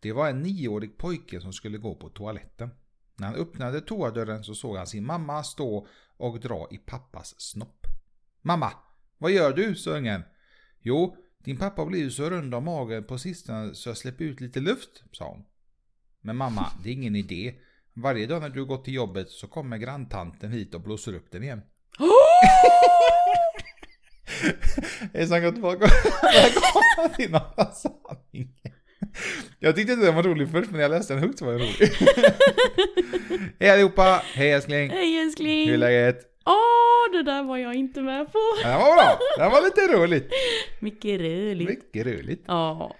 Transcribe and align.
Det 0.00 0.12
var 0.12 0.28
en 0.28 0.42
nioårig 0.42 0.98
pojke 0.98 1.40
som 1.40 1.52
skulle 1.52 1.78
gå 1.78 1.94
på 1.94 2.08
toaletten. 2.08 2.70
När 3.16 3.26
han 3.26 3.36
öppnade 3.36 3.80
toadörren 3.80 4.44
så 4.44 4.54
såg 4.54 4.76
han 4.76 4.86
sin 4.86 5.06
mamma 5.06 5.42
stå 5.42 5.86
och 6.16 6.40
dra 6.40 6.68
i 6.70 6.78
pappas 6.78 7.40
snopp. 7.40 7.86
Mamma, 8.42 8.72
vad 9.18 9.30
gör 9.30 9.52
du? 9.52 9.74
sa 9.74 9.90
ungen. 9.90 10.22
Jo, 10.80 11.16
din 11.44 11.56
pappa 11.56 11.82
har 11.82 11.86
blivit 11.86 12.12
så 12.12 12.30
rund 12.30 12.54
om 12.54 12.64
magen 12.64 13.04
på 13.04 13.18
sistone 13.18 13.74
så 13.74 13.88
jag 13.88 13.96
släpper 13.96 14.24
ut 14.24 14.40
lite 14.40 14.60
luft, 14.60 15.02
sa 15.12 15.28
hon. 15.28 15.44
Men 16.20 16.36
mamma, 16.36 16.72
det 16.82 16.88
är 16.88 16.92
ingen 16.92 17.16
idé. 17.16 17.54
Varje 17.92 18.26
dag 18.26 18.42
när 18.42 18.48
du 18.48 18.64
går 18.64 18.78
till 18.78 18.94
jobbet 18.94 19.30
så 19.30 19.46
kommer 19.46 19.78
granntanten 19.78 20.52
hit 20.52 20.74
och 20.74 20.80
blåser 20.80 21.14
upp 21.14 21.30
den 21.30 21.42
igen. 21.42 21.62
Hejsan 25.12 25.42
gott. 25.42 25.54
Välkomna 25.58 27.16
till 27.16 27.30
Norra 27.30 27.72
sanningen. 27.72 28.54
Jag 29.58 29.76
tyckte 29.76 29.92
inte 29.92 30.06
den 30.06 30.14
var 30.14 30.22
rolig 30.22 30.50
först 30.50 30.70
men 30.70 30.76
när 30.76 30.82
jag 30.82 30.90
läste 30.90 31.14
den 31.14 31.22
högt 31.22 31.38
så 31.38 31.44
var 31.44 31.52
den 31.52 31.60
rolig. 31.60 31.90
Hej 33.60 33.70
allihopa, 33.70 34.22
hej 34.34 34.52
älskling. 34.52 34.90
Hej 34.90 35.18
älskling! 35.18 35.66
Hur 35.66 35.74
är 35.74 35.78
läget? 35.78 36.26
Åh, 36.46 37.12
det 37.12 37.22
där 37.22 37.42
var 37.42 37.56
jag 37.56 37.74
inte 37.74 38.02
med 38.02 38.32
på. 38.32 38.38
Det 38.62 38.68
var 38.68 38.96
bra, 38.96 39.18
det 39.36 39.44
var 39.50 39.62
lite 39.64 39.96
roligt. 39.98 40.30
Mycket 40.80 41.20
roligt. 41.20 41.68
Mycket 41.68 42.06
roligt. 42.06 42.44
Ja. 42.46 42.96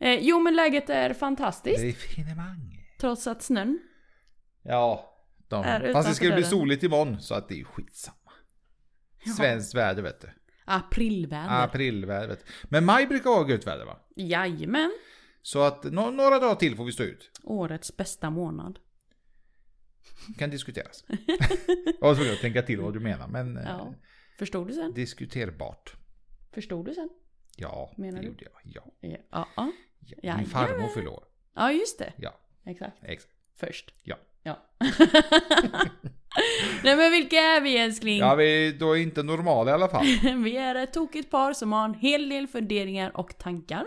Eh, 0.00 0.18
jo 0.20 0.40
men 0.40 0.56
läget 0.56 0.90
är 0.90 1.08
Det 1.08 1.14
fantastiskt. 1.14 1.84
är 1.84 1.92
finemang. 1.92 2.86
Trots 3.00 3.26
att 3.26 3.42
snön. 3.42 3.78
Ja, 4.62 5.14
de, 5.48 5.64
Är 5.64 5.92
fast 5.92 6.08
det 6.08 6.14
skulle 6.14 6.34
bli 6.34 6.44
soligt 6.44 6.82
imorgon 6.82 7.20
så 7.20 7.34
att 7.34 7.48
det 7.48 7.60
är 7.60 7.64
skitsamma. 7.64 8.16
Svenskt 9.36 9.74
väder 9.74 10.02
vet 10.02 10.20
du. 10.20 10.28
Aprilväder. 10.64 11.64
Aprilväder. 11.64 12.36
Men 12.64 12.84
maj 12.84 13.06
brukar 13.06 13.30
vara 13.30 13.48
gött 13.50 13.66
väder 13.66 13.84
va? 13.84 13.96
Jajamän. 14.16 14.92
Så 15.48 15.62
att 15.62 15.84
nå- 15.84 16.10
några 16.10 16.38
dagar 16.38 16.54
till 16.54 16.76
får 16.76 16.84
vi 16.84 16.92
stå 16.92 17.02
ut. 17.02 17.30
Årets 17.42 17.96
bästa 17.96 18.30
månad. 18.30 18.78
Kan 20.38 20.50
diskuteras. 20.50 21.04
jag 22.00 22.08
var 22.08 22.14
tvungen 22.14 22.32
att 22.32 22.40
tänka 22.40 22.62
till 22.62 22.80
vad 22.80 22.92
du 22.94 23.00
menar 23.00 23.28
men 23.28 23.56
eh, 23.56 23.62
Ja. 23.66 23.94
Förstod 24.38 24.68
du 24.68 24.72
sen? 24.74 24.92
diskuterbart. 24.94 25.92
Förstod 26.52 26.86
du 26.86 26.94
sen? 26.94 27.08
Ja, 27.56 27.92
Menar 27.96 28.12
det 28.18 28.22
du? 28.22 28.28
gjorde 28.28 28.44
jag. 28.44 28.60
Ja. 28.62 29.16
Ja. 29.30 29.48
Ja, 29.56 29.72
ja. 30.22 30.36
Min 30.36 30.46
farmor 30.46 30.88
fyller 30.88 31.12
år. 31.12 31.24
ja 31.54 31.72
just 31.72 31.98
det. 31.98 32.12
Ja, 32.16 32.40
Exakt. 32.66 32.96
exakt. 33.02 33.32
Först. 33.56 33.94
Ja. 34.02 34.16
Ja. 34.42 34.58
Nej 36.84 36.96
men 36.96 37.10
vilka 37.10 37.36
är 37.36 37.60
vi 37.60 37.78
älskling? 37.78 38.18
Ja, 38.18 38.34
vi 38.34 38.72
då 38.72 38.96
är 38.96 39.00
inte 39.02 39.22
normala 39.22 39.70
i 39.70 39.74
alla 39.74 39.88
fall. 39.88 40.04
Vi 40.44 40.56
är 40.56 40.74
ett 40.74 40.92
tokigt 40.92 41.30
par 41.30 41.52
som 41.52 41.72
har 41.72 41.84
en 41.84 41.94
hel 41.94 42.28
del 42.28 42.46
funderingar 42.46 43.16
och 43.16 43.38
tankar. 43.38 43.86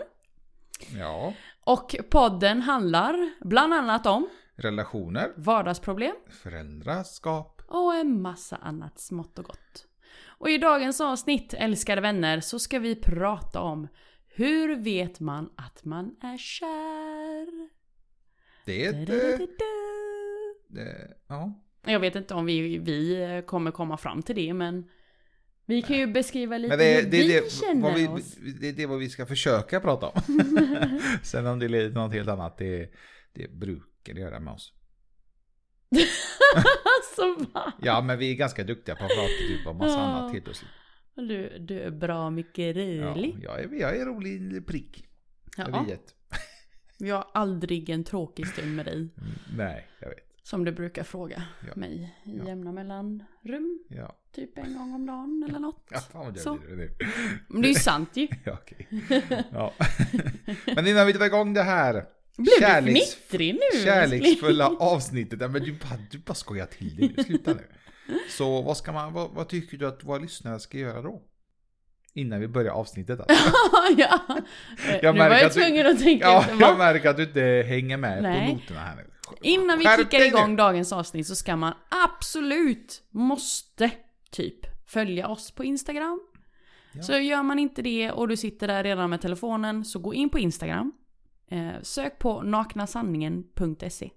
Ja. 0.98 1.34
Och 1.64 1.96
podden 2.10 2.62
handlar 2.62 3.30
bland 3.40 3.74
annat 3.74 4.06
om 4.06 4.28
Relationer, 4.56 5.32
vardagsproblem 5.36 6.14
föräldraskap. 6.30 7.62
och 7.68 7.94
en 7.94 8.22
massa 8.22 8.56
annat 8.56 8.98
smått 8.98 9.38
och 9.38 9.44
gott. 9.44 9.86
Och 10.26 10.50
i 10.50 10.58
dagens 10.58 11.00
avsnitt, 11.00 11.54
älskade 11.54 12.00
vänner, 12.00 12.40
så 12.40 12.58
ska 12.58 12.78
vi 12.78 12.94
prata 12.96 13.60
om 13.60 13.88
hur 14.28 14.76
vet 14.76 15.20
man 15.20 15.50
att 15.56 15.84
man 15.84 16.16
är 16.20 16.38
kär? 16.38 17.68
Det 18.64 18.86
är 18.86 19.02
ett... 19.34 19.40
eh, 20.78 21.10
ja. 21.28 21.52
Jag 21.84 22.00
vet 22.00 22.16
inte 22.16 22.34
om 22.34 22.46
vi, 22.46 22.78
vi 22.78 23.42
kommer 23.46 23.70
komma 23.70 23.96
fram 23.96 24.22
till 24.22 24.36
det, 24.36 24.54
men 24.54 24.88
vi 25.66 25.82
kan 25.82 25.96
ju 25.96 26.06
beskriva 26.06 26.58
lite 26.58 26.76
det, 26.76 26.94
hur 26.94 27.02
det, 27.02 27.18
vi 27.18 27.28
det, 27.40 27.52
känner 27.52 27.82
vad 27.82 27.94
vi, 27.94 28.08
oss. 28.08 28.34
det, 28.60 28.72
det 28.72 28.82
är 28.82 28.86
vad 28.86 28.98
vi 28.98 29.08
ska 29.08 29.26
försöka 29.26 29.80
prata 29.80 30.08
om. 30.08 30.20
Sen 31.22 31.46
om 31.46 31.58
det 31.58 31.68
till 31.68 31.92
något 31.92 32.12
helt 32.12 32.28
annat, 32.28 32.58
det, 32.58 32.92
det 33.32 33.50
brukar 33.52 34.14
det 34.14 34.20
göra 34.20 34.40
med 34.40 34.52
oss. 34.54 34.72
alltså 36.56 37.50
va? 37.52 37.72
Ja, 37.82 38.00
men 38.00 38.18
vi 38.18 38.30
är 38.30 38.34
ganska 38.34 38.64
duktiga 38.64 38.96
på 38.96 39.04
att 39.04 39.10
prata 39.10 39.28
typ 39.48 39.66
om 39.66 39.76
massa 39.76 39.94
Ja. 39.98 40.00
annat 40.00 40.32
helt 40.32 40.44
plötsligt. 40.44 40.70
Du, 41.14 41.58
du 41.58 41.80
är 41.80 41.90
bra 41.90 42.30
mycket 42.30 42.76
Ja, 42.76 42.82
rolig. 42.82 43.36
jag, 43.42 43.60
är, 43.60 43.68
jag 43.80 43.96
är 43.96 44.06
rolig 44.06 44.66
prick. 44.66 45.06
Ja. 45.56 45.64
Jag 45.70 45.86
vet. 45.86 46.14
Jag 46.98 47.16
har 47.16 47.26
aldrig 47.34 47.90
en 47.90 48.04
tråkig 48.04 48.46
stund 48.46 48.76
med 48.76 48.86
dig. 48.86 48.94
Mm, 48.96 49.10
Nej, 49.56 49.88
jag 50.00 50.08
vet. 50.08 50.31
Som 50.44 50.64
du 50.64 50.72
brukar 50.72 51.02
fråga 51.04 51.42
Ja. 51.66 51.72
mig 51.76 52.14
i 52.24 52.38
Ja. 52.38 52.44
jämna 52.46 52.72
mellanrum. 52.72 53.78
Ja, 53.88 54.16
Typ 54.34 54.58
en 54.58 54.74
gång 54.78 54.94
om 54.94 55.06
dagen 55.06 55.46
eller 55.48 55.58
något. 55.58 55.86
ja 55.90 56.00
fan 56.00 56.24
vad 56.24 56.38
Så. 56.38 56.54
nu. 56.54 56.90
Men 57.48 57.62
det 57.62 57.66
är 57.68 57.72
ju 57.72 57.74
sant 57.74 58.10
ju. 58.16 58.28
Ja, 58.44 58.52
okej. 58.62 58.88
Ja. 59.52 59.72
Men 60.74 60.86
innan 60.86 61.06
vi 61.06 61.12
drar 61.12 61.26
igång 61.26 61.54
det 61.54 61.62
här 61.62 61.92
Blev 62.36 62.46
du 62.60 62.64
kärleks- 62.66 63.16
fnittrig 63.28 63.54
nu? 63.54 63.84
kärleksfulla 63.84 64.68
avsnittet. 64.68 65.38
Men 65.38 65.52
du 65.52 65.72
bara, 65.72 65.98
du 66.10 66.18
bara 66.18 66.34
skojar 66.34 66.66
till 66.66 66.96
det 66.96 67.12
nu. 67.16 67.22
Sluta 67.24 67.54
nu. 67.54 67.66
Så 68.28 68.62
vad, 68.62 68.76
ska 68.76 68.92
man, 68.92 69.12
vad, 69.12 69.30
vad 69.30 69.48
tycker 69.48 69.76
du 69.78 69.86
att 69.86 70.04
våra 70.04 70.18
lyssnare 70.18 70.60
ska 70.60 70.78
göra 70.78 71.02
då? 71.02 71.22
Innan 72.14 72.40
vi 72.40 72.48
börjar 72.48 72.72
avsnittet 72.72 73.20
alltså. 73.20 73.44
ja. 73.96 74.20
Jag 75.02 75.14
nu 75.14 75.20
var 75.20 75.28
märker 75.28 75.36
jag 75.36 75.46
att 75.46 75.54
du- 75.54 75.60
tvungen 75.60 75.86
att 75.86 75.98
tänka 75.98 76.24
Ja, 76.24 76.40
efter. 76.40 76.60
jag 76.60 76.78
märker 76.78 77.08
att 77.10 77.16
du 77.16 77.22
inte 77.22 77.64
hänger 77.68 77.96
med 77.96 78.22
Nej. 78.22 78.48
på 78.48 78.54
noterna 78.54 78.80
här 78.80 78.96
nu. 78.96 79.02
Innan 79.40 79.78
vi 79.78 79.84
Skärp 79.84 79.98
kickar 79.98 80.26
igång 80.26 80.56
dagens 80.56 80.92
avsnitt 80.92 81.26
så 81.26 81.34
ska 81.34 81.56
man 81.56 81.74
absolut, 82.06 83.02
måste, 83.10 83.90
typ 84.30 84.66
följa 84.86 85.28
oss 85.28 85.50
på 85.50 85.64
Instagram. 85.64 86.20
Ja. 86.92 87.02
Så 87.02 87.18
gör 87.18 87.42
man 87.42 87.58
inte 87.58 87.82
det 87.82 88.10
och 88.10 88.28
du 88.28 88.36
sitter 88.36 88.68
där 88.68 88.84
redan 88.84 89.10
med 89.10 89.20
telefonen 89.20 89.84
så 89.84 89.98
gå 89.98 90.14
in 90.14 90.30
på 90.30 90.38
Instagram. 90.38 90.92
Eh, 91.50 91.72
sök 91.82 92.18
på 92.18 92.42
naknasanningen.se. 92.42 94.10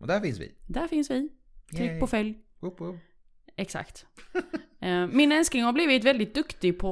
Och 0.00 0.06
där 0.06 0.20
finns 0.20 0.40
vi. 0.40 0.54
Där 0.66 0.88
finns 0.88 1.10
vi. 1.10 1.28
Tryck 1.70 1.90
Yay. 1.90 2.00
på 2.00 2.06
följ. 2.06 2.38
Upp, 2.60 2.80
upp. 2.80 2.96
Exakt. 3.56 4.06
Eh, 4.82 5.06
Min 5.06 5.32
älskling 5.32 5.64
har 5.64 5.72
blivit 5.72 6.04
väldigt 6.04 6.34
duktig 6.34 6.78
på 6.78 6.90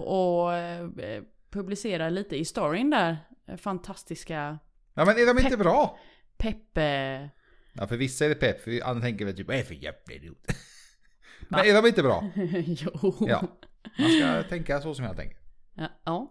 att 0.48 0.54
eh, 0.98 1.22
publicera 1.50 2.08
lite 2.10 2.36
i 2.36 2.44
storyn 2.44 2.90
där. 2.90 3.16
Fantastiska 3.56 4.58
Ja 4.98 5.04
men 5.04 5.16
är 5.18 5.34
de 5.34 5.44
inte 5.44 5.56
bra? 5.56 5.98
Peppe... 6.38 7.30
Ja 7.72 7.86
för 7.86 7.96
vissa 7.96 8.24
är 8.24 8.28
det 8.28 8.34
pepp, 8.34 8.60
för 8.60 8.84
andra 8.84 9.02
tänker 9.02 9.24
väl 9.24 9.36
typ 9.36 9.46
vad 9.46 9.56
är 9.56 9.60
det 9.60 9.66
för 9.66 9.74
jävla 9.74 10.14
idiot? 10.14 10.46
Men 11.48 11.60
är 11.60 11.82
de 11.82 11.88
inte 11.88 12.02
bra? 12.02 12.30
jo. 12.66 13.26
Ja. 13.28 13.58
Man 13.98 14.10
ska 14.10 14.42
tänka 14.48 14.80
så 14.80 14.94
som 14.94 15.04
jag 15.04 15.16
tänker. 15.16 15.38
Ja, 15.74 15.88
ja. 16.04 16.30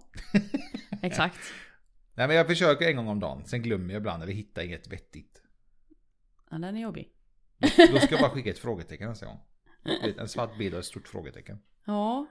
Exakt. 1.01 1.40
Nej 2.13 2.28
men 2.28 2.35
jag 2.38 2.47
försöker 2.47 2.90
en 2.90 2.95
gång 2.95 3.07
om 3.07 3.19
dagen, 3.19 3.45
sen 3.45 3.62
glömmer 3.62 3.94
jag 3.94 4.00
ibland 4.00 4.23
eller 4.23 4.34
hittar 4.34 4.62
inget 4.62 4.88
vettigt. 4.88 5.41
Ja, 6.50 6.57
den 6.57 6.78
är 6.78 6.81
jobbig. 6.81 7.12
Då 7.91 8.00
ska 8.00 8.12
jag 8.12 8.19
bara 8.19 8.29
skicka 8.29 8.50
ett 8.50 8.59
frågetecken 8.59 9.09
nästa 9.09 9.25
gång. 9.25 9.39
En 10.18 10.28
svart 10.28 10.57
bild 10.57 10.74
och 10.74 10.79
ett 10.79 10.85
stort 10.85 11.07
frågetecken. 11.07 11.59
Ja. 11.85 12.28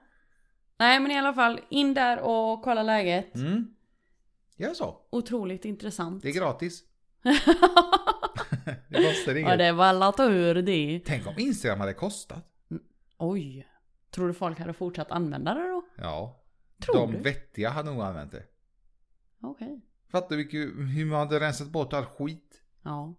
Nej 0.78 1.00
men 1.00 1.10
i 1.10 1.18
alla 1.18 1.34
fall, 1.34 1.60
in 1.70 1.94
där 1.94 2.20
och 2.20 2.62
kolla 2.62 2.82
läget. 2.82 3.34
Mm. 3.34 3.74
Gör 4.56 4.74
så. 4.74 5.06
Otroligt 5.10 5.64
intressant. 5.64 6.22
Det 6.22 6.28
är 6.28 6.32
gratis. 6.32 6.82
Det 8.88 9.02
kostar 9.02 9.32
ja 9.32 9.38
inget. 9.38 9.58
det 9.58 9.72
var 9.72 9.84
alla 9.84 10.12
tur 10.12 10.54
det. 10.62 11.00
Tänk 11.06 11.26
om 11.26 11.34
Instagram 11.38 11.80
hade 11.80 11.94
kostat. 11.94 12.44
Oj. 13.18 13.66
Tror 14.10 14.28
du 14.28 14.34
folk 14.34 14.58
hade 14.58 14.72
fortsatt 14.72 15.10
använda 15.10 15.54
det 15.54 15.68
då? 15.68 15.82
Ja. 15.96 16.42
Tror 16.84 16.94
De 16.94 17.12
du? 17.12 17.18
vettiga 17.18 17.70
hade 17.70 17.90
nog 17.90 18.02
använt 18.02 18.32
det. 18.32 18.42
Okej. 19.42 19.80
Fattar 20.10 20.36
du 20.36 20.42
hur 20.96 21.04
man 21.06 21.18
hade 21.18 21.40
rensat 21.40 21.68
bort 21.68 21.92
all 21.92 22.04
skit? 22.04 22.62
Ja. 22.82 23.14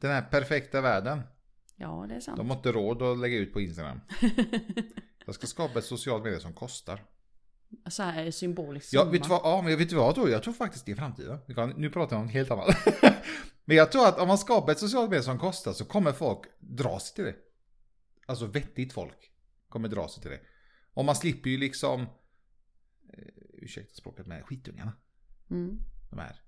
Den 0.00 0.10
här 0.10 0.22
perfekta 0.22 0.80
världen. 0.80 1.22
Ja 1.76 2.06
det 2.08 2.14
är 2.14 2.20
sant. 2.20 2.36
De 2.36 2.50
har 2.50 2.56
inte 2.56 2.72
råd 2.72 3.02
att 3.02 3.18
lägga 3.18 3.36
ut 3.36 3.52
på 3.52 3.60
Instagram. 3.60 4.00
Jag 5.26 5.34
ska 5.34 5.46
skapa 5.46 5.78
ett 5.78 5.84
socialt 5.84 6.24
medie 6.24 6.40
som 6.40 6.52
kostar. 6.52 7.04
Så 7.88 8.02
här 8.02 8.30
symbolisk 8.30 8.94
Ja, 8.94 9.04
vet 9.04 9.22
du 9.22 9.28
vad, 9.28 9.40
ja, 9.44 9.62
men 9.64 9.78
vet 9.78 9.90
du 9.90 9.96
vad 9.96 10.06
jag 10.06 10.14
tror? 10.14 10.30
Jag 10.30 10.42
tror 10.42 10.54
faktiskt 10.54 10.86
det 10.86 10.92
är 10.92 10.96
framtiden. 10.96 11.38
Nu 11.76 11.90
pratar 11.90 12.16
jag 12.16 12.22
om 12.22 12.28
helt 12.28 12.50
annat. 12.50 12.66
men 13.68 13.76
jag 13.76 13.92
tror 13.92 14.06
att 14.08 14.18
om 14.18 14.28
man 14.28 14.38
skapar 14.38 14.72
ett 14.72 14.78
socialt 14.78 15.10
medie 15.10 15.22
som 15.22 15.38
kostar 15.38 15.72
så 15.72 15.84
kommer 15.84 16.12
folk 16.12 16.40
dra 16.58 16.98
sig 17.00 17.14
till 17.14 17.24
det. 17.24 17.36
Alltså 18.26 18.46
vettigt 18.46 18.92
folk 18.92 19.32
kommer 19.68 19.88
dra 19.88 20.08
sig 20.08 20.22
till 20.22 20.30
det. 20.30 20.40
Och 20.92 21.04
man 21.04 21.16
slipper 21.16 21.50
ju 21.50 21.56
liksom, 21.58 22.00
eh, 23.12 23.24
ursäkta 23.52 23.94
språket, 23.94 24.26
med 24.26 24.44
skitungarna. 24.44 24.92
Mm. 25.50 25.78
De 26.10 26.18
här 26.18 26.40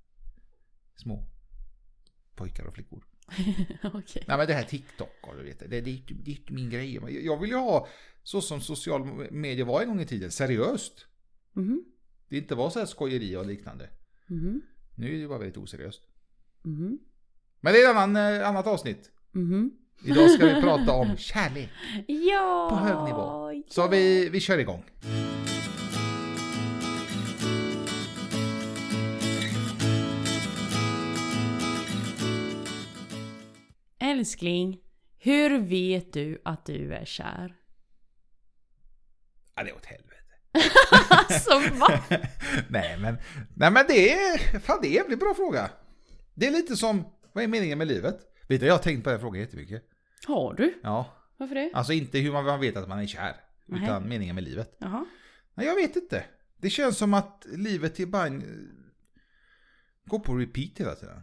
små 0.96 1.24
pojkar 2.34 2.64
och 2.64 2.74
flickor. 2.74 3.04
Okej. 3.84 4.24
Nej 4.28 4.36
men 4.38 4.46
det 4.46 4.54
här 4.54 4.64
TikTok 4.64 5.08
och 5.22 5.36
du 5.36 5.42
vet, 5.44 5.58
det, 5.58 5.66
det, 5.66 5.76
är 5.90 5.94
inte- 5.96 6.14
det 6.14 6.30
är 6.30 6.38
inte 6.38 6.52
min 6.52 6.70
grej. 6.70 6.94
Jag- 7.24 7.40
vill 7.40 7.50
ju 7.50 7.56
ha 7.56 7.88
så 8.22 8.40
som 8.40 8.60
social 8.60 9.32
media 9.32 9.64
var 9.64 9.82
en 9.82 9.88
gång 9.88 10.00
i 10.00 10.06
tiden, 10.06 10.30
seriöst. 10.30 11.06
Mhm. 11.52 11.84
Det 12.28 12.36
inte 12.38 12.54
var 12.54 12.70
så 12.70 12.78
här 12.78 12.86
skojeri 12.86 13.36
och 13.36 13.46
liknande. 13.46 13.90
Mhm. 14.26 14.60
Nu 14.94 15.16
är 15.16 15.20
det 15.22 15.28
bara 15.28 15.38
väldigt 15.38 15.56
oseriöst. 15.56 16.02
Mhm. 16.62 16.98
Men 17.60 17.72
det 17.72 17.80
är 17.82 17.90
ett 17.90 17.96
annan, 17.96 18.16
eh, 18.16 18.48
annat 18.48 18.66
avsnitt. 18.66 19.10
Mhm. 19.32 19.70
Idag 20.04 20.30
ska 20.30 20.46
vi 20.46 20.60
prata 20.60 20.92
om 20.92 21.16
kärlek. 21.18 21.68
Ja! 22.06 22.68
På 22.70 22.76
hög 22.76 23.04
nivå. 23.04 23.52
ja. 23.52 23.62
Så 23.68 23.88
vi, 23.88 24.28
vi 24.28 24.40
kör 24.40 24.58
igång. 24.58 24.84
älskling, 34.18 34.80
hur 35.18 35.58
vet 35.58 36.12
du 36.12 36.42
att 36.44 36.66
du 36.66 36.94
är 36.94 37.04
kär? 37.04 37.56
Ja, 39.54 39.62
det 39.64 39.70
är 39.70 39.76
åt 39.76 39.86
helvete. 39.86 40.14
alltså 41.10 41.78
va? 41.78 42.00
nej 42.68 42.98
men, 42.98 43.18
nej 43.56 43.70
men 43.70 43.84
det 43.88 44.12
är, 44.12 44.58
fan 44.58 44.78
det 44.82 44.86
är 44.86 44.90
en 44.90 44.94
jävligt 44.94 45.20
bra 45.20 45.34
fråga. 45.34 45.70
Det 46.34 46.46
är 46.46 46.50
lite 46.50 46.76
som, 46.76 47.04
vad 47.38 47.44
är 47.44 47.48
meningen 47.48 47.78
med 47.78 47.86
livet? 47.88 48.34
Vet 48.48 48.60
du, 48.60 48.66
jag 48.66 48.74
har 48.74 48.78
tänkt 48.78 49.04
på 49.04 49.10
den 49.10 49.20
frågan 49.20 49.40
jättemycket. 49.40 49.82
Har 50.26 50.54
du? 50.54 50.80
Ja, 50.82 51.16
Varför 51.36 51.54
det? 51.54 51.70
alltså 51.74 51.92
inte 51.92 52.18
hur 52.18 52.32
man 52.32 52.60
vet 52.60 52.76
att 52.76 52.88
man 52.88 52.98
är 52.98 53.06
kär, 53.06 53.36
Nej. 53.66 53.82
utan 53.82 54.08
meningen 54.08 54.34
med 54.34 54.44
livet. 54.44 54.76
Jaha. 54.78 55.06
Nej, 55.54 55.66
jag 55.66 55.74
vet 55.74 55.96
inte. 55.96 56.24
Det 56.56 56.70
känns 56.70 56.98
som 56.98 57.14
att 57.14 57.46
livet 57.52 58.00
är 58.00 58.06
bara 58.06 58.26
en... 58.26 58.42
Går 60.04 60.18
på 60.18 60.34
repeat 60.34 60.78
hela 60.78 60.94
tiden. 60.94 61.22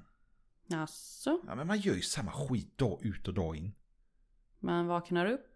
Jaså? 0.67 1.41
Ja, 1.47 1.55
men 1.55 1.67
man 1.67 1.79
gör 1.79 1.95
ju 1.95 2.01
samma 2.01 2.31
skit 2.31 2.77
dag 2.77 3.05
ut 3.05 3.27
och 3.27 3.33
dag 3.33 3.55
in. 3.55 3.71
Man 4.59 4.87
vaknar 4.87 5.25
upp? 5.25 5.47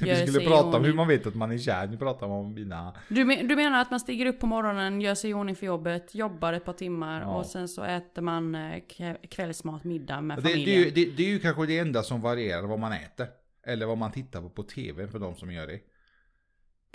Vi 0.00 0.26
skulle 0.26 0.46
prata 0.46 0.76
om 0.76 0.84
hur 0.84 0.94
man 0.94 1.08
vet 1.08 1.26
att 1.26 1.34
man 1.34 1.50
är 1.50 1.58
kär. 1.58 1.86
Nu 1.86 1.96
pratar 1.96 2.28
man 2.28 2.36
om 2.38 2.54
mina... 2.54 2.94
Du, 3.08 3.24
men, 3.24 3.48
du 3.48 3.56
menar 3.56 3.80
att 3.80 3.90
man 3.90 4.00
stiger 4.00 4.26
upp 4.26 4.40
på 4.40 4.46
morgonen, 4.46 5.00
gör 5.00 5.14
sig 5.14 5.30
i 5.30 5.34
ordning 5.34 5.56
för 5.56 5.66
jobbet, 5.66 6.14
jobbar 6.14 6.52
ett 6.52 6.64
par 6.64 6.72
timmar 6.72 7.20
Ja. 7.20 7.26
och 7.38 7.46
sen 7.46 7.68
så 7.68 7.82
äter 7.84 8.22
man 8.22 8.54
eh, 8.54 8.82
kvällsmat, 9.30 9.84
middag 9.84 10.20
med 10.20 10.38
Det, 10.38 10.42
det, 10.42 10.48
familjen? 10.48 10.78
ju, 10.78 10.90
det, 10.90 11.04
det 11.04 11.22
är 11.22 11.28
ju 11.28 11.38
kanske 11.38 11.66
det 11.66 11.78
enda 11.78 12.02
som 12.02 12.20
varierar 12.20 12.62
vad 12.66 12.78
man 12.78 12.92
äter. 12.92 13.26
Eller 13.66 13.86
vad 13.86 13.98
man 13.98 14.12
tittar 14.12 14.40
på 14.42 14.50
på 14.50 14.62
tv 14.62 15.08
för 15.08 15.18
de 15.18 15.34
som 15.36 15.52
gör 15.52 15.66
det. 15.66 15.80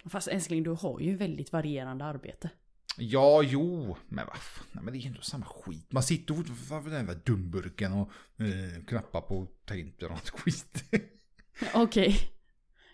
Fast 0.09 0.27
älskling, 0.27 0.63
du 0.63 0.69
har 0.71 0.99
ju 0.99 1.15
väldigt 1.17 1.51
varierande 1.51 2.05
arbete. 2.05 2.49
Ja, 2.97 3.41
jo, 3.43 3.97
men 4.07 4.25
vad 4.27 4.37
fan, 4.37 4.83
men 4.83 4.85
det 4.93 4.99
är 4.99 5.01
ju 5.01 5.07
ändå 5.07 5.21
samma 5.21 5.45
skit. 5.45 5.91
Man 5.91 6.03
sitter 6.03 6.33
framför 6.67 6.89
den 6.89 7.05
där 7.05 7.19
dumburken 7.25 7.93
och 7.93 8.11
eh, 8.41 8.83
knappar 8.87 9.21
på 9.21 9.47
tangenter 9.65 10.05
och 10.05 10.11
något 10.11 10.29
skit. 10.29 10.83
Okej. 11.73 12.17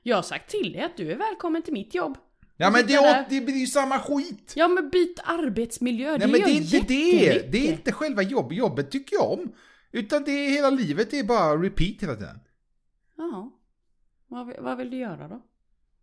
Jag 0.04 0.16
har 0.16 0.24
sagt 0.24 0.50
till 0.50 0.72
dig 0.72 0.82
att 0.82 0.98
du 0.98 1.12
är 1.12 1.16
välkommen 1.18 1.62
till 1.62 1.74
mitt 1.74 1.96
jobb. 1.96 2.18
ja, 2.58 2.70
men 2.70 2.82
det, 2.82 2.88
sitter 2.88 3.02
där. 3.04 3.20
är- 3.20 3.26
det 3.30 3.42
blir 3.42 3.56
ju 3.56 3.68
samma 3.68 4.00
skit. 4.00 4.54
Ja 4.56 4.68
men 4.68 4.90
byt 4.90 5.20
arbetsmiljö, 5.24 6.10
Nej 6.10 6.20
det 6.20 6.28
men 6.28 6.40
gör 6.40 6.48
det 6.48 6.54
är 6.54 6.56
inte 6.58 6.78
det. 6.88 7.52
Det 7.52 7.68
är 7.68 7.72
inte 7.72 7.92
själva 7.92 8.22
jobbet. 8.22 8.58
Jobbet 8.58 8.92
tycker 8.92 9.16
jag 9.16 9.32
om. 9.32 9.52
Utan 9.92 10.24
det 10.24 10.32
är 10.32 10.50
hela 10.50 10.70
livet, 10.70 11.12
det 11.12 11.20
är 11.20 11.24
bara 11.24 11.56
repeat 11.58 12.02
hela 12.04 12.16
tiden. 12.16 12.40
Jaha. 13.18 13.52
Vad, 14.28 14.54
vad 14.60 14.78
vill 14.78 14.90
du 14.90 14.98
göra 14.98 15.28
då? 15.28 15.42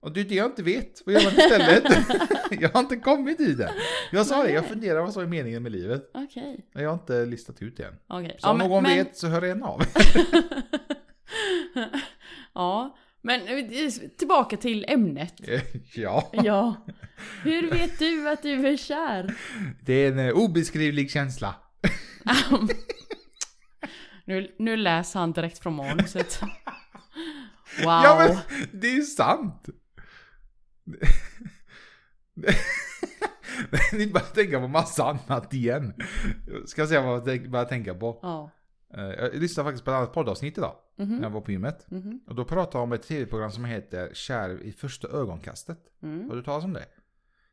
Och 0.01 0.13
det 0.13 0.21
är 0.21 0.25
det 0.25 0.35
jag 0.35 0.47
inte 0.47 0.63
vet. 0.63 1.03
Vad 1.07 1.15
gör 1.15 1.25
man 1.25 1.33
istället? 1.33 1.85
jag 2.61 2.69
har 2.69 2.81
inte 2.81 2.97
kommit 2.97 3.39
dit 3.39 3.61
än. 3.61 3.69
Jag 4.13 4.27
sa 4.27 4.43
det, 4.43 4.51
jag 4.53 4.61
Nej. 4.61 4.71
funderar 4.71 5.01
vad 5.01 5.13
som 5.13 5.23
är 5.23 5.27
meningen 5.27 5.63
med 5.63 5.73
livet. 5.73 6.11
Okej. 6.15 6.67
Men 6.73 6.83
Jag 6.83 6.91
har 6.91 6.95
inte 6.95 7.27
listat 7.27 7.63
ut 7.63 7.77
det 7.77 7.85
än. 7.85 7.95
Okej. 8.09 8.37
Så 8.39 8.51
om 8.51 8.59
någon 8.59 8.85
vet 8.85 9.17
så 9.17 9.27
hör 9.27 9.43
en 9.43 9.63
av. 9.63 9.83
ja, 12.55 12.97
men 13.23 13.41
eh, 13.49 13.91
tillbaka 14.19 14.57
till 14.57 14.85
ämnet. 14.89 15.35
ja, 15.95 16.31
Ja. 16.33 16.87
Hur 17.43 17.71
vet 17.71 17.99
du 17.99 18.29
att 18.29 18.43
du 18.43 18.69
är 18.69 18.77
kär? 18.77 19.35
det 19.83 19.93
är 19.93 20.13
en 20.13 20.19
eh, 20.19 20.33
obeskrivlig 20.33 21.11
känsla. 21.11 21.55
Nu, 24.25 24.55
nu 24.59 24.77
läser 24.77 25.21
han 25.21 25.33
direkt 25.33 25.59
från 25.59 25.75
manuset. 25.75 26.41
Wow. 27.79 27.85
Ja 27.85 28.17
men, 28.19 28.37
det 28.81 28.87
är 28.87 28.95
ju 28.95 29.03
sant. 29.03 29.69
Ni 33.93 34.07
bara 34.07 34.25
tänka 34.25 34.61
på 34.61 34.69
massa 34.69 35.05
annat 35.05 35.55
igen. 35.55 35.95
Ska 36.67 36.87
säga 36.87 37.03
vad 37.03 37.29
jag 37.29 37.51
börjar 37.51 37.65
tänka 37.65 37.95
på. 37.95 38.19
Ja. 38.23 38.51
Eh, 38.95 39.03
Jag 39.05 39.35
lyssnade 39.35 39.69
faktiskt 39.69 39.85
på 39.85 39.91
ett 39.91 39.97
annat 39.97 40.13
poddavsnitt 40.13 40.59
idag. 40.59 40.75
Mhm. 40.97 41.17
När 41.17 41.23
jag 41.23 41.31
var 41.31 41.41
på 41.41 41.53
gymmet. 41.53 41.91
Mhm. 41.91 42.21
Och 42.27 42.35
då 42.35 42.45
pratade 42.45 42.79
jag 42.79 42.83
om 42.83 42.93
ett 42.93 43.03
tv-program 43.03 43.51
som 43.51 43.65
heter 43.65 44.11
Kär 44.15 44.63
i 44.63 44.73
första 44.73 45.09
ögonkastet. 45.09 45.79
Mm. 46.03 46.29
Har 46.29 46.37
du 46.37 46.43
talat 46.43 46.65
om 46.65 46.73
det? 46.73 46.81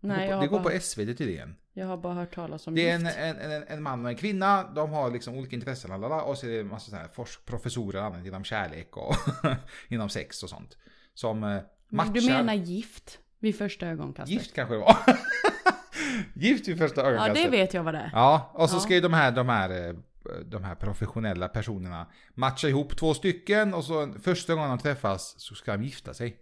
Det 0.02 0.08
Nej, 0.08 0.28
går 0.28 0.36
på, 0.36 0.42
det 0.42 0.48
går 0.48 0.60
bara, 0.60 0.74
på 0.74 0.80
SVT 0.80 1.18
tydligen. 1.18 1.56
jag 1.74 1.88
har 1.88 1.98
bara 1.98 2.14
hört 2.14 2.36
talas 2.36 2.68
om 2.68 2.76
Det 2.76 2.90
är 2.90 2.96
en, 2.96 3.06
en, 3.06 3.52
en, 3.52 3.64
en 3.68 3.84
man 3.84 4.06
och 4.06 4.12
en 4.12 4.18
kvinna. 4.18 4.64
De 4.76 4.90
har 4.92 5.12
liksom 5.12 5.36
olika 5.36 5.56
intressen. 5.56 5.90
lalala, 5.92 6.22
Och 6.22 6.38
så 6.38 6.46
är 6.46 6.50
det 6.52 6.60
en 6.60 6.68
massa 6.68 6.92
så 6.92 6.96
här 6.98 7.08
professorer 7.46 8.02
annat 8.02 8.26
inom 8.26 8.44
kärlek 8.44 8.98
och 8.98 9.16
inom 9.88 10.10
sex 10.10 10.44
och 10.44 10.50
sånt. 10.50 10.78
Som 11.14 11.44
eh, 11.44 11.62
matchar. 11.90 12.14
Du 12.14 12.26
menar 12.26 12.54
gift? 12.54 13.20
Vid 13.40 13.58
första 13.58 13.88
ögonkastet? 13.88 14.30
Gift 14.34 14.54
kanske 14.56 14.76
det 14.76 14.80
var. 14.80 14.98
Gift 16.34 16.68
vid 16.68 16.78
första 16.78 17.02
Ja, 17.02 17.08
ögonkastet. 17.08 17.44
det 17.52 17.58
vet 17.58 17.74
jag 17.74 17.84
vad 17.84 17.94
det 17.94 18.00
är. 18.00 18.10
Ja, 18.14 18.52
och 18.54 18.70
så 18.70 18.76
Ja. 18.76 18.80
ska 18.80 18.94
ju 18.94 19.02
de 19.02 19.14
här, 19.14 19.32
de 19.32 19.50
här, 19.50 19.70
eh, 19.90 19.94
de 20.46 20.64
här 20.64 20.76
professionella 20.76 21.48
personerna 21.48 22.08
matcha 22.34 22.68
ihop 22.68 22.98
två 22.98 23.14
stycken 23.14 23.74
och 23.74 23.84
så 23.84 24.14
första 24.22 24.56
gången 24.56 24.70
de 24.70 24.80
träffas 24.80 25.36
så 25.38 25.56
ska 25.56 25.72
de 25.72 25.84
gifta 25.84 26.14
sig. 26.14 26.38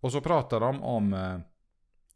Och 0.00 0.12
så 0.12 0.20
pratar 0.20 0.60
de 0.60 0.82
om, 0.82 1.14
eh, 1.14 1.38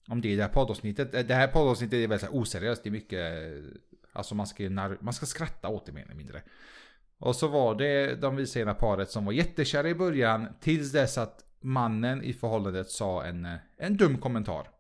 om 0.09 0.21
det 0.21 0.29
i 0.29 0.37
det 0.37 0.43
här 0.43 0.51
poddavsnittet. 0.51 1.15
Eh, 1.15 1.27
det 1.27 1.35
här 1.35 1.49
poddavsnittet 1.49 1.95
är 1.95 2.09
väldigt 2.09 2.31
oseriöst, 2.31 2.83
det 2.83 2.89
är 2.89 2.93
mycket, 2.93 3.21
eh, 3.21 3.65
alltså 4.13 4.35
man 4.35 4.47
ska, 4.47 4.71
man 5.01 5.13
ska 5.13 5.27
skratta 5.27 5.69
åt 5.69 5.87
det 5.87 5.93
mer 5.93 6.03
eller 6.03 6.15
mindre. 6.15 6.43
Och 7.19 7.37
så 7.37 7.49
var 7.49 7.75
det 7.75 8.15
de 8.15 8.37
visade 8.37 8.63
ena 8.63 8.75
paret 8.75 9.11
som 9.11 9.25
var 9.25 9.33
jättekära 9.33 9.89
i 9.89 9.95
början 9.95 10.49
tills 10.61 10.93
dess 10.93 11.19
att 11.19 11.45
mannen 11.61 12.23
i 12.23 12.33
förhållandet 12.33 12.91
sa 12.91 13.25
en, 13.25 13.49
en 13.77 13.97
dum 13.97 14.19
kommentar. 14.19 14.71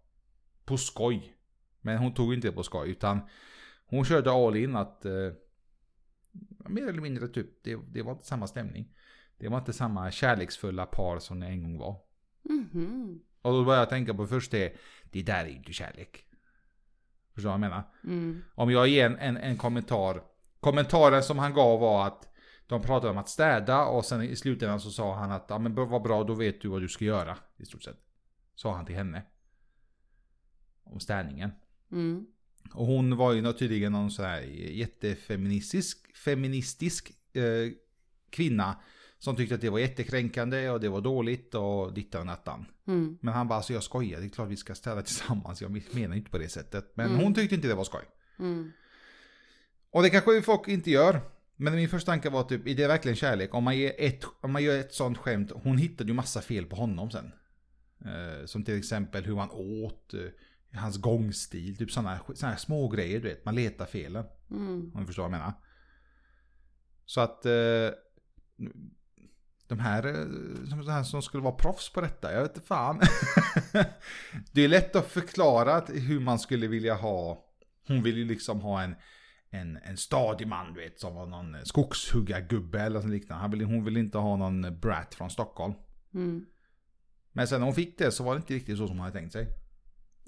På 0.64 0.76
skoj. 0.76 1.36
Men 1.80 1.98
hon 1.98 2.14
tog 2.14 2.34
inte 2.34 2.48
det 2.48 2.52
på 2.52 2.62
skoj 2.62 2.90
utan 2.90 3.20
hon 3.86 4.04
körde 4.04 4.30
all 4.30 4.56
in 4.56 4.76
att 4.76 5.04
eh, 5.04 5.32
mer 6.68 6.88
eller 6.88 7.00
mindre 7.00 7.28
typ, 7.28 7.64
det, 7.64 7.78
det 7.92 8.02
var 8.02 8.12
inte 8.12 8.26
samma 8.26 8.46
stämning. 8.46 8.94
Det 9.38 9.48
var 9.48 9.58
inte 9.58 9.72
samma 9.72 10.10
kärleksfulla 10.10 10.86
par 10.86 11.18
som 11.18 11.40
det 11.40 11.46
en 11.46 11.62
gång 11.62 11.78
var. 11.78 12.00
Mhm. 12.42 13.20
Och 13.42 13.52
då 13.52 13.64
började 13.64 13.82
jag 13.82 13.88
tänka 13.88 14.14
på 14.14 14.26
först 14.26 14.50
det, 14.50 14.76
det 15.04 15.22
där 15.22 15.44
är 15.44 15.48
ju 15.48 15.56
inte 15.56 15.72
kärlek. 15.72 16.26
Förstår 17.34 17.42
du 17.42 17.44
vad 17.48 17.52
jag 17.52 17.60
menar? 17.60 17.82
Mm. 18.04 18.42
Om 18.54 18.70
jag 18.70 18.88
ger 18.88 19.06
en, 19.06 19.16
en, 19.18 19.36
en 19.36 19.56
kommentar. 19.56 20.22
Kommentaren 20.60 21.22
som 21.22 21.38
han 21.38 21.54
gav 21.54 21.80
var 21.80 22.06
att 22.06 22.28
de 22.66 22.82
pratade 22.82 23.10
om 23.10 23.18
att 23.18 23.28
städa 23.28 23.84
och 23.84 24.04
sen 24.04 24.22
i 24.22 24.36
slutändan 24.36 24.80
så 24.80 24.90
sa 24.90 25.14
han 25.14 25.32
att 25.32 25.46
ja 25.48 25.58
men 25.58 25.74
vad 25.74 26.02
bra 26.02 26.24
då 26.24 26.34
vet 26.34 26.60
du 26.60 26.68
vad 26.68 26.80
du 26.80 26.88
ska 26.88 27.04
göra. 27.04 27.38
I 27.56 27.64
stort 27.64 27.82
sett. 27.82 27.98
Sa 28.54 28.74
han 28.74 28.86
till 28.86 28.94
henne. 28.94 29.22
Om 30.84 31.00
städningen. 31.00 31.50
Mm. 31.92 32.26
Och 32.72 32.86
hon 32.86 33.16
var 33.16 33.32
ju 33.32 33.52
tydligen 33.52 33.92
någon 33.92 34.10
sån 34.10 34.24
här 34.24 34.40
jättefeministisk 34.70 36.16
feministisk 36.16 37.12
eh, 37.32 37.72
kvinna. 38.30 38.76
Som 39.18 39.36
tyckte 39.36 39.54
att 39.54 39.60
det 39.60 39.70
var 39.70 39.78
jättekränkande 39.78 40.70
och 40.70 40.80
det 40.80 40.88
var 40.88 41.00
dåligt 41.00 41.54
och 41.54 41.92
dittan 41.94 42.20
och 42.20 42.26
nattan. 42.26 42.66
Mm. 42.86 43.18
Men 43.20 43.34
han 43.34 43.48
bara, 43.48 43.56
alltså 43.56 43.72
jag 43.72 43.82
skojar, 43.82 44.20
det 44.20 44.26
är 44.26 44.28
klart 44.28 44.48
vi 44.48 44.56
ska 44.56 44.74
städa 44.74 45.02
tillsammans. 45.08 45.62
Jag 45.62 45.82
menar 45.94 46.16
inte 46.16 46.30
på 46.30 46.38
det 46.38 46.48
sättet. 46.48 46.92
Men 46.94 47.06
Mm. 47.06 47.20
hon 47.20 47.34
tyckte 47.34 47.54
inte 47.54 47.68
det 47.68 47.74
var 47.74 47.84
skoj. 47.84 48.04
Mm. 48.38 48.72
Och 49.90 50.02
det 50.02 50.10
kanske 50.10 50.42
folk 50.42 50.68
inte 50.68 50.90
gör. 50.90 51.20
Men 51.56 51.74
min 51.74 51.88
första 51.88 52.12
tanke 52.12 52.30
var 52.30 52.42
typ, 52.42 52.68
är 52.68 52.74
det 52.74 52.86
verkligen 52.86 53.16
kärlek? 53.16 53.54
Om 53.54 53.64
man, 53.64 53.76
ger 53.78 53.92
ett, 53.98 54.24
om 54.40 54.52
man 54.52 54.62
gör 54.62 54.78
ett 54.78 54.94
sånt 54.94 55.18
skämt, 55.18 55.52
hon 55.54 55.78
hittade 55.78 56.08
ju 56.10 56.14
massa 56.14 56.40
fel 56.40 56.66
på 56.66 56.76
honom 56.76 57.10
sen. 57.10 57.32
Eh, 58.04 58.46
som 58.46 58.64
till 58.64 58.78
exempel 58.78 59.24
hur 59.24 59.36
han 59.36 59.50
åt, 59.50 60.14
eh, 60.14 60.20
hans 60.74 60.96
gångstil, 60.96 61.76
typ 61.76 61.90
sådana 61.90 62.20
såna 62.34 62.50
här 62.52 62.58
små 62.58 62.88
grejer 62.88 63.20
du 63.20 63.28
vet. 63.28 63.44
Man 63.44 63.54
letar 63.54 63.86
felen, 63.86 64.24
Mm. 64.50 64.90
om 64.94 65.00
du 65.00 65.06
förstår 65.06 65.22
vad 65.22 65.32
jag 65.32 65.38
menar. 65.38 65.52
Så 67.06 67.20
att 67.20 67.46
eh, 67.46 67.90
de 69.68 69.78
här, 69.78 70.06
eh, 70.06 70.68
som, 70.68 70.78
de 70.84 70.92
här 70.92 71.02
som 71.02 71.22
skulle 71.22 71.42
vara 71.42 71.54
proffs 71.54 71.92
på 71.92 72.00
detta, 72.00 72.32
jag 72.32 72.42
vet 72.42 72.56
inte 72.56 72.66
fan. 72.66 73.00
det 74.52 74.62
är 74.62 74.68
lätt 74.68 74.96
att 74.96 75.06
förklara 75.06 75.80
hur 75.80 76.20
man 76.20 76.38
skulle 76.38 76.66
vilja 76.66 76.94
ha, 76.94 77.44
hon 77.88 78.02
vill 78.02 78.16
ju 78.16 78.24
liksom 78.24 78.60
ha 78.60 78.82
en 78.82 78.94
en, 79.54 79.78
en 79.84 79.96
stadig 79.96 80.46
man, 80.46 80.74
du 80.74 80.80
vet, 80.80 81.00
som 81.00 81.14
var 81.14 81.26
någon 81.26 81.56
skogshuggargubbe 81.66 82.80
eller 82.80 83.00
något 83.00 83.10
liknande. 83.10 83.64
Hon 83.64 83.84
vill 83.84 83.96
inte 83.96 84.18
ha 84.18 84.36
någon 84.36 84.80
brat 84.80 85.14
från 85.14 85.30
Stockholm. 85.30 85.74
Mm. 86.14 86.46
Men 87.32 87.48
sen 87.48 87.60
när 87.60 87.66
hon 87.66 87.74
fick 87.74 87.98
det 87.98 88.12
så 88.12 88.24
var 88.24 88.34
det 88.34 88.36
inte 88.36 88.54
riktigt 88.54 88.78
så 88.78 88.86
som 88.86 88.96
hon 88.96 89.04
hade 89.04 89.18
tänkt 89.18 89.32
sig. 89.32 89.48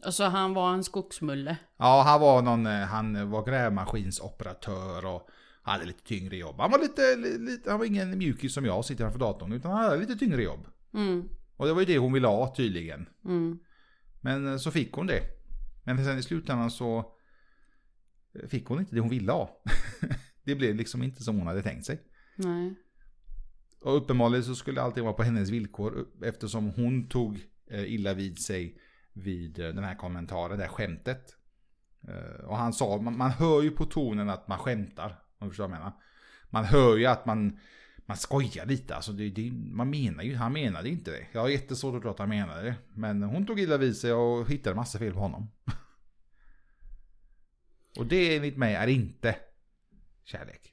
Och 0.04 0.14
så 0.14 0.24
han 0.24 0.54
var 0.54 0.74
en 0.74 0.84
skogsmulle. 0.84 1.56
Ja, 1.76 2.02
han 2.06 2.20
var 2.20 2.42
någon, 2.42 2.66
eh, 2.66 2.86
han 2.86 3.30
var 3.30 3.44
grävmaskinsoperatör 3.44 5.06
och 5.06 5.28
hade 5.62 5.84
lite 5.84 6.02
tyngre 6.02 6.36
jobb. 6.36 6.56
Han 6.58 6.70
var 6.70 6.78
lite, 6.78 7.16
lite 7.38 7.70
han 7.70 7.78
var 7.78 7.86
ingen 7.86 8.18
mjukis 8.18 8.54
som 8.54 8.64
jag 8.64 8.84
sitter 8.84 9.04
framför 9.04 9.18
datorn, 9.18 9.52
utan 9.52 9.72
han 9.72 9.84
hade 9.84 9.96
lite 9.96 10.16
tyngre 10.16 10.42
jobb. 10.42 10.66
Mm. 10.94 11.28
Och 11.56 11.66
det 11.66 11.72
var 11.72 11.80
ju 11.80 11.86
det 11.86 11.98
hon 11.98 12.12
ville 12.12 12.26
ha 12.26 12.54
tydligen. 12.54 13.08
Mm. 13.24 13.58
Men 14.20 14.52
eh, 14.52 14.56
så 14.56 14.70
fick 14.70 14.92
hon 14.92 15.06
det. 15.06 15.22
Men 15.84 16.04
sen 16.04 16.18
i 16.18 16.22
slutändan 16.22 16.70
så 16.70 16.98
eh, 18.34 18.48
fick 18.48 18.66
hon 18.66 18.78
inte 18.78 18.94
det 18.94 19.00
hon 19.00 19.10
ville 19.10 19.32
ha. 19.32 19.62
det 20.44 20.54
blev 20.54 20.74
liksom 20.74 21.02
inte 21.02 21.22
som 21.22 21.38
hon 21.38 21.46
hade 21.46 21.62
tänkt 21.62 21.86
sig. 21.86 22.00
Nej. 22.36 22.74
Och 23.80 23.96
uppenbarligen 23.96 24.44
så 24.44 24.54
skulle 24.54 24.82
allting 24.82 25.04
vara 25.04 25.14
på 25.14 25.22
hennes 25.22 25.50
villkor 25.50 26.06
eftersom 26.22 26.70
hon 26.70 27.08
tog 27.08 27.40
illa 27.70 28.14
vid 28.14 28.38
sig 28.38 28.78
vid 29.16 29.58
eh, 29.58 29.68
den 29.68 29.84
här 29.84 29.94
kommentaren, 29.94 30.58
det 30.58 30.64
här 30.64 30.70
skämtet. 30.70 31.36
Eh, 32.08 32.44
och 32.44 32.56
han 32.56 32.72
sa, 32.72 33.00
man, 33.00 33.16
man 33.16 33.30
hör 33.30 33.62
ju 33.62 33.70
på 33.70 33.84
tonen 33.84 34.30
att 34.30 34.48
man 34.48 34.58
skämtar, 34.58 35.22
om 35.38 35.46
du 35.46 35.50
förstår 35.50 35.64
vad 35.64 35.74
jag 35.74 35.78
menar. 35.78 35.92
man 36.50 36.64
hör 36.64 36.96
ju 36.96 37.06
att 37.06 37.26
man, 37.26 37.58
man 38.06 38.16
skojar 38.16 38.66
lite. 38.66 38.96
Alltså 38.96 39.12
det, 39.12 39.30
det, 39.30 39.52
man 39.52 39.90
menar 39.90 40.24
ju, 40.24 40.34
han 40.34 40.52
menade 40.52 40.88
inte 40.88 41.10
det. 41.10 41.26
Jag 41.32 41.40
har 41.40 41.48
jättesvårt 41.48 41.94
att 41.94 42.02
tro 42.02 42.10
att 42.10 42.18
han 42.18 42.28
menade 42.28 42.62
det. 42.62 42.74
Men 42.94 43.22
hon 43.22 43.46
tog 43.46 43.60
illa 43.60 43.76
vid 43.76 43.96
sig 43.96 44.12
och 44.12 44.50
hittade 44.50 44.76
massa 44.76 44.98
fel 44.98 45.12
på 45.12 45.20
honom. 45.20 45.50
och 47.98 48.06
det 48.06 48.36
enligt 48.36 48.56
mig 48.56 48.74
är 48.74 48.86
inte 48.86 49.36
kärlek. 50.24 50.72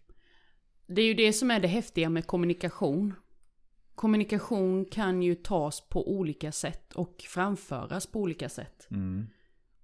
Det 0.87 1.01
är 1.01 1.05
ju 1.05 1.13
det 1.13 1.33
som 1.33 1.51
är 1.51 1.59
det 1.59 1.67
häftiga 1.67 2.09
med 2.09 2.27
kommunikation. 2.27 3.13
Kommunikation 3.95 4.85
kan 4.85 5.21
ju 5.21 5.35
tas 5.35 5.81
på 5.89 6.11
olika 6.11 6.51
sätt 6.51 6.93
och 6.93 7.15
framföras 7.27 8.07
på 8.07 8.19
olika 8.21 8.49
sätt. 8.49 8.87
Mm. 8.91 9.27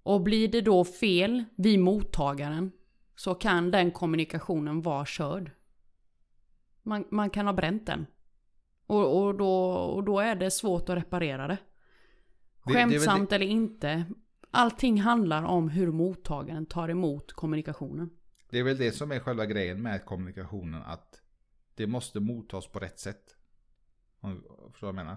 Och 0.02 0.20
blir 0.20 0.48
det 0.48 0.60
då 0.60 0.84
fel 0.84 1.44
vid 1.56 1.80
mottagaren 1.80 2.72
så 3.16 3.34
kan 3.34 3.70
den 3.70 3.90
kommunikationen 3.90 4.82
vara 4.82 5.06
körd. 5.06 5.50
Man, 6.82 7.04
man 7.10 7.30
kan 7.30 7.46
ha 7.46 7.52
bränt 7.52 7.86
den. 7.86 8.06
Och, 8.86 9.22
och, 9.22 9.34
då, 9.34 9.72
och 9.72 10.04
då 10.04 10.20
är 10.20 10.34
det 10.34 10.50
svårt 10.50 10.88
att 10.88 10.96
reparera 10.98 11.46
det. 11.48 11.56
Det- 12.64 12.72
det 12.72 12.74
Skämtsamt 12.74 13.32
eller 13.32 13.46
inte. 13.46 14.04
Allting 14.50 15.00
handlar 15.00 15.42
om 15.44 15.68
hur 15.68 15.92
mottagaren 15.92 16.66
tar 16.66 16.88
emot 16.88 17.32
kommunikationen. 17.32 18.10
Det 18.50 18.58
är 18.58 18.64
väl 18.64 18.76
det 18.78 18.92
som 18.92 19.12
är 19.12 19.18
själva 19.20 19.46
grejen 19.46 19.82
med 19.82 20.04
kommunikationen. 20.04 20.82
Att 20.82 21.22
det 21.74 21.86
måste 21.86 22.20
mottas 22.20 22.66
på 22.66 22.78
rätt 22.78 22.98
sätt. 22.98 23.36
Om 24.20 24.34
du 24.34 24.70
förstår 24.72 24.86
vad 24.86 24.88
jag 24.88 24.94
menar? 24.94 25.16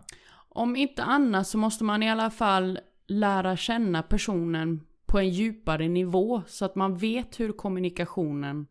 Om 0.49 0.75
inte 0.75 1.03
annat 1.03 1.47
så 1.47 1.57
måste 1.57 1.83
man 1.83 2.03
i 2.03 2.09
alla 2.09 2.29
fall 2.29 2.79
lära 3.07 3.57
känna 3.57 4.03
personen 4.03 4.81
på 5.05 5.19
en 5.19 5.29
djupare 5.29 5.87
nivå 5.87 6.41
så 6.47 6.65
att 6.65 6.75
man 6.75 6.97
vet 6.97 7.39
hur 7.39 7.51
kommunikationen 7.51 8.67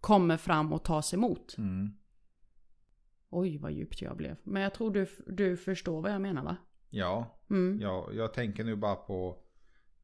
kommer 0.00 0.36
fram 0.36 0.72
och 0.72 0.84
tas 0.84 1.14
emot. 1.14 1.54
Mm. 1.58 1.92
Oj 3.30 3.58
vad 3.58 3.72
djupt 3.72 4.02
jag 4.02 4.16
blev. 4.16 4.36
Men 4.42 4.62
jag 4.62 4.74
tror 4.74 4.90
du, 4.90 5.06
du 5.26 5.56
förstår 5.56 6.02
vad 6.02 6.12
jag 6.12 6.20
menar 6.22 6.44
va? 6.44 6.56
Ja, 6.90 7.40
Mm. 7.50 7.78
ja, 7.80 8.08
jag 8.12 8.34
tänker 8.34 8.64
nu 8.64 8.76
bara 8.76 8.94
på... 8.96 9.38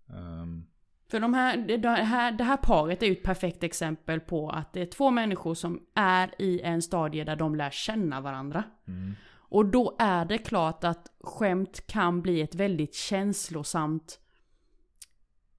ehm, 0.09 0.67
För 1.11 1.21
de 1.21 1.35
här, 1.35 1.57
det, 1.57 1.89
här, 1.89 2.33
det 2.33 2.45
här 2.45 2.57
paret 2.57 3.03
är 3.03 3.07
ju 3.07 3.13
ett 3.13 3.23
perfekt 3.23 3.63
exempel 3.63 4.21
på 4.21 4.51
att 4.51 4.73
det 4.73 4.81
är 4.83 4.87
två 4.87 5.11
människor 5.11 5.55
som 5.55 5.81
är 5.95 6.35
i 6.39 6.61
en 6.61 6.83
stadie 6.83 7.25
där 7.25 7.37
de 7.37 7.55
lär 7.55 7.71
känna 7.71 8.21
varandra. 8.21 8.65
mm. 8.89 9.15
Och 9.53 9.67
då 9.67 9.97
är 9.99 10.25
det 10.25 10.39
klart 10.39 10.85
att 10.85 11.07
skämt 11.21 11.87
kan 11.87 12.23
bli 12.23 12.41
ett 12.41 12.55
väldigt 12.55 12.95
känslosamt 12.95 14.19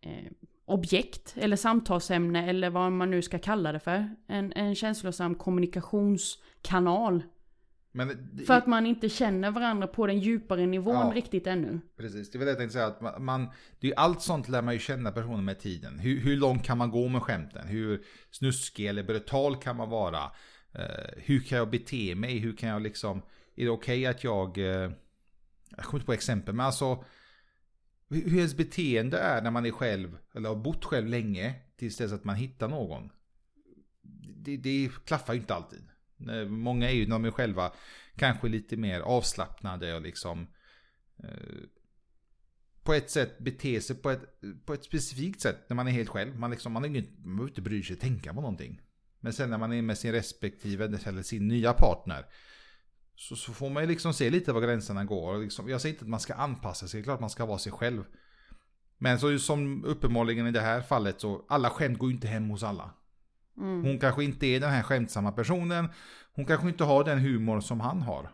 eh, 0.01 0.31
objekt 0.65 1.34
eller 1.38 1.55
samtalsämne 1.55 2.50
eller 2.50 2.70
vad 2.70 2.91
man 2.91 3.12
nu 3.12 3.22
ska 3.22 3.39
kalla 3.39 3.72
det 3.72 3.79
för. 3.79 4.15
En, 4.27 4.53
en 4.53 4.75
känslosam 4.75 5.36
kommunikationskanal. 5.36 7.24
Det, 7.93 8.43
För 8.43 8.53
att 8.53 8.67
man 8.67 8.86
inte 8.86 9.10
känner 9.10 9.51
varandra 9.51 9.88
på 9.88 10.07
den 10.07 10.19
djupare 10.19 10.65
nivån 10.65 10.95
Ja. 10.95 11.12
riktigt 11.15 11.48
ännu. 11.48 11.79
Precis, 11.98 12.31
det 12.31 12.38
väl 12.38 12.45
det 12.45 12.51
jag 12.51 12.57
tänkte 12.57 12.74
säga. 12.74 12.88
Att 12.88 13.21
man, 13.21 13.50
det 13.79 13.88
är 13.88 14.00
allt 14.00 14.21
sånt 14.21 14.50
lär 14.50 14.62
man 14.62 14.74
ju 14.74 14.79
känna 14.79 15.12
personen 15.12 15.45
med 15.45 15.60
tiden. 15.60 16.00
Hur, 16.00 16.19
hur 16.19 16.38
långt 16.38 16.63
kan 16.63 16.77
man 16.77 16.91
gå 16.91 17.07
med 17.07 17.21
skämten? 17.21 17.67
Hur 17.67 18.03
snuskig 18.31 18.86
eller 18.86 19.03
brutal 19.03 19.55
kan 19.55 19.75
man 19.75 19.89
vara? 19.89 20.31
Eh, 20.74 21.13
hur 21.17 21.39
kan 21.39 21.57
jag 21.57 21.69
bete 21.69 22.15
mig? 22.15 22.38
Hur 22.38 22.55
kan 22.55 22.69
jag 22.69 22.81
liksom... 22.81 23.21
Är 23.55 23.63
det 23.63 23.69
okej 23.71 24.05
att 24.05 24.24
jag... 24.24 24.57
Eh, 24.57 24.91
jag 25.75 25.86
kommer 25.86 26.00
inte 26.00 26.05
på 26.05 26.13
exempel, 26.13 26.55
men 26.55 26.65
alltså... 26.65 27.03
Hur 28.10 28.29
hur 28.29 28.38
ens 28.38 28.57
beteende 28.57 29.17
är 29.17 29.41
när 29.41 29.51
man 29.51 29.65
är 29.65 29.71
själv, 29.71 30.17
eller 30.36 30.50
har 30.50 30.55
bott 30.55 30.86
själv 30.86 31.07
länge, 31.07 31.55
tills 31.77 31.98
dess 31.98 32.12
att 32.12 32.24
man 32.24 32.36
hittar 32.36 32.67
någon. 32.67 33.10
Det, 34.36 34.57
det 34.57 34.89
klaffar 35.05 35.33
ju 35.33 35.39
inte 35.39 35.55
alltid. 35.55 35.83
Många 36.47 36.89
är 36.89 36.93
ju 36.93 37.07
när 37.07 37.15
de 37.15 37.25
är 37.25 37.31
själva 37.31 37.71
kanske 38.15 38.47
lite 38.47 38.77
mer 38.77 38.99
avslappnade 38.99 39.95
och 39.95 40.01
liksom 40.01 40.47
eh, 41.23 41.63
på 42.83 42.93
ett 42.93 43.09
sätt 43.09 43.39
bete 43.39 43.81
sig 43.81 43.95
på 43.95 44.09
ett, 44.09 44.23
på 44.65 44.73
ett 44.73 44.83
specifikt 44.83 45.41
sätt 45.41 45.69
när 45.69 45.75
man 45.75 45.87
är 45.87 45.91
helt 45.91 46.09
själv. 46.09 46.39
Man, 46.39 46.51
liksom, 46.51 46.71
man, 46.71 46.83
är 46.83 46.87
inget, 46.87 47.09
man 47.17 47.35
behöver 47.35 47.49
inte 47.49 47.61
bry 47.61 47.83
sig 47.83 47.95
tänka 47.95 48.33
på 48.33 48.41
någonting. 48.41 48.81
Men 49.19 49.33
sen 49.33 49.49
när 49.49 49.57
man 49.57 49.73
är 49.73 49.81
med 49.81 49.97
sin 49.97 50.11
respektive 50.11 50.85
eller 50.85 51.21
sin 51.21 51.47
nya 51.47 51.73
partner 51.73 52.25
så, 53.15 53.35
så 53.35 53.53
får 53.53 53.69
man 53.69 53.83
ju 53.83 53.89
liksom 53.89 54.13
se 54.13 54.29
lite 54.29 54.53
var 54.53 54.61
gränserna 54.61 55.05
går. 55.05 55.37
Liksom, 55.37 55.69
jag 55.69 55.81
säger 55.81 55.93
inte 55.93 56.05
att 56.05 56.09
man 56.09 56.19
ska 56.19 56.33
anpassa 56.33 56.87
sig, 56.87 56.99
det 56.99 57.01
är 57.01 57.03
klart 57.03 57.19
man 57.19 57.29
ska 57.29 57.45
vara 57.45 57.57
sig 57.57 57.71
själv. 57.71 58.03
Men 58.97 59.19
så 59.19 59.39
som 59.39 59.85
uppenbarligen 59.85 60.47
i 60.47 60.51
det 60.51 60.61
här 60.61 60.81
fallet 60.81 61.21
så 61.21 61.45
alla 61.49 61.69
skämt 61.69 61.97
går 61.97 62.09
ju 62.09 62.15
inte 62.15 62.27
hem 62.27 62.49
hos 62.49 62.63
alla. 62.63 62.93
Mm. 63.58 63.84
Hon 63.84 64.00
kanske 64.00 64.24
inte 64.24 64.46
är 64.46 64.60
den 64.60 64.70
här 64.70 64.84
skämtsamma 64.84 65.31
personen. 65.31 65.89
Hon 66.34 66.46
kanske 66.46 66.67
inte 66.67 66.84
har 66.84 67.03
den 67.03 67.20
humor 67.20 67.60
som 67.60 67.79
han 67.79 68.01
har. 68.01 68.29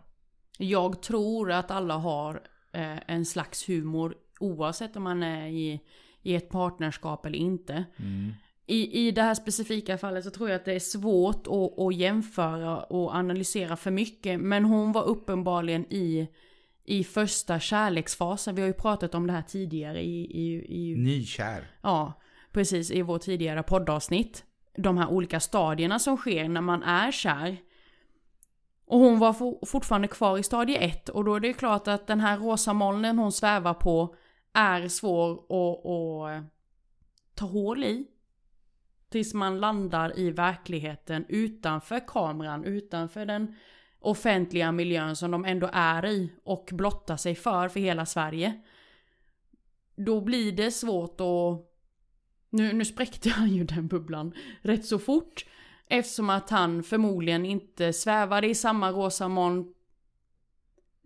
Jag 0.58 1.02
tror 1.02 1.52
att 1.52 1.72
alla 1.72 1.94
har 1.94 2.42
eh, 2.74 2.98
en 3.08 3.26
slags 3.26 3.70
humor 3.70 4.16
oavsett 4.40 4.96
om 4.96 5.04
man 5.04 5.24
är 5.24 5.48
i, 5.48 5.82
i 6.22 6.36
ett 6.36 6.50
partnerskap 6.50 7.26
eller 7.26 7.38
inte. 7.38 7.86
I, 8.66 9.08
I 9.08 9.12
det 9.12 9.22
här 9.22 9.36
specifika 9.36 9.98
fallet 9.98 10.24
så 10.24 10.30
tror 10.30 10.50
jag 10.50 10.56
att 10.56 10.66
det 10.66 10.74
är 10.74 10.80
svårt 10.80 11.48
att, 11.48 11.80
att 11.80 11.96
jämföra 11.96 12.80
och 12.80 13.16
analysera 13.16 13.76
för 13.76 13.92
mycket. 13.92 14.40
Men 14.40 14.66
hon 14.66 14.92
var 14.92 15.04
uppenbarligen 15.04 15.86
i, 15.94 16.28
i 16.84 17.04
första 17.04 17.60
kärleksfasen. 17.60 18.56
Vi 18.56 18.62
har 18.62 18.68
ju 18.68 18.74
pratat 18.74 19.16
om 19.16 19.28
det 19.28 19.34
här 19.34 19.42
tidigare 19.42 20.02
i, 20.02 20.22
i, 20.22 20.66
i 20.70 20.96
Nykär. 20.96 21.72
Ja, 21.82 22.14
precis 22.52 22.92
i 22.92 23.02
vår 23.02 23.20
tidigare 23.20 23.64
poddavsnitt. 23.64 24.44
De 24.78 24.98
här 24.98 25.08
olika 25.08 25.40
stadierna 25.40 26.00
som 26.00 26.18
sker 26.18 26.50
när 26.50 26.62
man 26.62 26.84
är 26.84 27.12
kär. 27.12 27.58
Och 28.86 29.00
hon 29.00 29.20
var 29.20 29.34
for, 29.34 29.66
fortfarande 29.66 30.08
kvar 30.08 30.38
i 30.38 30.44
stadie 30.44 30.78
1 30.78 31.10
och 31.10 31.26
då 31.26 31.36
är 31.36 31.40
det 31.40 31.54
klart 31.54 31.88
att 31.88 32.08
den 32.08 32.20
här 32.20 32.38
rosa 32.38 32.74
molnen 32.74 33.20
hon 33.20 33.32
svävar 33.32 33.74
på 33.74 34.16
är 34.54 34.88
svår 34.88 35.32
att, 35.34 35.86
att 35.86 36.36
eh, 36.36 36.50
ta 37.36 37.46
hål 37.46 37.84
i. 37.84 38.08
Tills 39.10 39.34
man 39.34 39.60
landar 39.60 40.20
i 40.20 40.32
verkligheten 40.32 41.26
utanför 41.30 42.08
kameran, 42.08 42.64
utanför 42.64 43.26
den 43.26 43.56
offentliga 44.00 44.72
miljön 44.72 45.16
som 45.16 45.32
de 45.32 45.46
ändå 45.46 45.70
är 45.74 46.06
i 46.06 46.32
och 46.44 46.70
blottar 46.72 47.18
sig 47.18 47.36
för 47.36 47.70
för 47.70 47.80
hela 47.80 48.06
Sverige. 48.06 48.62
Då 49.96 50.22
blir 50.22 50.52
det 50.52 50.72
svårt 50.72 51.22
att... 51.22 51.74
Nu, 52.58 52.74
nu 52.74 52.86
spräckte 52.86 53.30
han 53.30 53.50
ju 53.50 53.64
den 53.64 53.88
bubblan 53.88 54.34
rätt 54.62 54.86
så 54.86 55.00
fort. 55.00 55.46
Eftersom 55.90 56.30
att 56.30 56.50
han 56.50 56.84
förmodligen 56.84 57.46
inte 57.46 57.94
svävade 57.94 58.48
i 58.48 58.56
samma 58.56 58.92
rosa 58.92 59.28
moln 59.28 59.74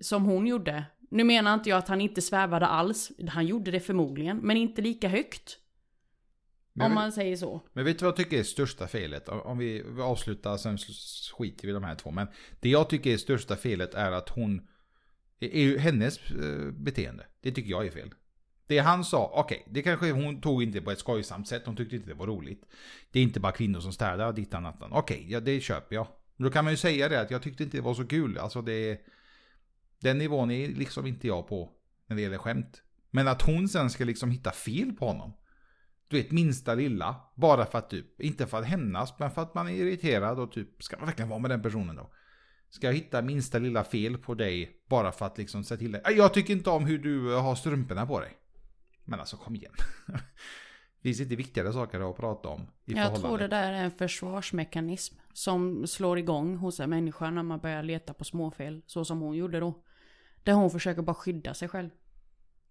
som 0.02 0.26
hon 0.26 0.48
gjorde. 0.48 0.86
Nu 1.10 1.24
menar 1.24 1.54
inte 1.54 1.70
jag 1.70 1.78
att 1.78 1.88
han 1.88 2.02
inte 2.02 2.22
svävade 2.22 2.66
alls. 2.66 3.12
Han 3.30 3.48
gjorde 3.48 3.72
det 3.72 3.80
förmodligen, 3.80 4.38
men 4.38 4.58
inte 4.58 4.82
lika 4.82 5.08
högt. 5.08 5.58
Men, 6.74 6.88
om 6.88 6.96
man 6.96 7.12
säger 7.12 7.38
så. 7.38 7.62
men 7.74 7.86
vet 7.86 8.00
du 8.00 8.06
vad 8.06 8.10
jag 8.10 8.18
tycker 8.18 8.40
är 8.40 8.44
största 8.44 8.88
felet? 8.88 9.30
Om- 9.30 9.58
vi 9.58 9.84
avslutar, 10.02 10.58
sen 10.58 10.78
skiter 11.34 11.68
vi 11.68 11.70
i 11.70 11.74
de 11.74 11.84
här 11.84 11.96
två. 11.96 12.12
Men 12.12 12.28
det 12.60 12.70
jag 12.70 12.90
tycker 12.90 13.14
är 13.14 13.18
största 13.18 13.56
felet 13.56 13.94
är 13.94 14.12
att 14.12 14.30
hon... 14.30 14.68
Är 15.40 15.56
är 15.56 15.62
ju 15.62 15.78
hennes 15.78 16.32
eh, 16.32 16.72
beteende. 16.72 17.26
Det 17.42 17.52
tycker 17.52 17.70
jag 17.70 17.88
är 17.88 17.92
fel. 17.92 18.14
Det 18.72 18.80
han 18.80 19.04
sa, 19.04 19.32
okej, 19.34 19.64
det 19.70 19.82
kanske 19.82 20.12
hon 20.12 20.42
tog 20.42 20.64
inte 20.64 20.82
på 20.82 20.92
ett 20.92 21.00
skojsamt 21.00 21.48
sätt. 21.48 21.66
Hon 21.66 21.76
tyckte 21.76 21.96
inte 21.96 22.10
det 22.10 22.14
var 22.14 22.28
roligt. 22.28 22.66
Det 23.12 23.20
är 23.20 23.24
inte 23.24 23.40
bara 23.40 23.52
kvinnor 23.52 23.80
som 23.80 23.94
städar 23.94 24.34
dittan 24.34 24.64
nattan. 24.64 24.94
Okej, 24.94 25.26
ja 25.30 25.40
det 25.40 25.62
köper 25.62 25.96
jag. 25.96 26.08
Då 26.38 26.50
kan 26.50 26.64
man 26.64 26.74
ju 26.74 26.78
säga 26.78 27.10
det 27.10 27.22
att 27.22 27.32
jag 27.32 27.42
tyckte 27.42 27.64
inte 27.64 27.78
det 27.78 27.82
var 27.82 27.94
så 27.94 28.08
kul. 28.08 28.38
Alltså 28.38 28.62
det... 28.62 29.02
Den 30.00 30.18
nivån 30.18 30.52
är 30.52 30.68
liksom 30.68 31.08
inte 31.08 31.28
jag 31.28 31.48
på 31.48 31.70
när 32.08 32.16
det 32.16 32.22
gäller 32.22 32.38
skämt. 32.38 32.82
Men 33.10 33.28
att 33.28 33.42
hon 33.42 33.70
sen 33.70 33.90
ska 33.90 34.06
liksom 34.06 34.32
hitta 34.32 34.52
fel 34.52 34.92
på 34.92 35.08
honom. 35.08 35.34
Du 36.08 36.18
vet 36.18 36.32
minsta 36.32 36.76
lilla. 36.76 37.16
Bara 37.36 37.66
för 37.66 37.78
att 37.78 37.90
typ, 37.90 38.22
inte 38.22 38.48
för 38.48 38.58
att 38.60 38.66
hämnas, 38.66 39.20
men 39.20 39.32
för 39.32 39.42
att 39.42 39.54
man 39.54 39.68
är 39.68 39.74
irriterad 39.74 40.40
och 40.40 40.52
typ, 40.52 40.84
ska 40.84 40.98
man 40.98 41.06
verkligen 41.06 41.30
vara 41.30 41.40
med 41.40 41.52
den 41.52 41.62
personen 41.62 41.96
då? 41.96 42.12
Ska 42.70 42.88
jag 42.88 42.94
hitta 42.94 43.22
minsta 43.22 43.60
lilla 43.60 43.84
fel 43.84 44.18
på 44.18 44.34
dig 44.34 44.72
bara 44.90 45.12
för 45.12 45.26
att 45.26 45.38
liksom 45.38 45.64
säga 45.64 45.78
till 45.78 45.92
dig? 45.92 46.02
Jag 46.06 46.34
tycker 46.34 46.54
inte 46.54 46.70
om 46.70 46.86
hur 46.86 46.98
du 46.98 47.36
har 47.36 47.56
strumporna 47.56 48.06
på 48.06 48.20
dig. 48.20 48.38
Men 49.12 49.20
alltså 49.20 49.38
kom 49.38 49.56
igen. 49.56 49.74
Finns 51.02 51.18
det 51.18 51.24
inte 51.24 51.36
viktigare 51.36 51.74
saker 51.74 52.10
att 52.10 52.18
prata 52.18 52.50
om 52.50 52.62
i 52.86 52.94
Jag 52.94 53.16
tror 53.16 53.38
det 53.38 53.48
där 53.48 53.74
är 53.74 53.84
en 53.84 53.92
försvarsmekanism 53.92 55.16
som 55.34 55.88
slår 55.88 56.20
igång 56.20 56.56
hos 56.56 56.80
en 56.80 56.90
människa 56.90 57.30
när 57.30 57.44
man 57.44 57.60
börjar 57.60 57.84
leta 57.84 58.14
på 58.14 58.24
småfel. 58.24 58.82
Så 58.86 59.06
som 59.06 59.20
hon 59.20 59.36
gjorde 59.36 59.60
då. 59.60 59.84
Där 60.44 60.54
hon 60.54 60.72
försöker 60.72 61.02
bara 61.02 61.14
skydda 61.14 61.54
sig 61.54 61.68
själv. 61.68 61.90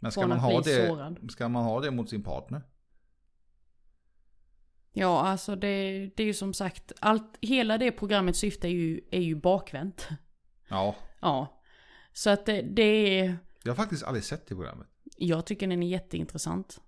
Men 0.01 0.13
ska 0.13 0.27
man, 0.27 0.39
ha 0.39 0.61
det, 0.61 0.87
sårad. 0.87 1.31
ska 1.31 1.49
man 1.49 1.65
ha 1.65 1.81
det 1.81 1.91
mot 1.91 2.11
sin 2.11 2.23
partner? 2.23 2.63
Ja, 4.93 5.21
alltså 5.21 5.57
det, 5.57 6.07
det 6.17 6.23
är 6.23 6.27
ju 6.27 6.35
som 6.35 6.55
sagt, 6.55 6.93
allt, 7.01 7.39
hela 7.41 7.79
det 7.79 7.93
programmet 7.93 8.37
syfte 8.37 8.69
är 8.69 8.73
ju, 8.73 9.01
är 9.11 9.21
ju 9.21 9.35
bakvänt. 9.35 10.09
Ja, 10.69 10.97
Ja. 11.21 11.63
Så 12.13 12.31
att 12.31 12.47
det, 12.47 12.63
det 12.63 13.19
är, 13.19 13.39
jag 13.63 13.71
har 13.71 13.77
faktiskt 13.77 14.05
aldrig 14.05 14.25
sett 14.25 14.47
det 14.47 14.55
programmet. 14.55 14.87
Jag 15.21 15.47
tycker 15.47 15.67
den 15.67 15.83
är 15.83 15.89
jätteintressant. 15.89 16.81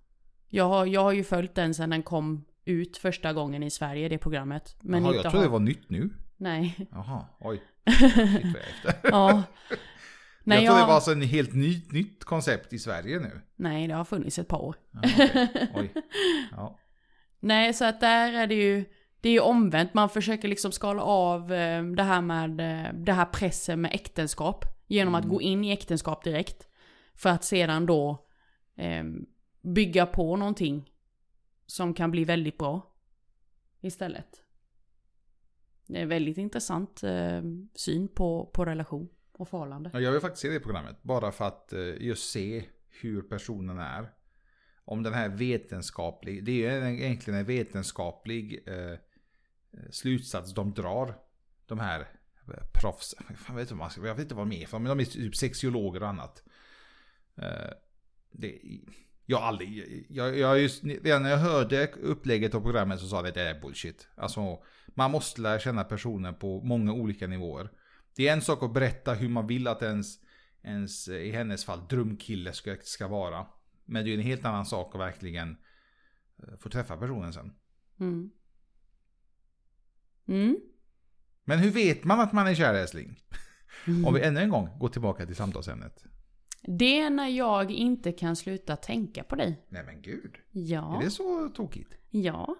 Jag 0.49 0.67
har, 0.69 0.85
jag 0.85 1.01
har 1.03 1.11
ju 1.11 1.23
följt 1.23 1.55
den 1.55 1.73
sedan 1.73 1.89
den 1.89 2.03
kom 2.03 2.45
ut 2.65 2.97
första 2.97 3.33
gången 3.33 3.63
i 3.63 3.69
Sverige, 3.69 4.09
det 4.09 4.17
programmet. 4.17 4.75
Men 4.81 5.03
Jaha, 5.03 5.13
jag 5.13 5.21
trodde 5.21 5.37
har, 5.37 5.43
det 5.43 5.49
var 5.49 5.59
nytt 5.59 5.89
nu. 5.89 6.09
Nej. 6.37 6.87
Jaha, 6.91 7.25
oj. 7.39 7.61
Shit, 7.99 8.55
efter. 8.55 9.09
Ja. 9.11 9.43
Nej, 10.43 10.63
jag 10.63 10.65
trodde 10.65 10.79
jag- 10.81 10.87
det 10.89 10.93
var 10.93 10.99
så 10.99 11.11
en 11.11 11.21
helt 11.21 11.53
ny, 11.53 11.81
nytt 11.91 12.23
koncept 12.23 12.73
i 12.73 12.79
Sverige 12.79 13.19
nu. 13.19 13.41
Nej, 13.55 13.87
det 13.87 13.93
har 13.93 14.05
funnits 14.05 14.39
ett 14.39 14.47
par 14.47 14.61
år. 14.61 14.75
Jaha, 14.91 15.03
okej. 15.13 15.69
Oj. 15.75 15.93
Ja. 16.51 16.79
Nej, 17.39 17.73
så 17.73 17.85
att 17.85 18.01
där 18.01 18.33
är 18.33 18.47
det 18.47 18.55
ju, 18.55 18.85
det 19.21 19.29
är 19.29 19.33
ju 19.33 19.39
omvänt. 19.39 19.93
Man 19.93 20.09
försöker 20.09 20.47
liksom 20.47 20.71
skala 20.71 21.03
av 21.03 21.53
eh, 21.53 21.83
det 21.83 22.03
här 22.03 22.21
med, 22.21 22.49
eh, 22.85 22.93
det 22.93 23.13
här 23.13 23.25
pressen 23.25 23.81
med 23.81 23.91
äktenskap. 23.93 24.65
Genom 24.87 25.15
att 25.15 25.25
gå 25.25 25.41
in 25.41 25.63
i 25.63 25.71
äktenskap 25.71 26.23
direkt. 26.23 26.67
För 27.15 27.29
att 27.29 27.43
sedan 27.43 27.85
då 27.85 28.25
eh, 28.75 29.03
bygga 29.61 30.05
på 30.05 30.35
någonting 30.35 30.91
som 31.65 31.93
kan 31.93 32.11
bli 32.11 32.25
väldigt 32.25 32.57
bra. 32.57 32.95
Istället. 33.81 34.43
Det 35.87 35.97
är 35.97 36.01
en 36.01 36.09
väldigt 36.09 36.37
intressant 36.37 37.03
eh, 37.03 37.41
syn 37.75 38.07
på, 38.07 38.45
på 38.53 38.65
relation 38.65 39.09
och 39.31 39.49
förhållande. 39.49 39.89
Jag 39.93 40.11
vill 40.11 40.21
faktiskt 40.21 40.41
se 40.41 40.49
det 40.49 40.59
programmet. 40.59 41.03
Bara 41.03 41.31
för 41.31 41.45
att 41.45 41.73
eh, 41.73 41.79
just 41.79 42.31
se 42.31 42.63
hur 42.89 43.21
personen 43.21 43.79
är. 43.79 44.09
Om 44.85 45.03
den 45.03 45.13
här 45.13 45.29
vetenskaplig, 45.29 46.45
det 46.45 46.65
är 46.65 46.87
ju 46.87 47.03
egentligen 47.03 47.39
en 47.39 47.45
vetenskaplig 47.45 48.63
eh, 48.67 48.97
slutsats 49.91 50.53
de 50.53 50.73
drar. 50.73 51.15
De 51.65 51.79
här 51.79 52.07
proffsen. 52.73 53.25
proffs, 53.25 53.47
jag 53.47 53.55
vet 53.55 53.61
inte 53.61 53.73
vad, 53.73 53.79
man 53.79 53.89
ska, 53.89 54.07
jag 54.07 54.15
vet 54.15 54.23
inte 54.23 54.35
vad 54.35 54.49
de 54.49 54.61
är 54.61 54.65
för, 54.65 54.79
men 54.79 54.97
de 54.97 54.99
är 54.99 55.05
typ 55.05 55.35
sexiologer 55.35 56.03
och 56.03 56.09
annat. 56.09 56.43
Eh, 57.37 57.73
det, 58.31 58.59
jag 59.25 59.37
har 59.37 59.47
aldrig, 59.47 60.05
jag, 60.09 60.37
jag 60.37 60.61
just, 60.61 60.83
redan 60.83 61.23
när 61.23 61.29
jag 61.29 61.37
hörde 61.37 61.87
upplägget 61.87 62.55
av 62.55 62.61
programmet 62.61 62.99
så 62.99 63.07
sa 63.07 63.15
jag 63.15 63.27
att 63.27 63.33
det 63.33 63.41
är 63.41 63.61
bullshit. 63.61 64.07
Alltså, 64.15 64.63
man 64.87 65.11
måste 65.11 65.41
lära 65.41 65.59
känna 65.59 65.83
personen 65.83 66.35
på 66.35 66.61
många 66.61 66.93
olika 66.93 67.27
nivåer. 67.27 67.69
Det 68.15 68.27
är 68.27 68.33
en 68.33 68.41
sak 68.41 68.63
att 68.63 68.73
berätta 68.73 69.13
hur 69.13 69.29
man 69.29 69.47
vill 69.47 69.67
att 69.67 69.81
ens, 69.81 70.19
ens 70.63 71.07
i 71.07 71.31
hennes 71.31 71.65
fall, 71.65 71.87
drömkille 71.87 72.53
ska, 72.53 72.75
ska 72.83 73.07
vara. 73.07 73.45
Men 73.85 74.05
det 74.05 74.11
är 74.11 74.13
en 74.13 74.23
helt 74.23 74.45
annan 74.45 74.65
sak 74.65 74.95
att 74.95 75.01
verkligen 75.01 75.57
eh, 76.37 76.57
få 76.59 76.69
träffa 76.69 76.97
personen 76.97 77.33
sen. 77.33 77.53
Mm. 77.99 78.31
Mm. 80.27 80.57
Men 81.43 81.59
hur 81.59 81.71
vet 81.71 82.03
man 82.03 82.19
att 82.19 82.33
man 82.33 82.47
är 82.47 82.55
kär 82.55 82.73
älskling? 82.73 83.19
Om 84.05 84.13
vi 84.13 84.21
ännu 84.21 84.39
en 84.39 84.49
gång 84.49 84.79
går 84.79 84.89
tillbaka 84.89 85.25
till 85.25 85.35
samtalsämnet. 85.35 86.05
Det 86.67 86.99
är 86.99 87.09
när 87.09 87.27
jag 87.27 87.71
inte 87.71 88.11
kan 88.11 88.35
sluta 88.35 88.75
tänka 88.75 89.23
på 89.23 89.35
dig. 89.35 89.65
Nej 89.69 89.83
men 89.83 90.01
gud, 90.01 90.35
Ja. 90.51 90.97
är 90.99 91.03
det 91.05 91.11
så 91.11 91.49
tokigt? 91.49 91.95
Ja. 92.09 92.55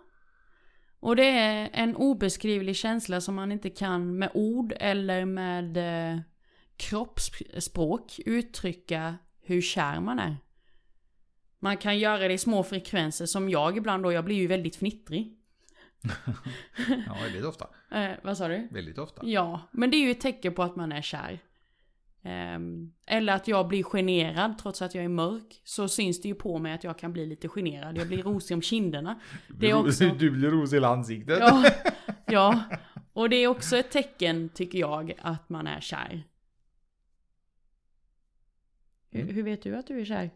Och 1.00 1.16
det 1.16 1.26
är 1.30 1.70
en 1.74 1.96
obeskrivlig 1.96 2.76
känsla 2.76 3.22
som 3.22 3.36
man 3.36 3.52
inte 3.52 3.70
kan 3.70 4.18
med 4.18 4.30
ord 4.34 4.74
eller 4.80 5.26
med 5.26 5.78
eh, 6.14 6.20
kroppsspråk 6.78 8.20
uttrycka 8.26 9.16
hur 9.42 9.62
kär 9.62 10.00
man 10.00 10.20
är. 10.20 10.38
Man 11.60 11.78
kan 11.78 12.00
göra 12.00 12.28
det 12.28 12.34
i 12.34 12.38
små 12.38 12.64
frekvenser 12.64 13.26
som 13.26 13.50
jag 13.50 13.78
ibland 13.78 14.04
då, 14.04 14.12
jag 14.12 14.26
blir 14.26 14.36
ju 14.36 14.48
väldigt 14.48 14.76
fnittrig. 14.76 15.38
Ja, 17.08 17.18
väldigt 17.24 17.46
ofta. 17.46 17.70
Eh, 17.92 18.12
vad 18.24 18.38
sa 18.38 18.48
du? 18.48 18.68
Väldigt 18.72 18.98
ofta. 18.98 19.26
Ja, 19.26 19.62
men 19.72 19.92
det 19.92 19.98
är 19.98 20.02
ju 20.06 20.12
ett 20.12 20.22
tecken 20.22 20.54
på 20.54 20.64
att 20.64 20.76
man 20.76 20.92
är 20.92 21.02
kär. 21.02 21.40
Ehm, 22.26 22.94
eller 23.06 23.34
att 23.34 23.48
jag 23.48 23.68
blir 23.68 23.84
generad 23.84 24.58
trots 24.58 24.82
att 24.82 24.96
jag 24.96 25.04
är 25.04 25.10
mörk. 25.10 25.62
Så 25.64 25.88
syns 25.88 26.22
det 26.22 26.28
ju 26.28 26.36
på 26.36 26.60
mig 26.60 26.74
att 26.74 26.84
jag 26.84 26.98
kan 27.00 27.14
bli 27.14 27.26
lite 27.26 27.48
generad. 27.48 27.98
Jag 27.98 28.08
blir 28.08 28.24
rosig 28.24 28.56
om 28.56 28.62
kinderna. 28.62 29.20
Det 29.50 29.70
är 29.70 29.74
också... 29.74 30.06
Du 30.20 30.32
blir 30.32 30.50
rosig 30.50 30.78
i 30.82 30.86
ansiktet. 30.86 31.40
Ja, 31.40 31.72
ja. 32.26 32.64
Och 33.14 33.30
det 33.30 33.36
är 33.36 33.48
också 33.48 33.78
ett 33.78 33.92
tecken, 33.92 34.50
tycker 34.50 34.80
jag, 34.80 35.14
att 35.22 35.50
man 35.50 35.68
är 35.68 35.82
kär. 35.82 36.24
Hur, 39.10 39.22
Mm. 39.22 39.36
hur 39.36 39.44
vet 39.44 39.62
du 39.64 39.76
att 39.76 39.88
du 39.88 40.02
är 40.02 40.06
kär? 40.06 40.32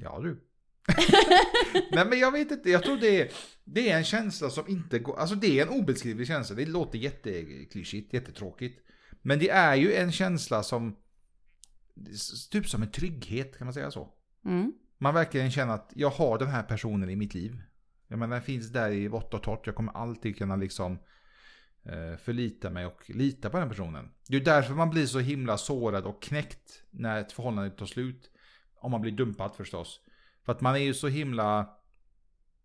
Ja 0.00 0.20
du. 0.20 0.40
Nej 1.92 2.06
men 2.06 2.18
jag 2.18 2.32
vet 2.32 2.50
inte, 2.50 2.70
jag 2.70 2.82
tror 2.82 2.96
det 2.96 3.20
är, 3.22 3.30
det 3.64 3.90
är 3.90 3.98
en 3.98 4.04
känsla 4.04 4.50
som 4.50 4.68
inte 4.68 4.98
går, 4.98 5.18
alltså 5.18 5.34
det 5.34 5.58
är 5.60 5.66
en 5.66 5.80
obeskrivlig 5.80 6.26
känsla, 6.26 6.56
det 6.56 6.66
låter 6.66 6.98
jätteklyschigt, 6.98 8.12
jättetråkigt. 8.12 8.80
Men 9.22 9.38
det 9.38 9.50
är 9.50 9.74
ju 9.74 9.94
en 9.94 10.12
känsla 10.12 10.62
som, 10.62 10.96
typ 12.50 12.68
som 12.68 12.82
en 12.82 12.90
trygghet, 12.90 13.58
kan 13.58 13.66
man 13.66 13.74
säga 13.74 13.90
så? 13.90 14.08
Mm. 14.44 14.72
Man 14.98 15.14
verkligen 15.14 15.50
känner 15.50 15.74
att 15.74 15.92
jag 15.94 16.10
har 16.10 16.38
den 16.38 16.48
här 16.48 16.62
personen 16.62 17.10
i 17.10 17.16
mitt 17.16 17.34
liv. 17.34 17.62
Jag 18.08 18.18
menar, 18.18 18.36
den 18.36 18.42
finns 18.42 18.68
där 18.68 18.90
i 18.90 19.08
vått 19.08 19.34
och 19.34 19.42
torrt, 19.42 19.66
jag 19.66 19.74
kommer 19.74 19.92
alltid 19.92 20.38
kunna 20.38 20.56
liksom 20.56 20.98
eh, 21.82 22.16
förlita 22.16 22.70
mig 22.70 22.86
och 22.86 23.10
lita 23.10 23.50
på 23.50 23.58
den 23.58 23.68
personen. 23.68 24.10
Det 24.28 24.36
är 24.36 24.40
därför 24.40 24.74
man 24.74 24.90
blir 24.90 25.06
så 25.06 25.18
himla 25.18 25.58
sårad 25.58 26.04
och 26.04 26.22
knäckt 26.22 26.82
när 26.90 27.20
ett 27.20 27.32
förhållande 27.32 27.70
tar 27.70 27.86
slut. 27.86 28.30
Om 28.74 28.90
man 28.90 29.00
blir 29.00 29.12
dumpad 29.12 29.54
förstås. 29.56 30.00
För 30.44 30.52
att 30.52 30.60
man 30.60 30.74
är 30.74 30.78
ju 30.78 30.94
så 30.94 31.08
himla... 31.08 31.76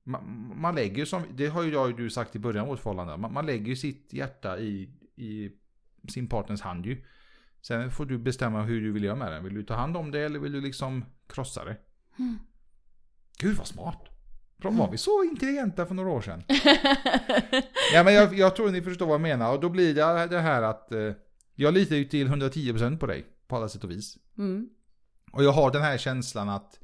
Man, 0.03 0.53
man 0.55 0.75
lägger 0.75 0.97
ju 0.97 1.05
som, 1.05 1.23
det 1.31 1.47
har 1.47 1.63
ju 1.63 1.71
jag 1.71 1.89
och 1.89 1.95
du 1.97 2.09
sagt 2.09 2.35
i 2.35 2.39
början 2.39 2.61
av 2.61 2.67
vårt 2.67 2.79
förhållande. 2.79 3.17
Man, 3.17 3.33
man 3.33 3.45
lägger 3.45 3.65
ju 3.65 3.75
sitt 3.75 4.13
hjärta 4.13 4.59
i, 4.59 4.89
i 5.15 5.51
sin 6.07 6.29
partners 6.29 6.61
hand 6.61 6.85
ju. 6.85 7.05
Sen 7.61 7.91
får 7.91 8.05
du 8.05 8.17
bestämma 8.17 8.63
hur 8.63 8.81
du 8.81 8.91
vill 8.91 9.03
göra 9.03 9.15
med 9.15 9.31
den. 9.31 9.43
Vill 9.43 9.53
du 9.53 9.63
ta 9.63 9.73
hand 9.73 9.97
om 9.97 10.11
det 10.11 10.19
eller 10.19 10.39
vill 10.39 10.51
du 10.51 10.61
liksom 10.61 11.05
krossa 11.27 11.65
det? 11.65 11.77
Mm. 12.19 12.39
Gud 13.37 13.57
vad 13.57 13.67
smart. 13.67 14.15
Var 14.57 14.91
vi 14.91 14.97
så 14.97 15.23
intelligenta 15.23 15.85
för 15.85 15.95
några 15.95 16.09
år 16.09 16.21
sedan? 16.21 16.43
Ja, 17.93 18.03
men 18.03 18.13
jag, 18.13 18.37
jag 18.37 18.55
tror 18.55 18.71
ni 18.71 18.81
förstår 18.81 19.05
vad 19.05 19.13
jag 19.13 19.21
menar. 19.21 19.53
Och 19.53 19.59
då 19.59 19.69
blir 19.69 19.95
det 19.95 20.27
det 20.27 20.39
här 20.39 20.61
att 20.61 20.91
eh, 20.91 21.11
jag 21.55 21.73
litar 21.73 21.95
ju 21.95 22.05
till 22.05 22.27
110% 22.27 22.97
på 22.97 23.05
dig. 23.05 23.25
På 23.47 23.55
alla 23.55 23.69
sätt 23.69 23.83
och 23.83 23.91
vis. 23.91 24.17
Mm. 24.37 24.69
Och 25.31 25.43
jag 25.43 25.51
har 25.51 25.71
den 25.71 25.81
här 25.81 25.97
känslan 25.97 26.49
att 26.49 26.79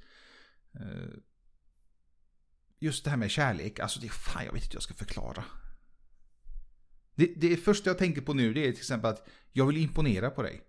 eh, 0.73 1.13
just 2.79 3.03
det 3.03 3.09
här 3.09 3.17
med 3.17 3.31
kärlek, 3.31 3.79
alltså 3.79 3.99
det 3.99 4.07
är 4.07 4.09
fan 4.09 4.45
jag 4.45 4.53
vet 4.53 4.63
inte 4.63 4.73
hur 4.73 4.75
jag 4.75 4.83
ska 4.83 4.93
förklara. 4.93 5.43
Det, 7.15 7.33
det 7.35 7.57
första 7.57 7.89
jag 7.89 7.97
tänker 7.97 8.21
på 8.21 8.33
nu 8.33 8.53
det 8.53 8.67
är 8.67 8.71
till 8.71 8.79
exempel 8.79 9.11
att 9.11 9.27
jag 9.51 9.65
vill 9.65 9.77
imponera 9.77 10.29
på 10.29 10.41
dig. 10.43 10.61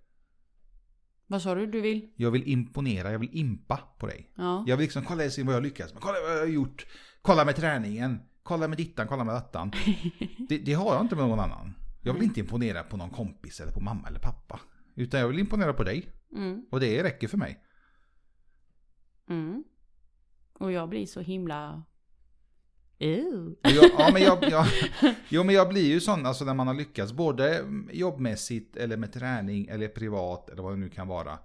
Vad 1.26 1.42
sa 1.42 1.54
du? 1.54 1.66
Du 1.66 1.80
vill? 1.80 2.10
Jag 2.16 2.30
vill 2.30 2.48
imponera, 2.48 3.12
jag 3.12 3.18
vill 3.18 3.36
impa 3.36 3.76
på 3.98 4.06
dig. 4.06 4.32
Ja. 4.36 4.64
Jag 4.66 4.76
vill 4.76 4.84
liksom 4.84 5.04
kolla 5.04 5.30
se 5.30 5.42
vad 5.42 5.54
jag 5.54 5.62
lyckats 5.62 5.92
med, 5.92 6.02
kolla 6.02 6.20
vad 6.20 6.32
jag 6.32 6.38
har 6.38 6.46
gjort. 6.46 6.86
Kolla 7.22 7.44
med 7.44 7.56
träningen, 7.56 8.20
kolla 8.42 8.68
med 8.68 8.78
dittan, 8.78 9.06
kolla 9.08 9.24
med 9.24 9.34
dattan. 9.34 9.72
Det, 10.48 10.58
det 10.58 10.72
har 10.72 10.94
jag 10.94 11.04
inte 11.04 11.16
med 11.16 11.28
någon 11.28 11.40
annan. 11.40 11.74
Jag 12.02 12.14
vill 12.14 12.22
inte 12.22 12.40
imponera 12.40 12.82
på 12.82 12.96
någon 12.96 13.10
kompis 13.10 13.60
eller 13.60 13.72
på 13.72 13.80
mamma 13.80 14.08
eller 14.08 14.18
pappa. 14.18 14.60
Utan 14.94 15.20
jag 15.20 15.28
vill 15.28 15.38
imponera 15.38 15.72
på 15.72 15.84
dig. 15.84 16.08
Mm. 16.32 16.66
Och 16.70 16.80
det 16.80 17.02
räcker 17.02 17.28
för 17.28 17.38
mig. 17.38 17.64
Mm. 19.28 19.64
Och 20.52 20.72
jag 20.72 20.88
blir 20.88 21.06
så 21.06 21.20
himla... 21.20 21.84
Ew. 23.02 23.54
Jag, 23.62 23.90
ja, 23.98 24.10
men 24.12 24.22
jag, 24.22 24.44
jag, 24.50 24.66
jo, 25.28 25.44
men 25.44 25.54
jag 25.54 25.68
blir 25.68 25.86
ju 25.86 26.00
sån 26.00 26.26
alltså 26.26 26.44
när 26.44 26.54
man 26.54 26.66
har 26.66 26.74
lyckats 26.74 27.12
både 27.12 27.64
jobbmässigt 27.92 28.76
eller 28.76 28.96
med 28.96 29.12
träning 29.12 29.66
eller 29.66 29.88
privat 29.88 30.50
eller 30.50 30.62
vad 30.62 30.72
det 30.72 30.76
nu 30.76 30.90
kan 30.90 31.08
vara. 31.08 31.38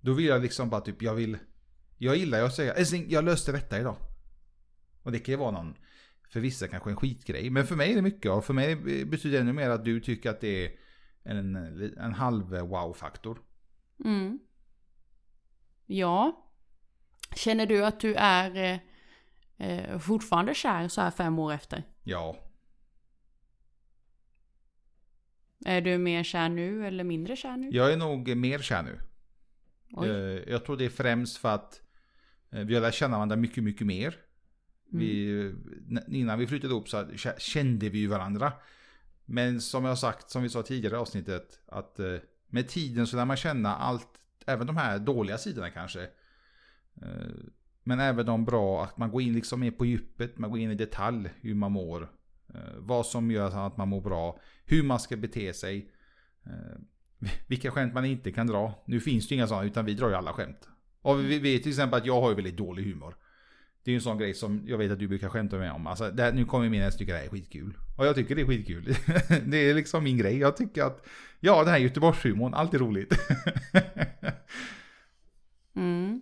Då 0.00 0.12
vill 0.12 0.26
jag 0.26 0.42
liksom 0.42 0.70
bara 0.70 0.80
typ, 0.80 1.02
jag 1.02 1.14
vill, 1.14 1.38
jag 1.98 2.16
gillar 2.16 2.38
ju 2.38 2.44
att 2.44 2.54
säga, 2.54 2.74
älskling 2.74 3.06
jag 3.08 3.24
löste 3.24 3.52
detta 3.52 3.80
idag. 3.80 3.96
Och 5.02 5.12
det 5.12 5.18
kan 5.18 5.32
ju 5.32 5.38
vara 5.38 5.50
någon, 5.50 5.74
för 6.28 6.40
vissa 6.40 6.68
kanske 6.68 6.90
en 6.90 6.96
skitgrej, 6.96 7.50
men 7.50 7.66
för 7.66 7.76
mig 7.76 7.90
är 7.92 7.96
det 7.96 8.02
mycket 8.02 8.30
och 8.30 8.44
för 8.44 8.54
mig 8.54 8.76
betyder 9.04 9.30
det 9.30 9.38
ännu 9.38 9.52
mer 9.52 9.70
att 9.70 9.84
du 9.84 10.00
tycker 10.00 10.30
att 10.30 10.40
det 10.40 10.66
är 10.66 10.72
en, 11.22 11.56
en 11.98 12.12
halv 12.12 12.58
wow-faktor. 12.58 13.38
Mm. 14.04 14.38
Ja. 15.86 16.46
Känner 17.36 17.66
du 17.66 17.84
att 17.84 18.00
du 18.00 18.14
är 18.14 18.80
eh, 19.58 19.98
fortfarande 19.98 20.54
kär 20.54 20.88
så 20.88 21.00
här 21.00 21.10
fem 21.10 21.38
år 21.38 21.52
efter? 21.52 21.82
Ja, 22.02 22.36
Är 25.66 25.80
du 25.80 25.98
mer 25.98 26.22
kär 26.24 26.48
nu 26.48 26.86
eller 26.86 27.04
mindre 27.04 27.36
kär 27.36 27.56
nu? 27.56 27.68
jag 27.72 27.92
är 27.92 27.96
nog 27.96 28.36
mer 28.36 28.58
kär 28.58 28.82
nu. 28.82 28.98
Oj. 29.92 30.08
Eh, 30.08 30.52
Jag 30.52 30.64
tror 30.64 30.76
det 30.76 30.84
är 30.84 30.88
främst 30.90 31.36
för 31.36 31.54
att 31.54 31.80
eh, 32.50 32.60
vi 32.64 32.74
har 32.74 32.82
lärt 32.82 32.94
känna 32.94 33.16
varandra 33.16 33.36
mycket, 33.36 33.64
mycket 33.64 33.86
mer. 33.86 34.16
Vi, 34.90 35.30
n- 35.90 36.04
innan 36.08 36.38
vi 36.38 36.46
flyttade 36.46 36.72
ihop 36.72 36.88
så 36.88 37.02
kä- 37.02 37.38
kände 37.38 37.88
vi 37.88 37.98
ju 37.98 38.06
varandra. 38.06 38.52
Men 39.24 39.60
som 39.60 39.84
jag 39.84 39.90
har 39.90 39.96
sagt, 39.96 40.30
som 40.30 40.42
vi 40.42 40.48
sa 40.48 40.62
tidigare 40.62 40.94
i 40.94 40.98
avsnittet, 40.98 41.60
att 41.66 41.98
eh, 42.00 42.16
med 42.46 42.68
tiden 42.68 43.06
så 43.06 43.16
lär 43.16 43.24
man 43.24 43.36
känna 43.36 43.76
allt, 43.76 44.08
även 44.46 44.66
de 44.66 44.76
här 44.76 44.98
dåliga 44.98 45.38
sidorna 45.38 45.70
kanske. 45.70 46.08
Men 47.84 48.00
även 48.00 48.26
de 48.26 48.44
bra, 48.44 48.84
att 48.84 48.98
man 48.98 49.10
går 49.10 49.22
in 49.22 49.32
liksom 49.32 49.60
mer 49.60 49.70
på 49.70 49.84
djupet, 49.86 50.38
man 50.38 50.50
går 50.50 50.58
in 50.58 50.70
i 50.70 50.74
detalj 50.74 51.30
hur 51.40 51.54
man 51.54 51.72
mår. 51.72 52.02
Eh, 52.54 52.60
vad 52.78 53.06
som 53.06 53.30
gör 53.30 53.66
att 53.66 53.76
man 53.76 53.88
mår 53.88 54.00
bra, 54.00 54.40
hur 54.64 54.82
man 54.82 55.00
ska 55.00 55.16
bete 55.16 55.52
sig. 55.52 55.90
Eh, 56.46 57.30
vilka 57.46 57.70
skämt 57.70 57.94
man 57.94 58.04
inte 58.04 58.32
kan 58.32 58.46
dra. 58.46 58.84
Nu 58.86 59.00
finns 59.00 59.28
det 59.28 59.34
ju 59.34 59.36
inga 59.36 59.46
sådana, 59.46 59.66
utan 59.66 59.84
vi 59.84 59.94
drar 59.94 60.08
ju 60.08 60.14
alla 60.14 60.32
skämt. 60.32 60.68
Och 61.02 61.20
vi 61.20 61.38
vet 61.38 61.62
till 61.62 61.72
exempel 61.72 62.00
att 62.00 62.06
jag 62.06 62.20
har 62.20 62.28
ju 62.28 62.34
väldigt 62.34 62.56
dålig 62.56 62.84
humor. 62.84 63.16
Det 63.84 63.90
är 63.90 63.92
ju 63.92 63.96
en 63.96 64.02
sån 64.02 64.18
grej 64.18 64.34
som 64.34 64.62
jag 64.66 64.78
vet 64.78 64.92
att 64.92 64.98
du 64.98 65.08
brukar 65.08 65.28
skämta 65.28 65.56
med 65.56 65.72
om. 65.72 65.86
Alltså, 65.86 66.10
det 66.10 66.22
här, 66.22 66.32
nu 66.32 66.44
kommer 66.44 66.68
min 66.68 66.82
häst 66.82 66.98
tycka 66.98 67.12
det 67.12 67.18
här 67.18 67.24
är 67.24 67.30
skitkul. 67.30 67.78
Och 67.96 68.06
jag 68.06 68.14
tycker 68.14 68.34
det 68.34 68.42
är 68.42 68.46
skitkul. 68.46 68.84
det 69.46 69.56
är 69.56 69.74
liksom 69.74 70.04
min 70.04 70.18
grej. 70.18 70.38
Jag 70.38 70.56
tycker 70.56 70.82
att, 70.82 71.06
ja 71.40 71.64
den 71.64 71.72
här 71.72 71.78
Göteborgshumorn, 71.78 72.54
allt 72.54 72.74
är 72.74 72.78
roligt. 72.78 73.14
Mm. 75.76 76.20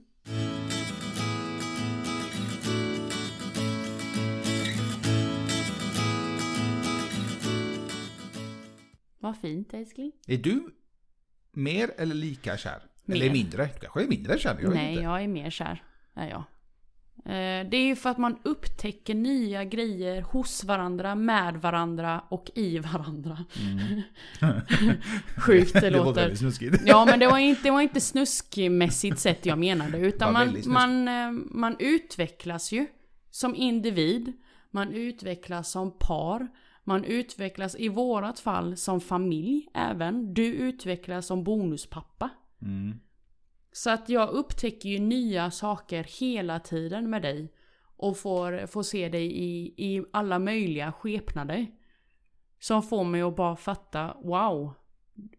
Vad 9.22 9.36
fint 9.36 9.74
älskling. 9.74 10.12
är 10.26 10.36
du 10.36 10.62
mer 11.52 11.90
eller 11.98 12.14
lika 12.14 12.56
kär? 12.56 12.82
Mer. 13.04 13.16
Eller 13.16 13.30
mindre? 13.32 13.64
Du 13.74 13.80
kanske 13.80 14.02
är 14.02 14.08
mindre 14.08 14.38
kär? 14.38 14.58
Jag 14.62 14.74
Nej, 14.74 14.90
inte. 14.92 15.02
jag 15.02 15.22
är 15.22 15.28
mer 15.28 15.50
kär. 15.50 15.82
Är 16.14 16.28
jag. 16.28 16.44
Eh, 17.24 17.68
Det 17.70 17.76
är 17.76 17.84
ju 17.86 17.96
för 17.96 18.10
att 18.10 18.18
man 18.18 18.38
upptäcker 18.44 19.14
nya 19.14 19.64
grejer 19.64 20.22
hos 20.22 20.64
varandra, 20.64 21.14
med 21.14 21.54
varandra 21.56 22.24
och 22.28 22.50
i 22.54 22.78
varandra. 22.78 23.38
Sjukt 25.36 25.72
det 25.72 25.78
Mm. 25.78 25.92
det 25.92 26.04
låter. 26.04 26.20
väldigt 26.20 26.38
snuskigt. 26.38 26.82
Ja 26.86 27.04
men 27.04 27.18
det 27.18 27.26
var 27.26 27.38
inte, 27.38 27.62
det 27.62 27.70
var 27.70 27.80
inte 27.80 28.00
snuskmässigt 28.00 29.18
sett 29.18 29.46
jag 29.46 29.58
menade. 29.58 29.98
Utan 29.98 30.32
man, 30.32 30.56
man, 30.66 31.08
eh, 31.08 31.30
man 31.50 31.76
utvecklas 31.78 32.72
ju 32.72 32.86
som 33.30 33.54
individ. 33.54 34.32
Man 34.70 34.92
utvecklas 34.92 35.70
som 35.70 35.98
par. 35.98 36.48
Man 36.84 37.04
utvecklas 37.04 37.76
i 37.78 37.88
vårat 37.88 38.40
fall 38.40 38.76
som 38.76 39.00
familj 39.00 39.68
även. 39.74 40.34
Du 40.34 40.46
utvecklas 40.46 41.26
som 41.26 41.44
bonuspappa. 41.44 42.30
Mm. 42.62 43.00
Så 43.72 43.90
att 43.90 44.08
jag 44.08 44.28
upptäcker 44.28 44.88
ju 44.88 44.98
nya 44.98 45.50
saker 45.50 46.06
hela 46.20 46.60
tiden 46.60 47.10
med 47.10 47.22
dig. 47.22 47.52
Och 47.96 48.18
får, 48.18 48.66
får 48.66 48.82
se 48.82 49.08
dig 49.08 49.32
i, 49.32 49.74
i 49.76 50.04
alla 50.12 50.38
möjliga 50.38 50.92
skepnader. 50.92 51.66
Som 52.58 52.82
får 52.82 53.04
mig 53.04 53.22
att 53.22 53.36
bara 53.36 53.56
fatta, 53.56 54.16
wow. 54.22 54.74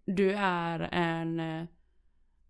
Du 0.06 0.34
är 0.34 0.80
en... 0.92 1.68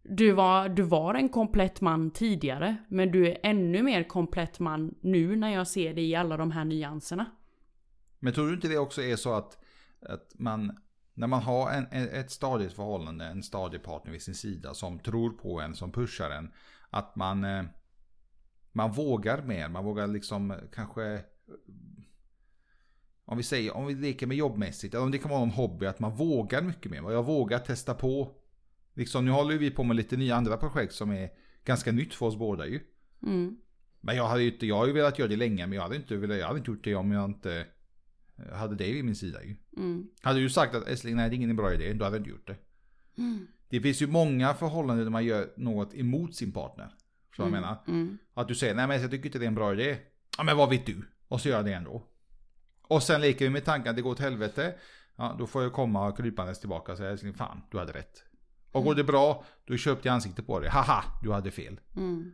Du 0.06 0.32
var, 0.32 0.70
du 0.70 0.84
var 0.84 1.14
en 1.14 1.30
komplett 1.30 1.82
man 1.82 2.12
tidigare. 2.12 2.76
Men 2.88 3.12
du 3.12 3.28
är 3.28 3.38
ännu 3.44 3.84
mer 3.84 4.04
komplett 4.04 4.60
man 4.60 4.96
nu 5.02 5.36
när 5.36 5.50
jag 5.50 5.68
ser 5.68 5.94
dig 5.94 6.10
i 6.10 6.16
alla 6.16 6.38
de 6.38 6.52
här 6.52 6.66
nyanserna. 6.66 7.26
Men 8.24 8.34
tror 8.34 8.48
du 8.48 8.54
inte 8.54 8.68
det 8.68 8.78
också 8.78 9.02
är 9.02 9.16
så 9.16 9.34
att, 9.34 9.58
att 10.00 10.32
man, 10.34 10.78
när 11.14 11.28
man 11.28 11.42
har 11.42 11.72
en, 11.72 11.88
ett 11.92 12.32
stadigt 12.32 12.74
förhållande, 12.74 13.26
en 13.26 13.44
stadig 13.44 13.84
partner 13.84 14.12
vid 14.12 14.22
sin 14.22 14.36
sida 14.36 14.74
som 14.74 15.00
tror 15.00 15.30
på 15.30 15.62
en, 15.62 15.76
som 15.76 15.92
pushar 15.92 16.30
en, 16.30 16.52
att 16.90 17.16
man, 17.16 17.44
eh, 17.44 17.64
man 18.72 18.92
vågar 18.92 19.42
mer, 19.42 19.70
man 19.70 19.86
vågar 19.86 20.08
liksom 20.08 20.56
kanske, 20.74 21.22
om 23.26 23.38
vi 23.38 23.44
säger, 23.44 23.76
om 23.76 23.86
vi 23.86 23.96
leker 23.96 24.28
med 24.28 24.38
jobbmässigt, 24.38 24.94
eller 24.94 25.04
om 25.04 25.12
det 25.12 25.18
kan 25.18 25.32
vara 25.32 25.40
någon 25.40 25.50
hobby, 25.50 25.86
att 25.86 26.00
man 26.00 26.16
vågar 26.16 26.62
mycket 26.62 26.92
mer. 26.92 27.12
Jag 27.12 27.26
vågar 27.26 27.60
testa 27.60 27.94
på. 27.94 28.36
Liksom, 28.94 29.26
nu 29.26 29.32
håller 29.32 29.58
vi 29.58 29.72
på 29.72 29.84
med 29.84 29.96
lite 29.96 30.18
nya 30.18 30.36
andra 30.36 30.58
projekt 30.58 30.94
som 30.94 31.12
är 31.12 31.30
ganska 31.66 31.92
nytt 31.92 32.14
för 32.14 32.26
oss 32.26 32.36
båda 32.36 32.66
ju. 32.66 32.80
Mm. 33.24 33.58
Men 34.02 34.16
jag 34.16 34.28
hade 34.28 34.44
ju 34.44 34.54
inte, 34.54 34.66
jag 34.66 34.76
har 34.76 34.88
ju 34.88 34.94
velat 34.94 35.20
göra 35.20 35.30
det 35.30 35.36
länge, 35.36 35.68
men 35.68 35.76
jag 35.76 35.84
hade 35.84 35.96
inte 35.96 36.18
velat, 36.18 36.38
jag 36.38 36.48
hade 36.48 36.60
inte 36.60 36.72
gjort 36.72 36.84
det 36.84 36.96
om 36.96 37.12
jag 37.12 37.26
inte 37.26 37.66
eh, 38.38 38.54
hade 38.56 38.76
dig 38.76 38.94
vid 38.94 39.06
min 39.06 39.16
sida 39.16 39.44
ju. 39.44 39.56
Mm. 39.78 40.08
Hade 40.22 40.40
du 40.40 40.50
sagt 40.50 40.76
att 40.76 40.88
Essling, 40.88 41.16
nej 41.16 41.30
det 41.30 41.36
är 41.36 41.38
ingen 41.38 41.56
bra 41.56 41.74
idé, 41.74 41.94
då 41.94 42.06
hade 42.06 42.16
jag 42.18 42.22
inte 42.22 42.30
gjort 42.30 42.48
det. 42.48 42.58
Mm. 43.18 43.48
Det 43.70 43.82
finns 43.82 44.02
ju 44.02 44.08
många 44.08 44.54
förhållanden 44.54 45.06
där 45.06 45.12
man 45.12 45.26
gör 45.26 45.54
något 45.58 45.94
emot 45.94 46.36
sin 46.36 46.52
partner. 46.52 46.96
Så 47.36 47.42
jag 47.42 47.52
menar. 47.52 47.78
Mm. 47.88 48.18
Att 48.34 48.48
du 48.48 48.56
säger, 48.56 48.76
nej 48.76 48.88
men 48.88 49.02
jag 49.02 49.12
tycker 49.12 49.26
inte 49.26 49.40
det 49.40 49.46
är 49.46 49.48
en 49.48 49.56
bra 49.56 49.74
idé. 49.74 49.98
Ja 50.38 50.44
men 50.44 50.58
vad 50.58 50.70
vet 50.70 50.86
du? 50.86 51.02
Och 51.28 51.42
så 51.42 51.50
gör 51.50 51.56
jag 51.56 51.66
det 51.66 51.74
ändå. 51.74 52.04
Och 52.82 53.04
sen 53.04 53.22
leker 53.22 53.46
vi 53.46 53.52
med 53.52 53.66
tanken 53.66 53.90
att 53.90 53.96
det 53.96 54.02
går 54.02 54.12
åt 54.12 54.20
helvete. 54.20 54.76
Ja, 55.16 55.36
då 55.40 55.48
får 55.48 55.64
jag 55.64 55.74
komma 55.74 56.12
krypandes 56.12 56.60
tillbaka 56.60 56.92
och 56.92 56.98
säga, 56.98 57.12
älskling, 57.12 57.34
fan, 57.34 57.62
du 57.72 57.80
hade 57.80 57.94
rätt. 57.94 58.24
Och 58.72 58.84
går 58.84 58.96
det 58.96 59.04
bra, 59.04 59.46
då 59.66 59.78
köpte 59.78 60.08
jag 60.08 60.14
ansiktet 60.16 60.48
på 60.48 60.60
dig. 60.60 60.70
Haha, 60.70 61.04
du 61.24 61.32
hade 61.32 61.52
fel. 61.52 61.80
Mm. 61.96 62.32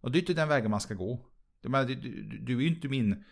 Och 0.00 0.10
det 0.10 0.18
är 0.18 0.20
inte 0.20 0.34
den 0.34 0.48
vägen 0.48 0.70
man 0.70 0.80
ska 0.80 0.94
gå. 0.94 1.26
Jag 1.60 1.70
menar, 1.70 1.84
du, 1.84 1.94
du, 1.94 2.38
du 2.38 2.56
är 2.56 2.60
ju 2.60 2.68
inte 2.68 2.88
min... 2.88 3.24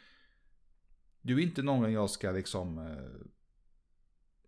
Du 1.23 1.39
är 1.39 1.43
inte 1.43 1.63
någon 1.63 1.93
jag 1.93 2.11
ska 2.11 2.31
liksom... 2.31 2.79
Eh, 2.79 2.85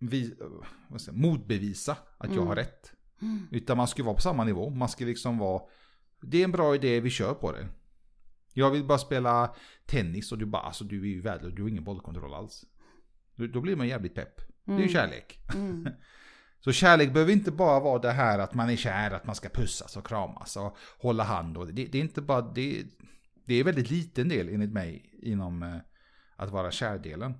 eh, 0.08 0.98
säger, 0.98 1.06
jag, 1.06 1.16
motbevisa 1.16 1.92
att 1.92 2.28
jag 2.28 2.36
Mm. 2.36 2.46
har 2.46 2.56
rätt. 2.56 2.92
Mm. 3.22 3.46
Utan 3.50 3.76
man 3.76 3.88
ska 3.88 4.02
vara 4.04 4.14
på 4.14 4.20
samma 4.20 4.44
nivå. 4.44 4.70
Man 4.70 4.88
ska 4.88 5.04
liksom 5.04 5.38
vara... 5.38 5.62
Det 6.20 6.40
är 6.40 6.44
en 6.44 6.52
bra 6.52 6.74
idé, 6.74 7.00
vi 7.00 7.10
kör 7.10 7.34
på 7.34 7.52
det. 7.52 7.68
Jag 8.54 8.70
vill 8.70 8.84
bara 8.84 8.98
spela 8.98 9.54
tennis 9.86 10.32
och 10.32 10.38
du 10.38 10.46
bara, 10.46 10.62
alltså 10.62 10.84
du 10.84 11.00
är 11.02 11.06
ju 11.06 11.20
värdelös, 11.20 11.54
du 11.54 11.62
har 11.62 11.68
ingen 11.68 11.84
bollkontroll 11.84 12.34
alls. 12.34 12.64
Då, 13.34 13.46
då 13.46 13.60
blir 13.60 13.76
man 13.76 13.88
jävligt 13.88 14.14
pepp. 14.14 14.40
Det 14.64 14.72
är 14.72 14.78
ju 14.78 14.88
kärlek. 14.88 15.38
Mm. 15.54 15.88
Så 16.60 16.72
kärlek 16.72 17.12
behöver 17.12 17.32
inte 17.32 17.50
bara 17.50 17.80
vara 17.80 17.98
det 17.98 18.10
här 18.10 18.38
att 18.38 18.54
man 18.54 18.70
är 18.70 18.76
kär, 18.76 19.10
att 19.10 19.26
man 19.26 19.34
ska 19.34 19.48
pussas 19.48 19.96
och 19.96 20.06
kramas 20.06 20.56
och 20.56 20.76
hålla 20.98 21.24
hand. 21.24 21.56
Och 21.56 21.66
det, 21.66 21.84
det 21.86 21.98
är 21.98 22.02
inte 22.02 22.22
bara, 22.22 22.40
det, 22.40 22.84
det 23.44 23.54
är 23.54 23.64
väldigt 23.64 23.90
liten 23.90 24.28
del 24.28 24.48
enligt 24.48 24.72
mig 24.72 25.18
inom 25.22 25.62
eh, 25.62 25.76
att 26.42 26.50
vara 26.50 26.70
kärdelen. 26.70 27.34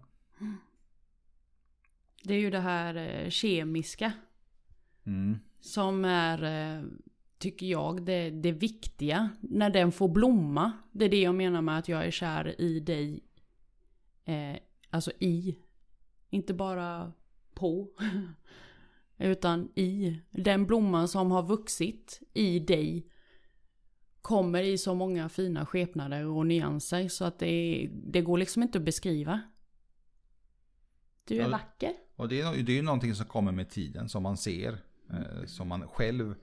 Det 2.23 2.35
är 2.35 2.39
ju 2.39 2.51
det 2.51 2.61
här 2.61 2.95
eh, 2.95 3.31
kemiska. 3.31 4.13
Mm. 5.05 5.39
Som 5.61 6.05
är, 6.05 6.43
eh, 6.43 6.85
tycker 7.39 7.67
jag, 7.67 8.03
det, 8.03 8.31
det 8.31 8.53
viktiga. 8.53 9.31
När 9.41 9.71
den 9.71 9.93
får 9.93 10.09
blomma. 10.09 10.73
Det 10.93 11.05
är 11.05 11.09
det 11.09 11.21
jag 11.21 11.35
menar 11.35 11.63
med 11.63 11.79
att 11.79 11.89
jag 11.89 12.07
är 12.07 12.11
kär 12.11 12.61
i 12.61 12.81
dig. 12.81 13.21
Eh, 14.25 14.57
alltså 14.91 15.13
i. 15.19 15.59
Inte 16.31 16.55
bara 16.55 17.13
på. 17.55 17.89
Utan 19.19 19.69
i. 19.75 20.21
Den 20.31 20.67
blomman 20.67 21.09
som 21.09 21.31
har 21.31 21.43
vuxit 21.43 22.21
i 22.35 22.59
dig. 22.59 23.07
Kommer 24.23 24.63
i 24.63 24.79
så 24.79 24.95
många 24.95 25.29
fina 25.29 25.67
skepnader 25.67 26.27
och 26.27 26.47
nyanser. 26.47 27.09
Så 27.09 27.25
att 27.25 27.39
det, 27.39 27.89
det 27.93 28.21
går 28.21 28.39
liksom 28.39 28.63
inte 28.63 28.79
att 28.79 28.85
beskriva. 28.85 29.41
Du 31.25 31.35
är 31.37 31.41
Ja, 31.41 31.49
vacker. 31.49 31.93
Och 32.17 32.29
det 32.29 32.41
är, 32.41 32.63
det 32.63 32.73
är 32.73 32.77
ju 32.77 32.83
någonting 32.83 33.15
som 33.15 33.27
kommer 33.27 33.53
med 33.53 33.71
tiden, 33.71 34.09
som 34.09 34.23
man 34.23 34.37
ser. 34.37 34.79
Eh, 35.11 35.47
som 35.47 35.69
man 35.69 35.89
själv 35.89 36.35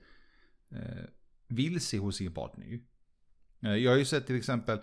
eh, 0.70 1.04
vill 1.48 1.80
se 1.80 1.98
hos 1.98 2.16
sin 2.16 2.34
partner. 2.34 2.80
Eh, 3.62 3.74
jag 3.74 3.90
har 3.90 3.98
ju 3.98 4.04
sett 4.04 4.26
till 4.26 4.36
exempel, 4.36 4.78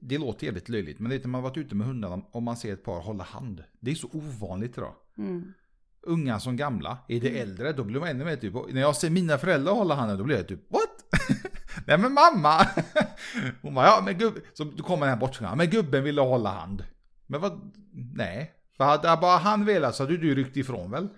det- 0.00 0.18
låter 0.18 0.46
jävligt 0.46 0.68
löjligt, 0.68 0.98
men 0.98 1.10
det 1.10 1.16
är 1.16 1.20
när 1.20 1.26
man 1.28 1.42
har 1.42 1.50
varit 1.50 1.56
ute 1.58 1.74
med 1.74 1.86
hundarna 1.86 2.22
och 2.30 2.42
man 2.42 2.56
ser 2.56 2.72
ett 2.72 2.84
par 2.84 3.00
hålla 3.00 3.24
hand. 3.24 3.64
Det 3.80 3.90
är 3.90 3.94
så 3.94 4.08
ovanligt 4.12 4.78
idag. 4.78 4.94
Mm. 5.18 5.52
unga 6.00 6.40
som 6.40 6.56
gamla. 6.56 6.98
Är 7.08 7.20
det 7.20 7.38
äldre, 7.40 7.72
då 7.72 7.84
blir 7.84 8.00
man 8.00 8.08
ännu 8.08 8.24
mer 8.24 8.36
typ, 8.36 8.54
när 8.72 8.80
jag 8.80 8.96
ser 8.96 9.10
mina 9.10 9.38
föräldrar 9.38 9.72
hålla 9.72 9.94
handen, 9.94 10.18
då 10.18 10.24
blir 10.24 10.36
jag 10.36 10.48
typ, 10.48 10.72
what? 10.72 11.04
Nej 11.88 11.98
men 11.98 12.12
mamma! 12.12 12.66
Hon 13.62 13.74
bara, 13.74 13.86
ja 13.86 14.02
men 14.04 14.18
gubben, 14.18 14.42
så 14.54 14.64
då 14.64 14.84
kommer 14.84 15.06
den 15.06 15.14
här 15.14 15.20
bort, 15.20 15.40
men 15.40 15.70
gubben 15.70 16.04
ville 16.04 16.20
hålla 16.20 16.50
hand. 16.50 16.84
Men 17.26 17.40
vad, 17.40 17.72
nej. 17.92 18.54
För 18.76 18.84
hade 18.84 19.20
bara 19.20 19.38
han 19.38 19.64
velat 19.64 19.94
så 19.94 20.02
hade 20.02 20.16
du 20.16 20.34
ryckt 20.34 20.56
ifrån 20.56 20.90
väl? 20.90 21.08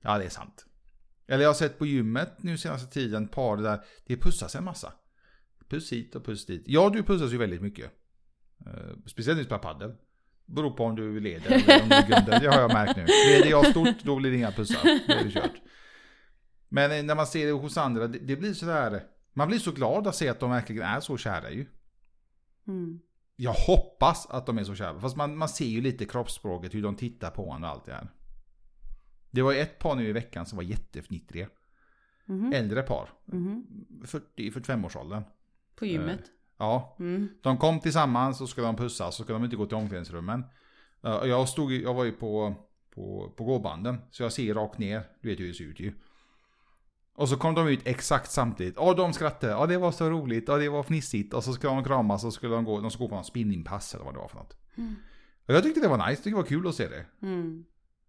Ja 0.00 0.18
det 0.18 0.24
är 0.24 0.28
sant. 0.28 0.66
Eller 1.28 1.42
jag 1.42 1.48
har 1.48 1.54
sett 1.54 1.78
på 1.78 1.86
gymmet 1.86 2.42
nu 2.42 2.58
senaste 2.58 2.92
tiden 2.92 3.28
par 3.28 3.56
där 3.56 3.80
det 4.06 4.16
pussas 4.16 4.54
en 4.54 4.64
massa. 4.64 4.92
Puss 5.68 5.92
hit 5.92 6.14
och 6.14 6.24
puss 6.24 6.46
dit. 6.46 6.62
Ja 6.66 6.90
du 6.90 7.02
pussas 7.02 7.32
ju 7.32 7.38
väldigt 7.38 7.62
mycket. 7.62 7.90
Eh, 8.66 8.72
speciellt 9.06 9.36
när 9.36 9.42
du 9.42 9.44
spelar 9.44 9.62
padel. 9.62 9.94
Beror 10.44 10.70
på 10.70 10.84
om 10.84 10.96
du 10.96 11.20
leder 11.20 11.46
eller 11.46 11.82
om 11.82 11.88
du 11.88 11.94
är 11.94 12.06
grunden. 12.06 12.42
Det 12.42 12.48
har 12.48 12.60
jag 12.60 12.72
märkt 12.72 12.96
nu. 12.96 13.06
Leder 13.06 13.50
jag 13.50 13.66
stort, 13.66 14.02
då 14.02 14.16
blir 14.16 14.30
det 14.30 14.36
inga 14.36 14.52
pussar. 14.52 15.00
Då 15.08 15.14
är 15.14 15.24
det 15.24 15.30
kört. 15.30 15.62
Men 16.68 17.06
när 17.06 17.14
man 17.14 17.26
ser 17.26 17.46
det 17.46 17.52
hos 17.52 17.76
andra, 17.76 18.06
det, 18.06 18.18
det 18.18 18.36
blir 18.36 18.54
sådär... 18.54 19.02
Man 19.36 19.48
blir 19.48 19.58
så 19.58 19.72
glad 19.72 20.06
att 20.06 20.14
se 20.16 20.28
att 20.28 20.40
de 20.40 20.50
verkligen 20.50 20.82
är 20.82 21.00
så 21.00 21.16
kära 21.16 21.50
ju. 21.50 21.66
Mm. 22.66 23.00
Jag 23.36 23.52
hoppas 23.52 24.26
att 24.26 24.46
de 24.46 24.58
är 24.58 24.64
så 24.64 24.74
kära. 24.74 25.00
Fast 25.00 25.16
man, 25.16 25.36
man 25.36 25.48
ser 25.48 25.64
ju 25.66 25.80
lite 25.80 26.04
kroppsspråket, 26.04 26.74
hur 26.74 26.82
de 26.82 26.96
tittar 26.96 27.30
på 27.30 27.44
honom 27.46 27.62
och 27.62 27.68
allt 27.68 27.84
det 27.84 27.92
här. 27.92 28.08
Det 29.30 29.42
var 29.42 29.52
ju 29.52 29.58
ett 29.58 29.78
par 29.78 29.94
nu 29.94 30.08
i 30.08 30.12
veckan 30.12 30.46
som 30.46 30.56
var 30.56 30.62
jättefnittriga. 30.62 31.48
Mhm. 32.26 32.52
Äldre 32.52 32.82
par. 32.82 33.08
Mhm. 33.24 33.66
40-45-årsåldern. 34.04 35.22
På 35.76 35.86
gymmet. 35.86 36.20
Ja, 36.58 36.96
Mm. 36.98 37.28
De 37.42 37.58
kom 37.58 37.80
tillsammans 37.80 38.40
och 38.40 38.48
skulle 38.48 38.66
de 38.66 38.76
pussas 38.76 39.16
så 39.16 39.22
skulle 39.22 39.38
de 39.38 39.44
inte 39.44 39.56
gå 39.56 39.66
till 39.66 39.76
omklädningsrummen. 39.76 40.44
Eh, 41.04 41.10
Jag, 41.24 41.48
stod, 41.48 41.72
jag 41.72 41.94
var 41.94 42.04
ju 42.04 42.12
på, 42.12 42.54
på, 42.94 43.32
på 43.36 43.44
gåbanden 43.44 43.98
så 44.10 44.22
jag 44.22 44.32
ser 44.32 44.54
rakt 44.54 44.78
ner. 44.78 45.02
Du 45.20 45.28
vet 45.28 45.40
hur 45.40 45.48
det 45.48 45.54
ser 45.54 45.64
ut 45.64 45.80
ju. 45.80 45.92
Och 47.16 47.28
så 47.28 47.36
kom 47.36 47.54
de 47.54 47.68
ut 47.68 47.80
exakt 47.84 48.30
samtidigt. 48.30 48.76
Och 48.78 48.96
de 48.96 49.12
skrattade. 49.12 49.52
Ja 49.52 49.66
det 49.66 49.78
var 49.78 49.92
så 49.92 50.10
roligt. 50.10 50.44
Ja 50.48 50.56
det 50.56 50.68
var 50.68 50.82
fnissigt. 50.82 51.34
Och 51.34 51.44
så 51.44 51.52
skulle 51.52 51.72
de 51.72 51.84
kramas 51.84 52.24
och 52.24 52.32
skulle 52.32 52.54
de 52.54 52.64
gå, 52.64 52.80
de 52.80 52.90
skulle 52.90 53.04
gå 53.04 53.08
på 53.08 53.14
någon 53.14 53.24
spinningpass 53.24 53.94
eller 53.94 54.04
vad 54.04 54.14
det 54.14 54.18
var 54.18 54.28
för 54.28 54.36
något. 54.36 54.56
Mm. 54.76 54.94
Och 55.46 55.54
jag 55.54 55.62
tyckte 55.62 55.80
det 55.80 55.88
var 55.88 55.96
nice. 55.98 56.08
Jag 56.10 56.16
tyckte 56.16 56.30
det 56.30 56.36
var 56.36 56.42
kul 56.42 56.66
att 56.68 56.74
se 56.74 56.88
det. 56.88 57.06
Mm. 57.22 57.64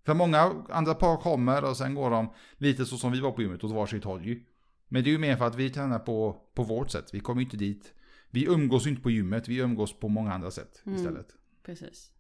För 0.06 0.14
många 0.14 0.54
andra 0.70 0.94
par 0.94 1.18
kommer 1.18 1.64
och 1.64 1.78
sen 1.78 1.96
går 1.96 2.10
de 2.10 2.30
lite 2.58 2.86
så 2.86 2.98
som 2.98 3.12
vi 3.12 3.20
var 3.20 3.32
på 3.32 3.42
gymmet 3.42 3.64
åt 3.64 3.72
varsitt 3.72 4.04
håll 4.04 4.26
ju. 4.26 4.44
Men 4.88 5.04
det 5.04 5.10
är 5.10 5.12
ju 5.12 5.18
mer 5.18 5.36
för 5.38 5.46
att 5.48 5.56
vi 5.56 5.70
tränar 5.70 6.00
på, 6.00 6.42
på 6.54 6.64
vårt 6.64 6.92
sätt. 6.92 7.10
Vi 7.14 7.20
kommer 7.20 7.42
ju 7.42 7.46
inte 7.46 7.58
dit. 7.58 7.94
Vi 8.30 8.46
umgås 8.46 8.88
inte 8.88 9.02
på 9.02 9.12
gymmet, 9.12 9.48
vi 9.48 9.58
umgås 9.58 10.00
på 10.00 10.08
många 10.08 10.34
andra 10.34 10.52
sätt 10.52 10.82
Mm. 10.86 10.98
istället. 10.98 11.28
Precis. 11.66 12.12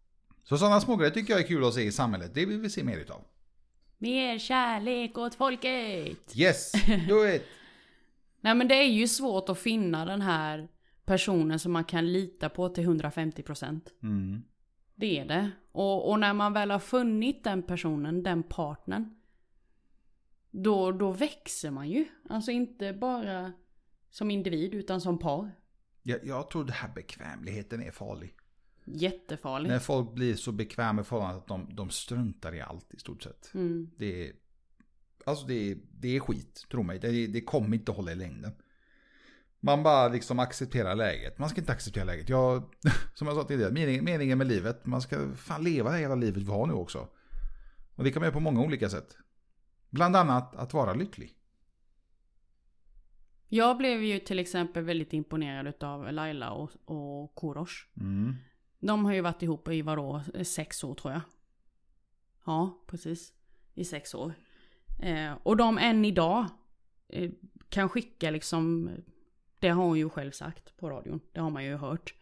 Så 0.43 0.57
sådana 0.57 0.79
smågrejer 0.81 1.11
tycker 1.13 1.33
jag 1.33 1.41
är 1.41 1.47
kul 1.47 1.65
att 1.65 1.73
se 1.73 1.81
i 1.81 1.91
samhället. 1.91 2.31
Det 2.33 2.45
vill 2.45 2.59
vi 2.59 2.69
se 2.69 2.83
mer 2.83 2.97
utav. 2.97 3.21
Mer 3.97 4.37
kärlek 4.37 5.17
åt 5.17 5.35
folket! 5.35 6.37
Yes, 6.37 6.71
do 7.07 7.27
it! 7.27 7.43
Nej 8.41 8.55
men 8.55 8.67
det 8.67 8.75
är 8.75 8.87
ju 8.87 9.07
svårt 9.07 9.49
att 9.49 9.59
finna 9.59 10.05
den 10.05 10.21
här 10.21 10.67
personen 11.05 11.59
som 11.59 11.71
man 11.71 11.83
kan 11.83 12.11
lita 12.11 12.49
på 12.49 12.69
till 12.69 12.87
150%. 12.87 13.81
Mm. 14.03 14.43
Det 14.95 15.19
är 15.19 15.25
det. 15.25 15.51
Och, 15.71 16.09
och 16.09 16.19
när 16.19 16.33
man 16.33 16.53
väl 16.53 16.71
har 16.71 16.79
funnit 16.79 17.43
den 17.43 17.63
personen, 17.63 18.23
den 18.23 18.43
partnern. 18.43 19.15
Då, 20.51 20.91
då 20.91 21.11
växer 21.11 21.71
man 21.71 21.89
ju. 21.89 22.05
Alltså 22.29 22.51
inte 22.51 22.93
bara 22.93 23.53
som 24.09 24.31
individ 24.31 24.73
utan 24.73 25.01
som 25.01 25.19
par. 25.19 25.51
Jag, 26.03 26.25
jag 26.25 26.49
tror 26.49 26.63
det 26.63 26.73
här 26.73 26.89
bekvämligheten 26.95 27.81
är 27.81 27.91
farlig. 27.91 28.36
Jättefarligt. 28.87 29.71
När 29.71 29.79
folk 29.79 30.13
blir 30.13 30.35
så 30.35 30.51
bekväma 30.51 30.93
med 30.93 31.07
förhållandet 31.07 31.41
att 31.41 31.47
de, 31.47 31.75
de 31.75 31.89
struntar 31.89 32.55
i 32.55 32.61
allt 32.61 32.93
i 32.93 32.99
stort 32.99 33.23
sett. 33.23 33.51
Mm. 33.53 33.91
Det 33.97 34.27
är, 34.27 34.33
alltså 35.25 35.47
det 35.47 35.71
är, 35.71 35.77
det 35.91 36.15
är 36.15 36.19
skit, 36.19 36.65
tro 36.71 36.83
mig. 36.83 36.99
Det, 36.99 37.27
det 37.27 37.41
kommer 37.41 37.75
inte 37.75 37.91
hålla 37.91 38.11
i 38.11 38.15
längden. 38.15 38.51
Man 39.59 39.83
bara 39.83 40.07
liksom 40.07 40.39
accepterar 40.39 40.95
läget. 40.95 41.39
Man 41.39 41.49
ska 41.49 41.61
inte 41.61 41.71
acceptera 41.71 42.03
läget. 42.03 42.29
Jag, 42.29 42.63
som 43.13 43.27
jag 43.27 43.35
sa 43.35 43.43
tidigare, 43.43 43.71
meningen, 43.71 44.05
meningen 44.05 44.37
med 44.37 44.47
livet. 44.47 44.85
Man 44.85 45.01
ska 45.01 45.35
fan 45.35 45.63
leva 45.63 45.91
hela 45.91 46.15
livet 46.15 46.43
vi 46.43 46.51
har 46.51 46.67
nu 46.67 46.73
också. 46.73 47.07
Och 47.95 48.03
det 48.03 48.11
kan 48.11 48.19
man 48.19 48.25
göra 48.25 48.33
på 48.33 48.39
många 48.39 48.61
olika 48.61 48.89
sätt. 48.89 49.17
Bland 49.89 50.15
annat 50.15 50.55
att 50.55 50.73
vara 50.73 50.93
lycklig. 50.93 51.33
Jag 53.49 53.77
blev 53.77 54.03
ju 54.03 54.19
till 54.19 54.39
exempel 54.39 54.83
väldigt 54.83 55.13
imponerad 55.13 55.83
av 55.83 56.11
Laila 56.13 56.51
och, 56.51 56.71
och 56.85 57.35
Korosh. 57.35 57.73
Mm. 57.99 58.35
De 58.79 59.05
har 59.05 59.13
ju 59.13 59.21
varit 59.21 59.43
ihop 59.43 59.67
i 59.67 59.81
vadå, 59.81 60.21
sex 60.43 60.83
år 60.83 60.95
tror 60.95 61.13
jag. 61.13 61.21
Ja, 62.45 62.83
precis. 62.87 63.33
I 63.73 63.85
sex 63.85 64.15
år. 64.15 64.33
Eh, 64.99 65.33
och 65.43 65.57
de 65.57 65.77
än 65.77 66.05
idag 66.05 66.45
eh, 67.09 67.31
kan 67.69 67.89
skicka 67.89 68.31
liksom, 68.31 68.89
det 69.59 69.69
har 69.69 69.83
hon 69.83 69.97
ju 69.97 70.09
själv 70.09 70.31
sagt 70.31 70.77
på 70.77 70.89
radion, 70.89 71.19
det 71.31 71.39
har 71.39 71.49
man 71.49 71.65
ju 71.65 71.75
hört. 71.75 72.13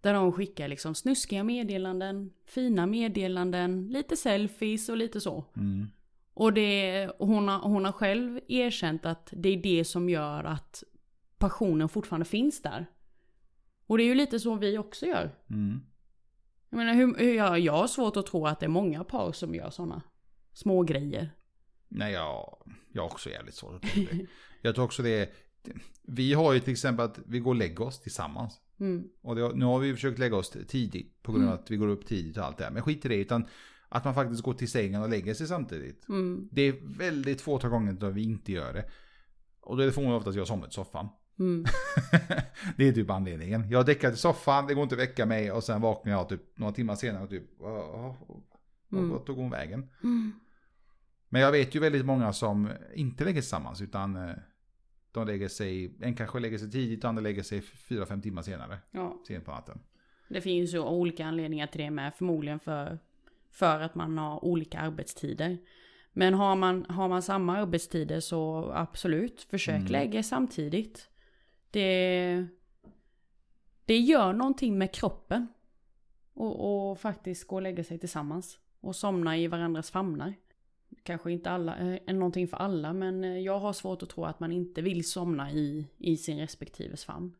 Där 0.00 0.14
de 0.14 0.32
skickar 0.32 0.68
liksom 0.68 0.94
snuskiga 0.94 1.44
meddelanden, 1.44 2.32
fina 2.46 2.86
meddelanden, 2.86 3.88
lite 3.88 4.16
selfies 4.16 4.88
och 4.88 4.96
lite 4.96 5.20
så. 5.20 5.44
Mm. 5.56 5.86
Och 6.34 6.52
det, 6.52 7.10
hon, 7.18 7.48
har, 7.48 7.58
hon 7.58 7.84
har 7.84 7.92
själv 7.92 8.40
erkänt 8.48 9.06
att 9.06 9.32
det 9.36 9.48
är 9.48 9.62
det 9.62 9.84
som 9.84 10.08
gör 10.08 10.44
att 10.44 10.84
passionen 11.38 11.88
fortfarande 11.88 12.24
finns 12.24 12.62
där. 12.62 12.86
Och 13.88 13.98
det 13.98 14.04
är 14.04 14.06
ju 14.06 14.14
lite 14.14 14.40
så 14.40 14.54
vi 14.54 14.78
också 14.78 15.06
gör. 15.06 15.34
Mm. 15.50 15.80
Jag 16.70 16.78
menar, 16.78 16.94
hur, 16.94 17.14
hur 17.18 17.34
jag, 17.34 17.58
jag 17.58 17.72
har 17.72 17.86
svårt 17.86 18.16
att 18.16 18.26
tro 18.26 18.46
att 18.46 18.60
det 18.60 18.66
är 18.66 18.70
många 18.70 19.04
par 19.04 19.32
som 19.32 19.54
gör 19.54 19.70
sådana 19.70 20.02
små 20.52 20.82
grejer. 20.82 21.30
Nej, 21.88 22.12
jag, 22.12 22.58
jag 22.92 23.02
har 23.02 23.08
också 23.08 23.30
jävligt 23.30 23.54
svårt 23.54 23.74
att 23.74 23.82
tro 23.90 24.02
det. 24.02 24.26
Jag 24.62 24.74
tror 24.74 24.84
också 24.84 25.02
det 25.02 25.10
är, 25.10 25.28
vi 26.02 26.32
har 26.32 26.52
ju 26.52 26.60
till 26.60 26.72
exempel 26.72 27.04
att 27.04 27.18
vi 27.26 27.38
går 27.38 27.50
och 27.50 27.56
lägger 27.56 27.82
oss 27.82 28.00
tillsammans. 28.00 28.60
Mm. 28.80 29.08
Och 29.22 29.36
det, 29.36 29.54
nu 29.54 29.64
har 29.64 29.78
vi 29.78 29.94
försökt 29.94 30.18
lägga 30.18 30.36
oss 30.36 30.56
tidigt 30.68 31.22
på 31.22 31.32
grund 31.32 31.48
av 31.48 31.54
att 31.54 31.70
vi 31.70 31.76
går 31.76 31.88
upp 31.88 32.06
tidigt 32.06 32.36
och 32.36 32.44
allt 32.44 32.58
det 32.58 32.64
här. 32.64 32.70
Men 32.70 32.82
skit 32.82 33.04
i 33.04 33.08
det, 33.08 33.16
utan 33.16 33.46
att 33.88 34.04
man 34.04 34.14
faktiskt 34.14 34.42
går 34.42 34.54
till 34.54 34.70
sängen 34.70 35.02
och 35.02 35.08
lägger 35.08 35.34
sig 35.34 35.46
samtidigt. 35.46 36.08
Mm. 36.08 36.48
Det 36.52 36.62
är 36.62 36.98
väldigt 36.98 37.40
få 37.40 37.58
gånger 37.58 37.92
då 37.92 38.10
vi 38.10 38.22
inte 38.22 38.52
gör 38.52 38.72
det. 38.72 38.90
Och 39.60 39.76
då 39.76 39.82
är 39.82 39.86
det 39.86 39.92
förmodligen 39.92 40.18
oftast 40.18 40.36
jag 40.36 40.46
som 40.46 40.56
somnar 40.56 40.68
i 40.68 40.72
soffan. 40.72 41.08
Mm. 41.38 41.64
det 42.76 42.88
är 42.88 42.92
typ 42.92 43.10
anledningen. 43.10 43.70
Jag 43.70 43.86
däckar 43.86 44.12
i 44.12 44.16
soffan, 44.16 44.66
det 44.66 44.74
går 44.74 44.82
inte 44.82 44.94
att 44.94 45.00
väcka 45.00 45.26
mig 45.26 45.52
och 45.52 45.64
sen 45.64 45.80
vaknar 45.80 46.12
jag 46.12 46.28
typ 46.28 46.58
några 46.58 46.72
timmar 46.72 46.94
senare 46.94 47.22
och 47.24 47.30
typ, 47.30 47.44
"Åh, 47.60 48.14
Mm. 48.92 49.10
vart 49.10 49.26
tog 49.26 49.36
hon 49.36 49.50
vägen? 49.50 49.88
Mm. 50.02 50.32
Men 51.28 51.42
jag 51.42 51.52
vet 51.52 51.74
ju 51.74 51.80
väldigt 51.80 52.04
många 52.06 52.32
som 52.32 52.68
inte 52.94 53.24
lägger 53.24 53.34
sig 53.40 53.42
tillsammans 53.42 53.80
utan 53.82 54.16
eh, 54.16 54.34
de 55.12 55.26
lägger 55.26 55.48
sig, 55.48 55.94
en 56.00 56.14
kanske 56.16 56.38
lägger 56.40 56.58
sig 56.58 56.70
tidigt 56.70 57.04
och 57.04 57.08
andra 57.10 57.22
lägger 57.22 57.42
sig 57.42 57.60
fyra 57.62 58.06
fem 58.06 58.22
timmar 58.22 58.42
senare, 58.42 58.78
Ja, 58.90 59.22
sent 59.28 59.44
på 59.44 59.50
natten. 59.50 59.80
det 60.28 60.40
finns 60.40 60.74
ju 60.74 60.78
olika 60.78 61.26
anledningar 61.26 61.66
till 61.66 61.80
det 61.80 61.90
med. 61.90 62.14
Förmodligen 62.14 62.58
för, 62.60 62.98
för 63.50 63.80
att 63.80 63.94
man 63.94 64.18
har 64.18 64.44
olika 64.44 64.78
arbetstider. 64.78 65.58
Men 66.12 66.34
har 66.34 66.56
man, 66.56 66.86
har 66.88 67.08
man 67.08 67.22
samma 67.22 67.56
arbetstider 67.58 68.20
så 68.20 68.72
absolut, 68.74 69.42
försök 69.50 69.74
Mm. 69.80 69.92
lägga 69.92 70.22
samtidigt. 70.22 71.08
Det, 71.70 72.46
det 73.84 73.98
gör 73.98 74.32
någonting 74.32 74.78
med 74.78 74.94
kroppen. 74.94 75.48
Och, 76.34 76.90
och 76.90 77.00
faktiskt 77.00 77.46
gå 77.46 77.56
och 77.56 77.62
lägga 77.62 77.84
sig 77.84 77.98
tillsammans. 77.98 78.58
Och 78.80 78.96
somna 78.96 79.38
i 79.38 79.46
varandras 79.46 79.90
famnar. 79.90 80.34
Kanske 81.02 81.32
inte 81.32 81.50
alla, 81.50 81.76
är 81.76 82.12
någonting 82.12 82.48
för 82.48 82.56
alla, 82.56 82.92
men 82.92 83.24
eh, 83.24 83.38
jag 83.38 83.58
har 83.58 83.72
svårt 83.72 84.02
att 84.02 84.08
tro 84.08 84.24
att 84.24 84.40
man 84.40 84.52
inte 84.52 84.82
vill 84.82 85.10
somna 85.10 85.52
i, 85.52 85.86
i 85.98 86.16
sin 86.16 86.38
respektives 86.38 87.04
famn. 87.04 87.34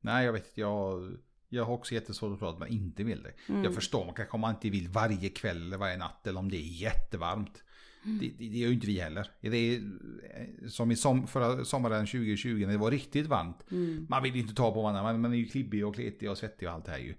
Nej, 0.00 0.24
jag 0.24 0.32
vet 0.32 0.58
jag, 0.58 1.16
jag 1.48 1.64
har 1.64 1.74
också 1.74 1.94
jättesvårt 1.94 2.32
att 2.32 2.38
tro 2.38 2.48
att 2.48 2.58
man 2.58 2.68
inte 2.68 3.04
vill 3.04 3.22
det. 3.22 3.32
Mm. 3.48 3.64
Jag 3.64 3.74
förstår, 3.74 4.04
man 4.04 4.14
kanske 4.14 4.38
man 4.38 4.54
inte 4.54 4.70
vill 4.70 4.88
varje 4.88 5.28
kväll 5.28 5.62
eller 5.62 5.76
varje 5.76 5.96
natt 5.96 6.26
eller 6.26 6.40
om 6.40 6.50
det 6.50 6.56
är 6.56 6.82
jättevarmt. 6.82 7.62
Mm. 8.04 8.18
Det, 8.18 8.28
det, 8.28 8.48
det 8.48 8.58
gör 8.58 8.68
ju 8.68 8.74
inte 8.74 8.86
vi 8.86 9.00
heller. 9.00 9.30
Det 9.40 9.56
är 9.56 9.76
eh, 9.76 10.68
som 10.68 10.90
i 10.90 10.96
som, 10.96 11.26
förra 11.26 11.64
sommaren 11.64 12.06
2020 12.06 12.48
när 12.48 12.72
det 12.72 12.78
var 12.78 12.90
riktigt 12.90 13.26
varmt. 13.26 13.70
Mm. 13.70 14.06
Man 14.08 14.22
vill 14.22 14.34
ju 14.34 14.40
inte 14.40 14.54
ta 14.54 14.72
på 14.72 14.82
varandra, 14.82 15.02
man, 15.02 15.20
man 15.20 15.32
är 15.32 15.36
ju 15.36 15.46
klibbig 15.46 15.86
och 15.86 15.94
kletig 15.94 16.30
och 16.30 16.38
svettig 16.38 16.68
och 16.68 16.74
allt 16.74 16.84
det 16.84 16.90
här 16.90 16.98
ju. 16.98 17.14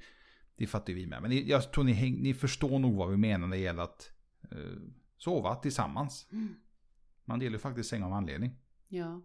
Det 0.56 0.68
fattar 0.68 0.94
ju 0.94 1.00
vi 1.00 1.08
med. 1.08 1.22
Men 1.22 1.32
ni, 1.32 1.50
jag 1.50 1.72
tror 1.72 1.84
ni, 1.84 2.12
ni 2.12 2.34
förstår 2.34 2.80
nog 2.80 2.96
vad 2.96 3.10
vi 3.10 3.18
menar 3.18 3.48
när 3.48 3.58
det 3.58 3.64
gäller 3.64 3.84
att 3.84 4.12
eh, 4.52 4.58
sova 5.18 5.56
tillsammans. 5.56 6.28
Mm. 6.32 6.56
Man 7.26 7.40
delar 7.40 7.52
ju 7.52 7.60
faktiskt 7.60 7.90
säng 7.90 8.04
av 8.04 8.14
anledning. 8.14 8.56
Ja. 8.88 9.22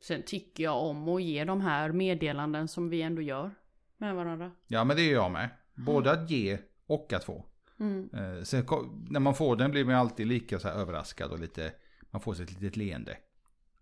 Sen 0.00 0.22
tycker 0.22 0.64
jag 0.64 0.82
om 0.82 1.08
att 1.08 1.22
ge 1.22 1.44
de 1.44 1.60
här 1.60 1.92
meddelanden 1.92 2.68
som 2.68 2.88
vi 2.88 3.02
ändå 3.02 3.22
gör 3.22 3.54
med 3.96 4.14
varandra. 4.14 4.52
Ja 4.66 4.84
men 4.84 4.96
det 4.96 5.02
är 5.02 5.12
jag 5.12 5.32
med. 5.32 5.50
Både 5.74 6.10
att 6.10 6.30
ge 6.30 6.58
och 6.86 7.12
att 7.12 7.24
få. 7.24 7.44
Mm. 7.78 8.10
Eh, 8.12 8.42
sen 8.42 8.66
när 9.08 9.20
man 9.20 9.34
får 9.34 9.56
den 9.56 9.70
blir 9.70 9.84
man 9.84 9.94
alltid 9.94 10.26
lika 10.26 10.58
så 10.58 10.68
överraskad 10.68 11.30
och 11.30 11.38
lite, 11.38 11.72
man 12.10 12.20
får 12.20 12.34
sig 12.34 12.44
ett 12.44 12.52
litet 12.52 12.76
leende. 12.76 13.18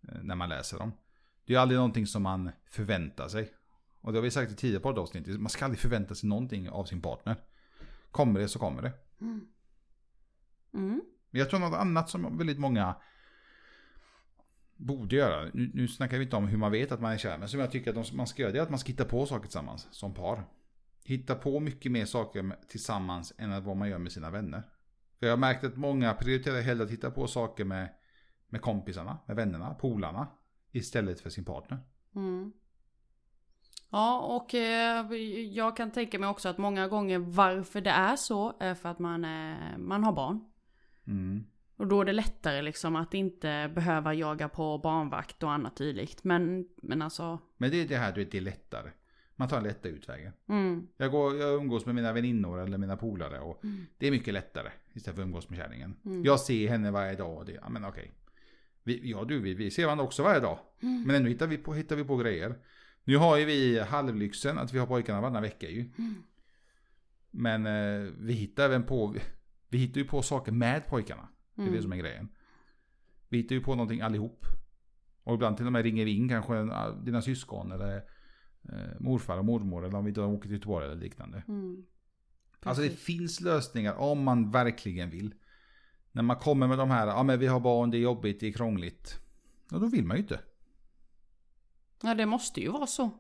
eh, 0.09 0.22
När 0.22 0.35
man 0.35 0.48
läser 0.48 0.78
dem. 0.78 0.92
Det 1.46 1.54
är 1.54 1.59
aldrig 1.59 1.76
någonting 1.76 2.07
som 2.07 2.22
man 2.22 2.50
förväntar 2.70 3.28
sig. 3.28 3.52
Och 4.00 4.12
det 4.12 4.18
har 4.18 4.22
vi 4.22 4.30
sagt 4.30 4.52
i 4.52 4.54
tidigare 4.57 4.83
poddavsnitt, 4.83 5.40
man 5.40 5.48
ska 5.48 5.64
aldrig 5.64 5.80
förvänta 5.80 6.14
sig 6.14 6.28
någonting 6.28 6.70
av 6.70 6.85
sin 6.85 7.00
partner. 7.00 7.37
Kommer 8.11 8.40
det 8.40 8.48
så 8.48 8.59
kommer 8.59 8.83
det. 8.83 8.92
Mm. 9.20 9.46
Mm. 10.74 11.02
Jag 11.30 11.50
tror 11.50 11.61
något 11.61 11.78
annat 11.78 12.11
som 12.11 12.38
väldigt 12.38 12.59
många 12.59 12.96
borde 14.76 15.16
göra. 15.16 15.50
Nu, 15.54 15.70
nu 15.74 15.88
snackar 15.88 16.18
vi 16.18 16.24
inte 16.24 16.37
om 16.37 16.48
hur 16.48 16.59
man 16.59 16.72
vet 16.72 16.92
att 16.92 17.00
man 17.00 17.12
är 17.12 17.18
kär, 17.18 17.38
men 17.38 17.48
som 17.48 17.61
jag 17.61 17.70
tycker 17.70 18.00
att 18.00 18.12
man 18.12 18.26
ska 18.26 18.42
göra 18.42 18.52
det 18.52 18.59
är 18.59 18.62
att 18.62 18.70
man 18.70 18.78
ska 18.78 18.88
hitta 18.88 19.04
på 19.04 19.26
saker 19.26 19.42
tillsammans 19.42 19.88
som 19.90 20.14
par. 20.14 20.44
Hitta 21.06 21.34
på 21.34 21.60
mycket 21.60 21.92
mer 21.92 22.04
saker 22.04 22.56
tillsammans 22.68 23.32
än 23.38 23.52
att 23.52 23.64
vad 23.64 23.76
man 23.76 23.88
gör 23.88 23.98
med 23.98 24.12
sina 24.12 24.30
vänner. 24.30 24.62
För 25.18 25.26
jag 25.26 25.32
har 25.32 25.38
märkt 25.38 25.64
att 25.64 25.76
många 25.76 26.14
prioriterar 26.14 26.60
hellre 26.60 26.84
att 26.84 26.90
hitta 26.90 27.10
på 27.10 27.26
saker 27.26 27.64
med, 27.64 27.88
med 28.48 28.60
kompisarna, 28.60 29.18
med 29.26 29.36
vännerna, 29.36 29.74
polarna, 29.74 30.28
istället 30.72 31.20
för 31.20 31.30
sin 31.30 31.44
partner. 31.44 31.78
Mm. 32.16 32.52
Ja, 33.90 34.20
och 34.20 34.54
eh, 34.54 35.12
jag 35.52 35.76
kan 35.76 35.90
tänka 35.90 36.18
mig 36.18 36.28
också 36.28 36.48
att 36.48 36.58
många 36.58 36.88
gånger 36.88 37.18
varför 37.18 37.80
det 37.80 37.90
är 37.90 38.16
så 38.16 38.56
är 38.60 38.74
för 38.74 38.88
att 38.88 38.98
man, 38.98 39.24
är, 39.24 39.78
man 39.78 40.04
har 40.04 40.12
barn. 40.12 40.40
Mm. 41.06 41.44
Och 41.76 41.86
då 41.86 42.00
är 42.00 42.04
det 42.04 42.12
lättare 42.12 42.62
liksom 42.62 42.96
att 42.96 43.14
inte 43.14 43.72
behöva 43.74 44.14
jaga 44.14 44.48
på 44.48 44.78
barnvakt 44.78 45.42
och 45.42 45.52
annat 45.52 45.76
dylikt. 45.76 46.24
Men, 46.24 46.68
men 46.76 47.02
alltså, 47.02 47.38
Men 47.56 47.70
det 47.70 47.76
är 47.82 47.88
det 47.88 47.96
här, 47.96 48.12
du 48.12 48.20
vet, 48.24 48.32
det 48.32 48.38
är 48.38 48.42
lättare. 48.42 48.90
Man 49.36 49.48
tar 49.48 49.60
lätta 49.60 49.88
utvägen. 49.88 50.32
mm, 50.48 50.86
Jag, 50.96 51.10
går, 51.10 51.36
jag 51.36 51.54
umgås 51.54 51.86
med 51.86 51.94
mina 51.94 52.12
väninnor 52.12 52.60
eller 52.60 52.78
mina 52.78 52.96
polare 52.96 53.40
och 53.40 53.64
Mm. 53.64 53.86
det 53.98 54.06
är 54.06 54.10
mycket 54.10 54.34
lättare 54.34 54.68
istället 54.94 55.16
för 55.16 55.22
att 55.22 55.26
umgås 55.26 55.48
med 55.50 55.58
kärringen. 55.58 55.96
Mm. 56.04 56.24
Jag 56.24 56.40
ser 56.40 56.68
henne 56.68 56.90
varje 56.90 57.14
dag 57.16 57.38
och 57.38 57.44
det, 57.44 57.52
ja 57.52 57.68
men 57.68 57.84
okej. 57.84 58.12
Vi, 58.82 59.10
ja 59.10 59.24
du, 59.24 59.40
vi, 59.40 59.54
vi 59.54 59.70
ser 59.70 59.84
varandra 59.84 60.04
också 60.04 60.22
varje 60.22 60.40
dag. 60.40 60.58
Mm. 60.82 61.02
Men 61.06 61.16
ändå 61.16 61.28
hittar 61.28 61.46
vi, 61.46 61.58
på, 61.58 61.74
hittar 61.74 61.96
vi 61.96 62.04
på 62.04 62.16
grejer. 62.16 62.54
Nu 63.04 63.16
har 63.16 63.36
ju 63.38 63.44
vi 63.44 63.80
halvlyxen 63.80 64.58
att 64.58 64.72
vi 64.72 64.78
har 64.78 64.86
pojkarna 64.86 65.20
varannan 65.20 65.42
vecka 65.42 65.68
ju. 65.68 65.80
Mm. 65.98 66.14
Men 67.30 67.66
eh, 67.66 68.10
vi 68.18 68.32
hittar 68.32 68.64
även 68.64 68.82
på, 68.82 69.14
vi 69.68 69.78
hittar 69.78 70.00
ju 70.00 70.06
på 70.06 70.22
saker 70.22 70.52
med 70.52 70.86
pojkarna. 70.86 71.28
Det 71.54 71.62
är 71.62 71.66
Mm. 71.66 71.76
det 71.76 71.82
som 71.82 71.92
är 71.92 71.96
grejen. 71.96 72.28
Vi 73.28 73.36
hittar 73.38 73.54
ju 73.54 73.60
på 73.60 73.70
någonting 73.74 74.00
allihop. 74.00 74.44
Och 75.22 75.34
ibland 75.34 75.56
till 75.56 75.66
och 75.66 75.72
med 75.72 75.82
ringer 75.82 76.04
vi 76.04 76.16
in 76.16 76.28
kanske 76.28 76.54
dina 77.04 77.22
syskon 77.22 77.72
eller 77.72 78.02
eh, 78.72 79.00
morfar 79.00 79.38
och 79.38 79.44
mormor 79.44 79.85
eller 79.85 79.98
om 79.98 80.05
vi 80.05 80.09
inte 80.09 80.20
åker 80.20 80.42
till 80.42 80.57
Göteborg 80.57 80.87
eller 80.87 80.96
liknande. 80.96 81.42
Mm. 81.48 81.85
Alltså 82.61 82.83
det 82.83 82.90
finns 82.90 83.40
lösningar 83.40 83.94
om 83.94 84.22
man 84.24 84.50
verkligen 84.50 85.11
vill. 85.11 85.35
När 86.12 86.22
man 86.22 86.37
kommer 86.37 86.66
med 86.66 86.79
de 86.79 86.90
här, 86.90 87.07
ja 87.07 87.22
men 87.22 87.38
vi 87.38 87.46
har 87.46 87.61
barn, 87.61 87.90
det 87.90 87.96
är 87.96 88.00
jobbigt, 88.00 88.40
det 88.40 88.46
är 88.48 88.53
krångligt. 88.53 89.18
Ja 89.70 89.79
då 89.79 89.87
vill 89.87 90.05
man 90.05 90.16
ju 90.16 90.22
inte. 90.22 90.40
Ja, 92.03 92.14
det 92.14 92.27
måste 92.27 92.61
ju 92.61 92.68
vara 92.68 92.87
så. 92.87 93.11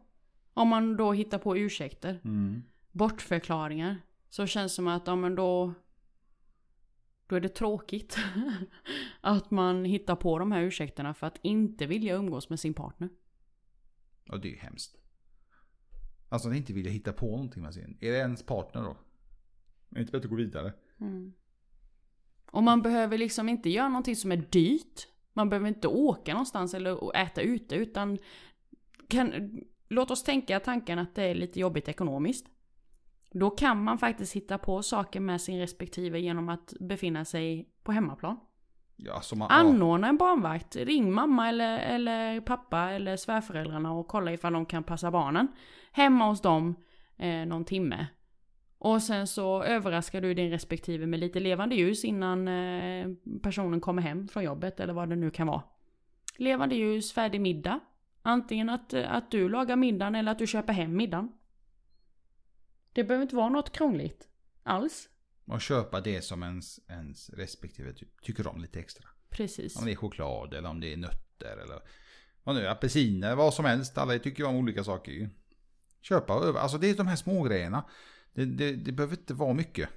Om 0.54 0.68
man 0.68 0.96
då 0.96 1.12
hittar 1.12 1.38
på 1.38 1.56
ursäkter. 1.56 2.20
bortförklaringar. 2.92 3.96
Så 4.28 4.46
känns 4.46 4.72
det 4.72 4.76
som 4.76 4.88
att, 4.88 5.06
ja 5.06 5.16
men 5.16 5.34
då... 5.34 5.74
Då 7.26 7.36
är 7.36 7.40
det 7.40 7.48
tråkigt. 7.48 8.18
att 9.20 9.50
man 9.50 9.84
hittar 9.84 10.16
på 10.16 10.38
de 10.38 10.52
här 10.52 10.60
ursäkterna 10.60 11.14
för 11.14 11.26
att 11.26 11.38
inte 11.42 11.86
vilja 11.86 12.14
umgås 12.14 12.50
med 12.50 12.60
sin 12.60 12.74
partner. 12.74 13.08
Och 14.28 14.40
det 14.40 14.48
är 14.48 14.52
ju 14.52 14.58
hemskt. 14.58 15.03
Alltså 16.28 16.48
att 16.48 16.56
inte 16.56 16.72
vilja 16.72 16.90
hitta 16.90 17.12
på 17.12 17.26
någonting 17.26 17.62
med 17.62 17.74
sin. 17.74 17.98
Är 18.00 18.12
det 18.12 18.18
ens 18.18 18.42
partner 18.42 18.82
då? 18.82 18.90
Är 18.90 18.96
det 19.88 20.00
inte 20.00 20.12
bättre 20.12 20.26
att 20.26 20.30
gå 20.30 20.36
vidare? 20.36 20.72
Och 22.50 22.62
man 22.62 22.82
behöver 22.82 23.18
liksom 23.18 23.48
inte 23.48 23.70
göra 23.70 23.88
någonting 23.88 24.16
som 24.16 24.32
är 24.32 24.36
dyrt. 24.36 25.08
Man 25.32 25.48
behöver 25.48 25.68
inte 25.68 25.88
åka 25.88 26.32
någonstans 26.32 26.74
eller 26.74 27.16
äta 27.16 27.40
ute 27.40 27.74
utan 27.74 28.18
kan, 29.08 29.60
låt 29.88 30.10
oss 30.10 30.22
tänka 30.22 30.60
tanken 30.60 30.98
att 30.98 31.14
det 31.14 31.22
är 31.22 31.34
lite 31.34 31.60
jobbigt 31.60 31.88
ekonomiskt. 31.88 32.46
Då 33.30 33.50
kan 33.50 33.84
man 33.84 33.98
faktiskt 33.98 34.32
hitta 34.32 34.58
på 34.58 34.82
saker 34.82 35.20
med 35.20 35.40
sin 35.40 35.58
respektive 35.58 36.20
genom 36.20 36.48
att 36.48 36.74
befinna 36.80 37.24
sig 37.24 37.68
på 37.82 37.92
hemmaplan. 37.92 38.36
Ja, 38.96 39.20
så 39.20 39.36
man... 39.36 39.50
Anordna 39.50 40.08
en 40.08 40.16
barnvakt. 40.16 40.76
Ring 40.76 41.12
mamma 41.12 41.48
eller, 41.48 41.78
eller 41.78 42.40
pappa 42.40 42.90
eller 42.90 43.16
svärföräldrarna 43.16 43.92
och 43.92 44.08
kolla 44.08 44.32
ifall 44.32 44.52
de 44.52 44.66
kan 44.66 44.84
passa 44.84 45.10
barnen. 45.10 45.48
Hemma 45.92 46.28
hos 46.28 46.42
dem 46.42 46.74
eh, 47.16 47.46
någon 47.46 47.64
timme. 47.64 48.06
Och 48.78 49.02
sen 49.02 49.26
så 49.26 49.62
överraskar 49.62 50.20
du 50.20 50.34
din 50.34 50.50
respektive 50.50 51.06
med 51.06 51.20
lite 51.20 51.40
levande 51.40 51.74
ljus 51.74 52.04
innan 52.04 52.48
eh, 52.48 53.08
personen 53.42 53.80
kommer 53.80 54.02
hem 54.02 54.28
från 54.28 54.44
jobbet 54.44 54.80
eller 54.80 54.92
vad 54.92 55.08
det 55.08 55.16
nu 55.16 55.30
kan 55.30 55.46
vara. 55.46 55.62
Levande 56.36 56.74
ljus, 56.74 57.12
färdig 57.12 57.40
middag. 57.40 57.80
Antingen 58.22 58.68
att, 58.68 58.94
att 58.94 59.30
du 59.30 59.48
lagar 59.48 59.76
middagen 59.76 60.14
eller 60.14 60.32
att 60.32 60.38
du 60.38 60.46
köper 60.46 60.72
hem 60.72 60.96
middagen. 60.96 61.32
Det 62.92 63.04
behöver 63.04 63.22
inte 63.22 63.36
vara 63.36 63.48
något 63.48 63.72
krångligt. 63.72 64.28
Alls. 64.62 65.08
Och 65.44 65.60
köpa 65.60 66.00
det 66.00 66.22
som 66.22 66.42
ens, 66.42 66.80
ens 66.88 67.30
respektive 67.30 67.92
typ, 67.92 68.22
tycker 68.22 68.46
om 68.46 68.60
lite 68.60 68.80
extra. 68.80 69.08
Precis. 69.28 69.76
Om 69.76 69.84
det 69.84 69.92
är 69.92 69.96
choklad 69.96 70.54
eller 70.54 70.68
om 70.68 70.80
det 70.80 70.92
är 70.92 70.96
nötter 70.96 71.56
eller 71.56 71.80
vad 72.42 72.56
nu 72.56 72.68
apelsiner, 72.68 73.34
vad 73.34 73.54
som 73.54 73.64
helst. 73.64 73.98
Alla 73.98 74.18
tycker 74.18 74.42
ju 74.42 74.48
om 74.48 74.56
olika 74.56 74.84
saker 74.84 75.12
ju. 75.12 75.28
Köpa 76.00 76.34
över, 76.34 76.60
alltså 76.60 76.78
det 76.78 76.90
är 76.90 76.96
de 76.96 77.06
här 77.06 77.16
små 77.16 77.42
grejerna. 77.42 77.84
Det, 78.32 78.44
det, 78.44 78.72
det 78.72 78.92
behöver 78.92 79.16
inte 79.16 79.34
vara 79.34 79.54
mycket. 79.54 79.88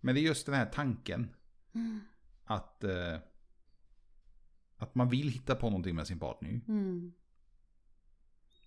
Men 0.00 0.14
det 0.14 0.20
är 0.20 0.22
just 0.22 0.46
den 0.46 0.54
här 0.54 0.66
tanken. 0.66 1.34
Att, 2.44 2.84
eh, 2.84 3.16
att 4.76 4.94
man 4.94 5.08
vill 5.08 5.28
hitta 5.28 5.54
på 5.54 5.66
någonting 5.66 5.96
med 5.96 6.06
sin 6.06 6.18
partner. 6.18 6.60
Mm. 6.68 7.12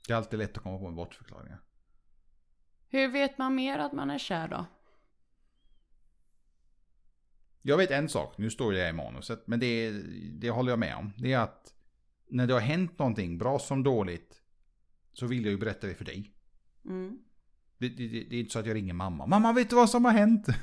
Det 0.08 0.14
är 0.14 0.18
alltid 0.18 0.40
lätt 0.40 0.58
att 0.58 0.64
komma 0.64 0.80
på 0.80 0.88
en 0.88 0.96
bortförklaring. 0.96 1.54
Hur 2.88 3.08
vet 3.08 3.38
man 3.38 3.56
mer 3.56 3.80
att 3.80 3.94
man 3.94 4.10
är 4.10 4.18
kär 4.18 4.48
då? 4.48 4.66
Jag 7.62 7.78
vet 7.78 7.92
en 7.92 8.10
sak, 8.10 8.38
nu 8.38 8.50
står 8.50 8.72
det 8.72 8.90
i 8.90 8.94
manuset, 8.94 9.44
men 9.48 9.60
det, 9.60 9.92
det 10.32 10.50
håller 10.50 10.72
jag 10.72 10.80
med 10.80 10.96
om. 10.96 11.14
Det 11.18 11.34
är 11.34 11.40
att 11.40 11.74
när 12.30 12.48
det 12.48 12.54
har 12.54 12.62
hänt 12.62 13.00
någonting, 13.00 13.38
bra 13.38 13.60
som 13.60 13.84
dåligt, 13.84 14.42
så 15.14 15.28
vill 15.28 15.44
jag 15.44 15.52
ju 15.52 15.58
berätta 15.58 15.88
det 15.88 15.94
för 15.94 16.06
dig. 16.06 16.32
Mm. 16.86 17.20
Det, 17.78 17.90
det, 17.90 18.08
det, 18.08 18.36
är 18.36 18.40
inte 18.40 18.52
så 18.52 18.60
att 18.60 18.66
jag 18.66 18.76
ringer 18.76 18.94
mamma. 18.94 19.28
Mamma, 19.28 19.54
vet 19.54 19.70
du 19.70 19.76
vad 19.76 19.90
som 19.90 20.06
har 20.06 20.12
hänt? 20.12 20.48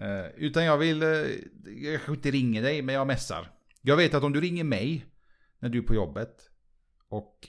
Eh, 0.00 0.26
Utan 0.36 0.64
jag 0.64 0.78
vill, 0.78 1.02
eh, 1.02 1.08
jag 1.08 1.94
kanske 1.94 2.12
inte 2.12 2.30
ringer 2.30 2.62
dig, 2.62 2.82
men 2.82 2.94
jag 2.94 3.06
messar. 3.06 3.50
Jag 3.82 3.96
vet 3.96 4.14
att 4.14 4.22
om 4.22 4.32
du 4.32 4.40
ringer 4.40 4.64
mig 4.64 5.06
när 5.58 5.68
du 5.68 5.78
är 5.78 5.82
på 5.82 5.94
jobbet 5.94 6.50
och 7.08 7.48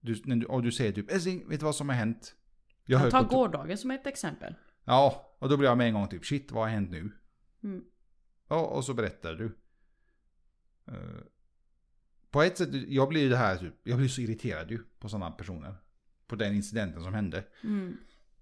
du, 0.00 0.22
när 0.24 0.36
du, 0.36 0.46
och 0.46 0.62
du 0.62 0.72
säger 0.72 0.92
typ 0.92 1.10
Älskling, 1.10 1.48
vet 1.48 1.60
du 1.60 1.64
vad 1.64 1.74
som 1.74 1.88
har 1.88 1.96
hänt? 1.96 2.34
Jag 2.84 3.00
Jag 3.00 3.10
tar 3.10 3.24
gårdagen 3.24 3.78
som 3.78 3.90
ett 3.90 4.06
exempel. 4.06 4.54
Ja, 4.84 5.36
och 5.38 5.48
då 5.48 5.56
blir 5.56 5.68
jag 5.68 5.78
med 5.78 5.86
en 5.86 5.94
gång 5.94 6.08
typ 6.08 6.24
shit, 6.24 6.52
vad 6.52 6.62
har 6.62 6.70
hänt 6.70 6.90
nu? 6.90 7.10
Mm. 7.62 7.84
Ja, 8.48 8.66
och 8.66 8.84
så 8.84 8.94
berättar 8.94 9.34
du. 9.34 9.44
Eh, 10.88 11.20
På 12.30 12.42
ett 12.42 12.58
sätt, 12.58 12.68
jag 12.72 13.08
blir 13.08 13.20
ju 13.22 13.28
det 13.28 13.36
här 13.36 13.56
typ, 13.56 13.74
jag 13.82 13.98
blir 13.98 14.08
så 14.08 14.20
irriterad 14.20 14.70
ju 14.70 14.78
på 14.98 15.08
sådana 15.08 15.30
personer. 15.30 15.74
På 16.26 16.36
den 16.36 16.54
incidenten 16.54 17.02
som 17.02 17.14
hände. 17.14 17.44
Mm. 17.64 17.96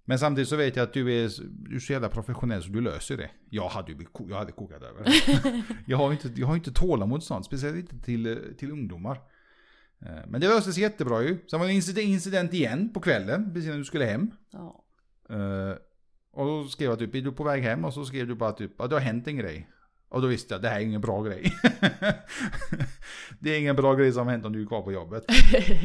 Men 0.04 0.18
samtidigt 0.18 0.48
så 0.48 0.56
vet 0.56 0.76
jag 0.76 0.82
att 0.84 0.92
du 0.92 1.24
är, 1.24 1.30
du 1.68 1.76
är 1.76 1.80
så 1.80 1.92
jävla 1.92 2.08
professionell 2.08 2.62
så 2.62 2.68
du 2.68 2.80
löser 2.80 3.16
det. 3.16 3.30
Jag 3.50 3.68
hade 3.68 3.92
ju 3.92 4.06
jag 4.28 4.36
hade 4.36 4.52
kokat 4.52 4.82
över. 4.82 5.06
jag 5.86 5.96
har 5.96 6.12
inte, 6.12 6.28
jag 6.36 6.46
har 6.46 6.56
inte 6.56 6.72
tålamod 6.72 7.22
sånt, 7.22 7.46
speciellt 7.46 7.76
inte 7.76 7.98
till, 8.04 8.26
eh, 8.26 8.36
till 8.58 8.70
ungdomar. 8.70 9.16
Eh, 10.00 10.26
Men 10.28 10.40
det 10.40 10.48
löste 10.48 10.72
sig 10.72 10.82
jättebra 10.82 11.22
ju. 11.22 11.38
Sen 11.50 11.58
var 11.60 11.66
det 11.66 11.72
en 11.72 11.76
incident, 11.76 12.06
incident 12.08 12.52
igen 12.54 12.92
på 12.92 13.00
kvällen, 13.00 13.52
precis 13.54 13.70
när 13.70 13.78
du 13.78 13.84
skulle 13.84 14.04
hem. 14.04 14.30
Ja. 14.50 14.84
Och 16.32 16.46
då 16.46 16.64
skrev 16.64 16.90
jag 16.90 16.98
typ, 16.98 17.14
är 17.14 17.20
du 17.20 17.32
på 17.32 17.44
väg 17.44 17.62
hem? 17.62 17.84
Och 17.84 17.94
så 17.94 18.04
skrev 18.04 18.26
du 18.26 18.34
bara 18.34 18.52
typ, 18.52 18.72
ja 18.78 18.86
det 18.86 18.94
har 18.94 19.00
hänt 19.00 19.26
en 19.26 19.36
grej. 19.36 19.68
Och 20.08 20.22
då 20.22 20.28
visste 20.28 20.54
jag, 20.54 20.62
det 20.62 20.68
här 20.68 20.80
är 20.80 20.84
ingen 20.84 21.00
bra 21.00 21.22
grej. 21.22 21.52
det 23.40 23.50
är 23.50 23.58
ingen 23.58 23.76
bra 23.76 23.94
grej 23.94 24.12
som 24.12 24.26
har 24.26 24.32
hänt 24.32 24.46
om 24.46 24.52
du 24.52 24.62
är 24.62 24.66
kvar 24.66 24.82
på 24.82 24.92
jobbet. 24.92 25.24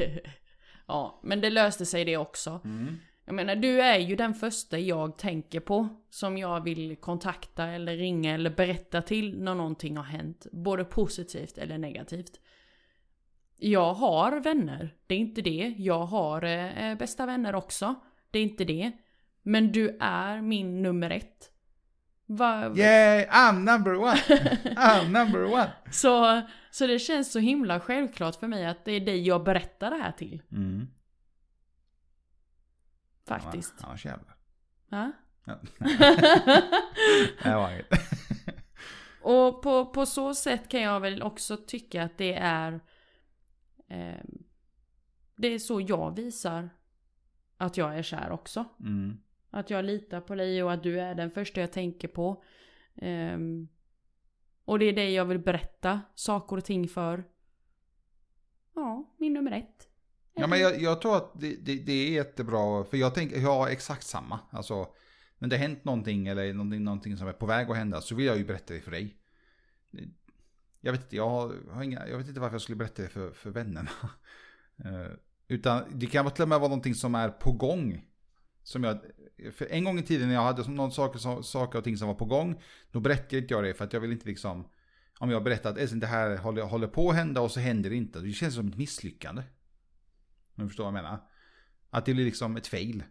ja, 0.87 1.19
men 1.23 1.41
det 1.41 1.49
löste 1.49 1.85
sig 1.85 2.05
det 2.05 2.17
också. 2.17 2.61
Mm. 2.63 2.97
Jag 3.25 3.35
menar, 3.35 3.55
du 3.55 3.81
är 3.81 3.99
ju 3.99 4.15
den 4.15 4.33
första 4.33 4.79
jag 4.79 5.17
tänker 5.17 5.59
på 5.59 5.87
som 6.09 6.37
jag 6.37 6.63
vill 6.63 6.95
kontakta 6.95 7.65
eller 7.65 7.97
ringa 7.97 8.33
eller 8.33 8.49
berätta 8.49 9.01
till 9.01 9.39
när 9.39 9.55
någonting 9.55 9.97
har 9.97 10.03
hänt. 10.03 10.47
Både 10.51 10.85
positivt 10.85 11.57
eller 11.57 11.77
negativt. 11.77 12.39
Jag 13.57 13.93
har 13.93 14.39
vänner, 14.39 14.95
det 15.07 15.15
är 15.15 15.19
inte 15.19 15.41
det. 15.41 15.75
Jag 15.77 16.05
har 16.05 16.43
eh, 16.43 16.95
bästa 16.95 17.25
vänner 17.25 17.55
också, 17.55 17.95
det 18.31 18.39
är 18.39 18.43
inte 18.43 18.63
det. 18.63 18.91
Men 19.43 19.71
du 19.71 19.97
är 19.99 20.41
min 20.41 20.81
nummer 20.81 21.09
ett. 21.09 21.49
Va, 22.25 22.75
Yeah, 22.75 23.49
I'm 23.49 23.59
number 23.59 23.95
one! 23.95 24.15
I'm 24.75 25.09
number 25.09 25.43
one! 25.45 25.71
så, 25.91 26.41
så 26.71 26.87
det 26.87 26.99
känns 26.99 27.31
så 27.31 27.39
himla 27.39 27.79
självklart 27.79 28.35
för 28.35 28.47
mig 28.47 28.65
att 28.65 28.85
det 28.85 28.91
är 28.91 28.99
dig 28.99 29.27
jag 29.27 29.43
berättar 29.43 29.91
det 29.91 29.97
här 29.97 30.11
till. 30.11 30.41
Mm. 30.51 30.87
Faktiskt. 33.27 33.73
Annars 33.81 34.05
jävlar. 34.05 34.35
Ja? 34.89 35.11
Ja. 35.45 35.59
Det 37.43 37.55
var 37.55 37.71
inget. 37.71 37.87
Och 39.21 39.61
på, 39.61 39.85
på 39.85 40.05
så 40.05 40.35
sätt 40.35 40.69
kan 40.69 40.81
jag 40.81 40.99
väl 40.99 41.23
också 41.23 41.57
tycka 41.57 42.03
att 42.03 42.17
det 42.17 42.33
är... 42.33 42.73
Eh, 43.87 44.23
det 45.35 45.47
är 45.47 45.59
så 45.59 45.81
jag 45.81 46.15
visar 46.15 46.69
att 47.57 47.77
jag 47.77 47.97
är 47.97 48.03
kär 48.03 48.31
också. 48.31 48.65
Mm. 48.79 49.17
Att 49.53 49.69
jag 49.69 49.85
litar 49.85 50.21
på 50.21 50.35
dig 50.35 50.63
och 50.63 50.73
att 50.73 50.83
du 50.83 50.99
är 50.99 51.15
den 51.15 51.31
första 51.31 51.61
jag 51.61 51.71
tänker 51.71 52.07
på. 52.07 52.43
Um, 52.95 53.67
och 54.65 54.79
det 54.79 54.85
är 54.85 54.93
dig 54.93 55.13
jag 55.13 55.25
vill 55.25 55.39
berätta 55.39 56.01
saker 56.15 56.57
och 56.57 56.65
ting 56.65 56.87
för. 56.87 57.23
Ja, 58.75 59.15
min 59.17 59.33
nummer 59.33 59.51
ett. 59.51 59.87
Ja, 60.33 60.47
men 60.47 60.59
jag, 60.59 60.81
jag 60.81 61.01
tror 61.01 61.17
att 61.17 61.31
det, 61.39 61.55
det, 61.55 61.75
det 61.75 61.91
är 61.91 62.11
jättebra, 62.11 62.83
för 62.83 62.97
jag 62.97 63.15
tänker, 63.15 63.39
jag 63.39 63.55
har 63.55 63.67
exakt 63.67 64.03
samma. 64.03 64.39
Alltså, 64.49 64.87
när 65.37 65.47
det 65.49 65.55
har 65.55 65.61
hänt 65.61 65.85
någonting 65.85 66.27
eller 66.27 66.53
någonting, 66.53 66.83
någonting 66.83 67.17
som 67.17 67.27
är 67.27 67.33
på 67.33 67.45
väg 67.45 67.71
att 67.71 67.77
hända 67.77 68.01
så 68.01 68.15
vill 68.15 68.25
jag 68.25 68.37
ju 68.37 68.45
berätta 68.45 68.73
det 68.73 68.81
för 68.81 68.91
dig. 68.91 69.17
Jag 70.81 70.91
vet 70.91 71.01
inte, 71.01 71.15
jag 71.15 71.29
har, 71.29 71.83
inga, 71.83 72.07
jag 72.07 72.17
vet 72.17 72.27
inte 72.27 72.39
varför 72.39 72.53
jag 72.53 72.61
skulle 72.61 72.75
berätta 72.75 73.01
det 73.01 73.09
för, 73.09 73.31
för 73.31 73.49
vännerna. 73.49 73.91
Eh, 74.85 75.11
utan 75.47 75.83
det 75.91 76.05
kan 76.05 76.31
till 76.31 76.43
och 76.43 76.49
med 76.49 76.59
vara 76.59 76.69
någonting 76.69 76.95
som 76.95 77.15
är 77.15 77.29
på 77.29 77.51
gång. 77.51 78.05
Som 78.63 78.83
jag, 78.83 78.99
för 79.51 79.71
en 79.71 79.83
gång 79.83 79.99
i 79.99 80.03
tiden 80.03 80.27
när 80.27 80.35
jag 80.35 80.43
hade 80.43 80.71
någon 80.71 80.91
saker, 80.91 81.41
saker 81.41 81.77
och 81.77 81.83
ting 81.83 81.97
som 81.97 82.07
var 82.07 82.15
på 82.15 82.25
gång, 82.25 82.61
då 82.91 82.99
berättade 82.99 83.37
inte 83.37 83.53
jag 83.53 83.63
det 83.63 83.73
för 83.73 83.85
att 83.85 83.93
jag 83.93 83.99
vill 83.99 84.11
inte 84.11 84.27
liksom, 84.27 84.67
om 85.19 85.29
jag 85.29 85.43
berättar 85.43 85.69
att 85.69 86.01
det 86.01 86.07
här 86.07 86.37
håller, 86.37 86.61
håller 86.61 86.87
på 86.87 87.09
att 87.09 87.15
hända 87.15 87.41
och 87.41 87.51
så 87.51 87.59
händer 87.59 87.89
det 87.89 87.95
inte. 87.95 88.19
Det 88.19 88.31
känns 88.31 88.55
som 88.55 88.67
ett 88.67 88.77
misslyckande. 88.77 89.41
Om 90.55 90.63
du 90.63 90.67
förstår 90.67 90.83
vad 90.83 90.93
jag 90.93 91.03
menar. 91.03 91.19
Att 91.89 92.05
det 92.05 92.13
blir 92.13 92.25
liksom 92.25 92.57
ett 92.57 92.67
fail. 92.67 93.03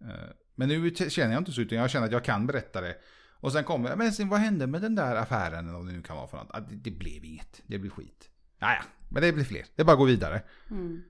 Eh, 0.00 0.30
men 0.54 0.68
nu 0.68 0.94
känner 0.94 1.32
jag 1.32 1.40
inte 1.40 1.52
så 1.52 1.60
utan 1.60 1.78
jag 1.78 1.90
känner 1.90 2.06
att 2.06 2.12
jag 2.12 2.24
kan 2.24 2.46
berätta 2.46 2.80
det. 2.80 2.96
Och 3.40 3.52
sen 3.52 3.64
kommer 3.64 3.88
jag, 3.88 3.98
men 3.98 4.12
sen, 4.12 4.28
vad 4.28 4.40
hände 4.40 4.66
med 4.66 4.82
den 4.82 4.94
där 4.94 5.16
affären 5.16 5.68
eller 5.68 5.78
vad 5.78 5.86
det 5.86 5.92
nu 5.92 6.02
kan 6.02 6.16
vara 6.16 6.26
för 6.26 6.36
något? 6.36 6.50
Ah, 6.50 6.60
det, 6.60 6.76
det 6.76 6.90
blev 6.90 7.24
inget, 7.24 7.62
det 7.66 7.78
blev 7.78 7.90
skit. 7.90 8.30
Naja, 8.58 8.84
men 9.08 9.22
det 9.22 9.32
blir 9.32 9.44
fler. 9.44 9.64
Det 9.76 9.82
är 9.82 9.86
bara 9.86 9.92
att 9.92 9.98
gå 9.98 10.04
vidare. 10.04 10.42
Mm. 10.70 11.02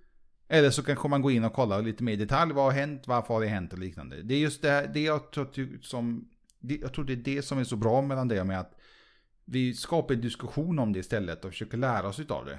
Eller 0.53 0.71
så 0.71 0.83
kanske 0.83 1.09
man 1.09 1.23
gå 1.23 1.31
in 1.31 1.45
och 1.45 1.53
kolla 1.53 1.81
lite 1.81 2.05
mer 2.05 2.13
i 2.13 2.17
detalj. 2.17 2.53
Vad 2.53 2.65
har 2.65 2.73
hänt? 2.73 3.09
Varför 3.09 3.35
har 3.35 3.41
det 3.41 3.47
hänt? 3.47 3.73
Och 3.73 3.79
liknande. 3.79 4.23
Det 4.23 4.35
är 4.35 4.39
just 4.39 4.63
det, 4.63 4.71
här, 4.71 4.87
det 4.89 5.01
jag 5.01 5.33
tror 5.33 5.79
som... 5.83 6.29
Det, 6.59 6.77
jag 6.77 6.95
tror 6.95 7.05
det 7.05 7.13
är 7.13 7.17
det 7.17 7.43
som 7.43 7.59
är 7.59 7.65
så 7.65 7.77
bra 7.77 8.03
mellan 8.03 8.29
det 8.29 8.41
och 8.41 8.47
med 8.47 8.61
att 8.61 8.81
vi 9.45 9.75
skapar 9.75 10.15
en 10.15 10.21
diskussion 10.21 10.79
om 10.79 10.93
det 10.93 10.99
istället 10.99 11.45
och 11.45 11.51
försöker 11.51 11.79
lära 11.79 12.09
oss 12.09 12.21
utav 12.21 12.45
det. 12.45 12.59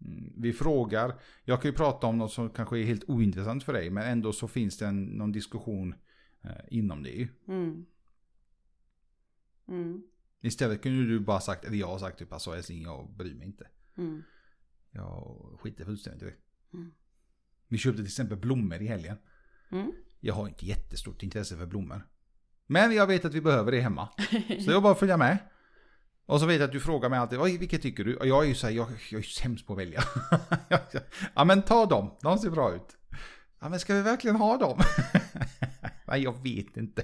Mm, 0.00 0.32
Vi 0.36 0.52
frågar. 0.52 1.14
Jag 1.44 1.62
kan 1.62 1.70
ju 1.70 1.76
prata 1.76 2.06
om 2.06 2.18
något 2.18 2.32
som 2.32 2.50
kanske 2.50 2.78
är 2.78 2.84
helt 2.84 3.08
ointressant 3.08 3.64
för 3.64 3.72
dig. 3.72 3.90
Men 3.90 4.06
ändå 4.06 4.32
så 4.32 4.48
finns 4.48 4.78
det 4.78 4.86
en, 4.86 5.04
någon 5.04 5.32
diskussion 5.32 5.94
eh, 6.42 6.50
inom 6.68 7.02
det 7.02 7.10
ju. 7.10 7.28
Mm. 7.48 7.86
Mm. 9.68 10.02
Istället 10.40 10.82
kunde 10.82 11.06
du 11.06 11.20
bara 11.20 11.40
sagt, 11.40 11.64
eller 11.64 11.76
jag 11.76 11.86
har 11.86 11.98
sagt 11.98 12.18
typ 12.18 12.32
alltså 12.32 12.56
älskling 12.56 12.82
jag 12.82 13.10
bryr 13.16 13.34
mig 13.34 13.46
inte. 13.46 13.66
Mm. 13.96 14.22
Jag 14.90 15.56
skiter 15.60 15.84
fullständigt 15.84 16.22
i 16.22 16.26
det. 16.26 16.45
Mm. 16.76 16.90
Vi 17.68 17.78
köpte 17.78 17.96
till 17.96 18.06
exempel 18.06 18.38
blommor 18.38 18.82
i 18.82 18.86
helgen. 18.86 19.16
Mm. 19.72 19.92
Jag 20.20 20.34
har 20.34 20.48
inte 20.48 20.66
jättestort 20.66 21.22
intresse 21.22 21.56
för 21.56 21.66
blommor. 21.66 22.06
Men 22.66 22.92
jag 22.94 23.06
vet 23.06 23.24
att 23.24 23.34
vi 23.34 23.40
behöver 23.40 23.72
det 23.72 23.80
hemma. 23.80 24.08
Så 24.64 24.70
jag 24.70 24.82
bara 24.82 24.94
följa 24.94 25.16
med. 25.16 25.38
Och 26.26 26.40
så 26.40 26.46
vet 26.46 26.60
jag 26.60 26.66
att 26.66 26.72
du 26.72 26.80
frågar 26.80 27.08
mig 27.08 27.18
alltid, 27.18 27.38
"Oj, 27.40 27.58
vilket 27.58 27.82
tycker 27.82 28.04
du? 28.04 28.16
Och 28.16 28.26
jag 28.26 28.44
är 28.44 28.48
ju 28.48 28.54
så 28.54 28.66
här, 28.66 28.74
jag, 28.74 28.88
jag 29.10 29.18
är 29.18 29.22
sämst 29.22 29.66
på 29.66 29.72
att 29.72 29.78
välja. 29.78 30.02
ja 31.34 31.44
men 31.44 31.62
ta 31.62 31.86
dem, 31.86 32.16
de 32.22 32.38
ser 32.38 32.50
bra 32.50 32.74
ut. 32.74 32.96
Ja 33.60 33.68
men 33.68 33.80
ska 33.80 33.94
vi 33.94 34.02
verkligen 34.02 34.36
ha 34.36 34.56
dem? 34.56 34.78
Nej 36.06 36.22
jag 36.22 36.42
vet 36.42 36.76
inte. 36.76 37.02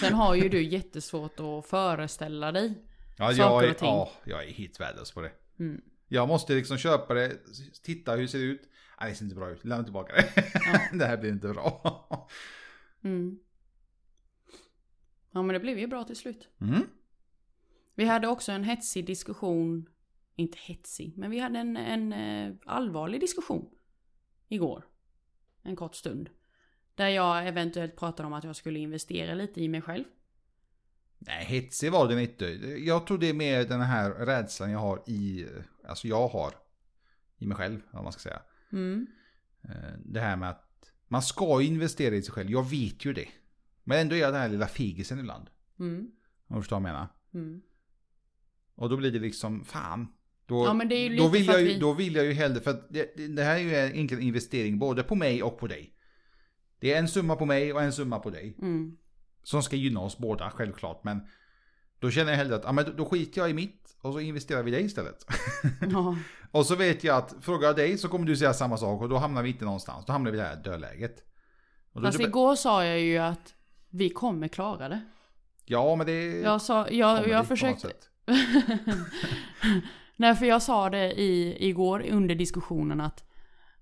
Sen 0.00 0.14
har 0.14 0.34
ju 0.34 0.48
du 0.48 0.62
jättesvårt 0.62 1.40
att 1.40 1.66
föreställa 1.66 2.52
dig. 2.52 2.74
Ja, 3.18 3.26
Saker 3.26 3.42
jag 3.42 3.64
är, 3.64 3.70
och 3.70 3.76
ting. 3.78 3.88
ja, 3.88 4.10
jag 4.24 4.44
är 4.44 4.50
helt 4.52 4.80
värdelös 4.80 5.12
på 5.12 5.20
det. 5.20 5.32
Mm. 5.58 5.80
Jag 6.08 6.28
måste 6.28 6.54
liksom 6.54 6.78
köpa 6.78 7.14
det, 7.14 7.36
titta 7.82 8.12
hur 8.14 8.22
det 8.22 8.28
ser 8.28 8.38
ut. 8.38 8.62
Nej 9.00 9.10
det 9.10 9.16
ser 9.16 9.24
inte 9.24 9.36
bra 9.36 9.50
ut, 9.50 9.64
lämna 9.64 9.84
tillbaka 9.84 10.14
det. 10.14 10.52
det 10.98 11.06
här 11.06 11.16
blir 11.16 11.30
inte 11.30 11.48
bra. 11.48 12.28
Mm. 13.02 13.38
Ja 15.30 15.42
men 15.42 15.54
det 15.54 15.60
blev 15.60 15.78
ju 15.78 15.86
bra 15.86 16.04
till 16.04 16.16
slut. 16.16 16.48
Mm. 16.60 16.82
Vi 17.94 18.04
hade 18.04 18.28
också 18.28 18.52
en 18.52 18.64
hetsig 18.64 19.06
diskussion. 19.06 19.88
Inte 20.36 20.58
hetsig, 20.60 21.12
men 21.16 21.30
vi 21.30 21.38
hade 21.38 21.58
en, 21.58 21.76
en 21.76 22.12
eh, 22.12 22.54
allvarlig 22.66 23.20
diskussion. 23.20 23.70
Igår. 24.48 24.84
En 25.62 25.76
kort 25.76 25.94
stund. 25.94 26.30
Där 26.94 27.08
jag 27.08 27.48
eventuellt 27.48 27.96
pratade 27.96 28.26
om 28.26 28.32
att 28.32 28.44
jag 28.44 28.56
skulle 28.56 28.78
investera 28.78 29.34
lite 29.34 29.62
i 29.62 29.68
mig 29.68 29.82
själv. 29.82 30.04
Nej, 31.18 31.44
hetsig 31.44 31.92
var 31.92 32.08
det 32.08 32.22
inte. 32.22 32.46
Jag 32.78 33.06
tror 33.06 33.18
det 33.18 33.28
är 33.28 33.34
mer 33.34 33.64
den 33.64 33.80
här 33.80 34.10
rädslan 34.10 34.70
jag 34.70 34.78
har 34.78 35.02
i, 35.06 35.46
alltså 35.84 36.08
jag 36.08 36.28
har 36.28 36.54
i 37.38 37.46
mig 37.46 37.56
själv, 37.56 37.80
vad 37.90 38.02
man 38.02 38.12
ska 38.12 38.20
säga. 38.20 38.42
Mm. 38.72 39.06
Eh, 39.64 39.98
Det 40.04 40.20
här 40.20 40.36
med 40.36 40.50
att 40.50 40.64
man 41.08 41.22
ska 41.22 41.62
investera 41.62 42.14
i 42.14 42.22
sig 42.22 42.32
själv, 42.32 42.50
jag 42.50 42.70
vet 42.70 43.04
ju 43.04 43.12
det. 43.12 43.28
Men 43.84 43.98
ändå 43.98 44.14
är 44.14 44.18
jag 44.20 44.32
den 44.32 44.40
här 44.40 44.48
lilla 44.48 44.66
figisen 44.66 45.18
ibland. 45.18 45.46
Mm. 45.78 46.10
Om 46.46 46.56
du 46.56 46.62
förstår 46.62 46.76
vad 46.80 46.88
jag 46.88 46.92
menar. 46.94 47.08
Mm. 47.34 47.60
Och 48.74 48.88
då 48.90 48.96
blir 48.96 49.12
det 49.12 49.18
liksom, 49.18 49.64
fan. 49.64 50.06
Då, 50.46 50.64
Ja, 50.64 50.74
men 50.74 50.88
det 50.88 50.94
är 50.94 51.10
ju 51.10 51.16
då, 51.16 51.28
vill 51.28 51.46
jag 51.46 51.60
ju, 51.60 51.66
vi- 51.66 51.78
då 51.78 51.92
vill 51.92 52.14
jag 52.14 52.24
ju 52.24 52.32
hellre, 52.32 52.60
för 52.60 52.70
att 52.70 52.86
det, 52.90 53.28
det 53.28 53.42
här 53.42 53.56
är 53.56 53.60
ju 53.60 53.74
en 53.74 54.20
investering 54.20 54.78
både 54.78 55.02
på 55.02 55.14
mig 55.14 55.42
och 55.42 55.58
på 55.58 55.66
dig. 55.66 55.94
Det 56.80 56.92
är 56.92 56.98
en 56.98 57.08
summa 57.08 57.36
på 57.36 57.46
mig 57.46 57.72
och 57.72 57.82
en 57.82 57.92
summa 57.92 58.18
på 58.18 58.30
dig. 58.30 58.56
Mm. 58.58 58.96
Som 59.42 59.62
ska 59.62 59.76
gynna 59.76 60.00
oss 60.00 60.18
båda, 60.18 60.50
självklart. 60.50 61.04
Men 61.04 61.20
då 62.00 62.10
känner 62.10 62.30
jag 62.30 62.36
hellre 62.38 62.56
att, 62.56 62.64
ja 62.64 62.72
men 62.72 62.96
då- 62.96 63.04
skiter 63.04 63.40
jag 63.40 63.50
i 63.50 63.54
mitt 63.54 63.96
och 64.02 64.12
så 64.12 64.20
investerar 64.20 64.62
vi 64.62 64.70
i 64.70 64.74
dig 64.74 64.84
istället. 64.84 65.26
Ja. 65.92 66.16
och 66.50 66.66
så 66.66 66.76
vet 66.76 67.04
jag 67.04 67.16
att, 67.16 67.34
frågar 67.40 67.66
jag 67.68 67.76
dig 67.76 67.98
så 67.98 68.08
kommer 68.08 68.26
du 68.26 68.36
säga 68.36 68.54
samma 68.54 68.76
sak 68.76 69.02
och 69.02 69.08
då 69.08 69.16
hamnar 69.16 69.42
vi 69.42 69.48
inte 69.48 69.64
någonstans. 69.64 70.06
Då 70.06 70.12
hamnar 70.12 70.30
vi 70.30 70.38
i 70.38 70.40
det 70.40 70.46
här 70.46 70.56
dödläget. 70.56 71.16
Fast 72.02 72.18
det- 72.18 72.24
igår 72.24 72.54
sa 72.54 72.84
jag 72.84 73.00
ju 73.00 73.18
att 73.18 73.54
vi 73.90 74.10
kommer 74.10 74.48
klara 74.48 74.88
det. 74.88 75.00
Ja 75.64 75.96
men 75.96 76.06
det 76.06 76.40
Jag 76.40 76.62
sa, 76.62 76.88
jag, 76.90 77.28
jag 77.28 77.46
försökte. 77.48 77.88
Nej, 80.16 80.34
för 80.34 80.46
jag 80.46 80.62
sa 80.62 80.90
det 80.90 81.12
i, 81.20 81.56
igår 81.68 82.04
under 82.10 82.34
diskussionen 82.34 83.00
att 83.00 83.24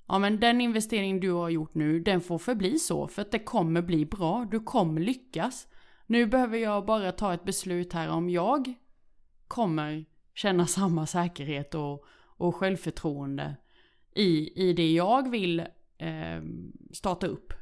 Ja 0.09 0.19
men 0.19 0.41
den 0.41 0.61
investering 0.61 1.21
du 1.21 1.31
har 1.33 1.49
gjort 1.49 1.75
nu, 1.75 2.01
den 2.01 2.21
får 2.21 2.39
förbli 2.39 2.79
så. 2.79 3.09
För 3.09 3.23
att 3.23 3.33
det 3.33 3.39
kommer 3.39 3.83
bli 3.83 4.07
bra. 4.07 4.47
Du 4.51 4.61
kommer 4.61 5.01
lyckas. 5.01 5.67
Nu 6.07 6.27
behöver 6.27 6.59
jag 6.59 6.87
bara 6.87 7.13
ta 7.13 7.35
ett 7.35 7.45
beslut 7.45 7.93
här 7.93 8.09
om 8.09 8.31
jag 8.31 8.75
kommer 9.49 10.05
känna 10.35 10.67
samma 10.67 11.07
säkerhet 11.07 11.75
och, 11.75 12.05
och 12.37 12.57
självförtroende 12.57 13.57
i, 14.15 14.63
i 14.69 14.73
det 14.73 14.93
jag 14.93 15.31
vill 15.31 15.61
eh, 15.99 16.43
starta 16.93 17.27
upp. 17.27 17.53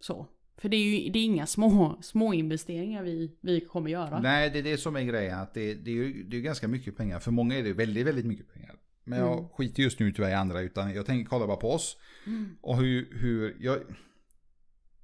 Så. 0.00 0.26
För 0.56 0.68
det 0.68 0.76
är 0.76 0.84
ju 1.00 1.10
det 1.10 1.18
är 1.18 1.24
inga 1.24 1.46
små, 1.46 1.98
små 2.02 2.34
investeringar 2.34 3.02
vi, 3.02 3.36
vi 3.40 3.60
kommer 3.60 3.90
göra. 3.90 4.20
Nej, 4.20 4.50
det 4.50 4.58
är 4.58 4.62
det 4.62 4.76
som 4.76 4.96
är 4.96 5.02
grejen. 5.02 5.38
Att 5.38 5.54
det, 5.54 5.74
det 5.74 5.90
är 5.90 5.94
ju 5.94 6.22
det 6.22 6.36
är 6.36 6.40
ganska 6.40 6.68
mycket 6.68 6.96
pengar. 6.96 7.18
För 7.20 7.30
många 7.30 7.58
är 7.58 7.62
det 7.62 7.72
väldigt, 7.72 8.06
väldigt 8.06 8.26
mycket 8.26 8.52
pengar. 8.52 8.76
Men 9.04 9.18
jag 9.18 9.38
Mm. 9.38 9.48
skiter 9.48 9.82
just 9.82 10.00
nu 10.00 10.12
tyvärr 10.12 10.30
i 10.30 10.34
andra. 10.34 10.60
Utan 10.60 10.94
jag 10.94 11.06
tänker 11.06 11.30
kolla 11.30 11.46
bara 11.46 11.56
på 11.56 11.70
oss. 11.72 11.96
Mm. 12.26 12.56
Och 12.60 12.76
hur, 12.76 13.08
hur 13.20 13.56
jag... 13.60 13.78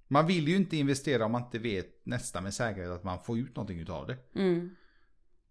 Man 0.09 0.27
vill 0.27 0.49
ju 0.49 0.57
inte 0.57 0.77
investera 0.77 1.25
om 1.25 1.33
man 1.33 1.43
inte 1.43 1.59
vet 1.59 2.07
nästan 2.07 2.43
med 2.43 2.55
säkerhet 2.55 2.91
att 2.91 3.05
man 3.05 3.19
får 3.25 3.39
ut 3.39 3.57
någonting 3.57 3.81
utav 3.81 4.07
det. 4.07 4.17
Mm. 4.35 4.77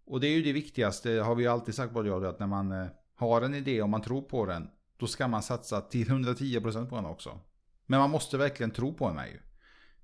Och 0.04 0.20
det 0.20 0.26
är 0.26 0.36
ju 0.36 0.42
det 0.42 0.52
viktigaste, 0.52 1.10
har 1.10 1.34
vi 1.34 1.42
ju 1.42 1.48
alltid 1.48 1.74
sagt 1.74 1.92
både 1.92 2.08
jag 2.08 2.22
och 2.22 2.28
att 2.28 2.38
när 2.38 2.46
man 2.46 2.72
eh, 2.72 2.86
har 3.14 3.42
en 3.42 3.54
idé 3.54 3.82
och 3.82 3.88
man 3.88 4.02
tror 4.02 4.22
på 4.22 4.46
den, 4.46 4.70
då 4.96 5.06
ska 5.06 5.28
man 5.28 5.42
satsa 5.42 5.80
till 5.80 6.08
110% 6.08 6.88
på 6.88 6.96
den 6.96 7.06
också. 7.06 7.40
Men 7.86 8.00
man 8.00 8.10
måste 8.10 8.38
verkligen 8.38 8.70
tro 8.70 8.94
på 8.94 9.08
den 9.08 9.18
här 9.18 9.26
ju. 9.26 9.40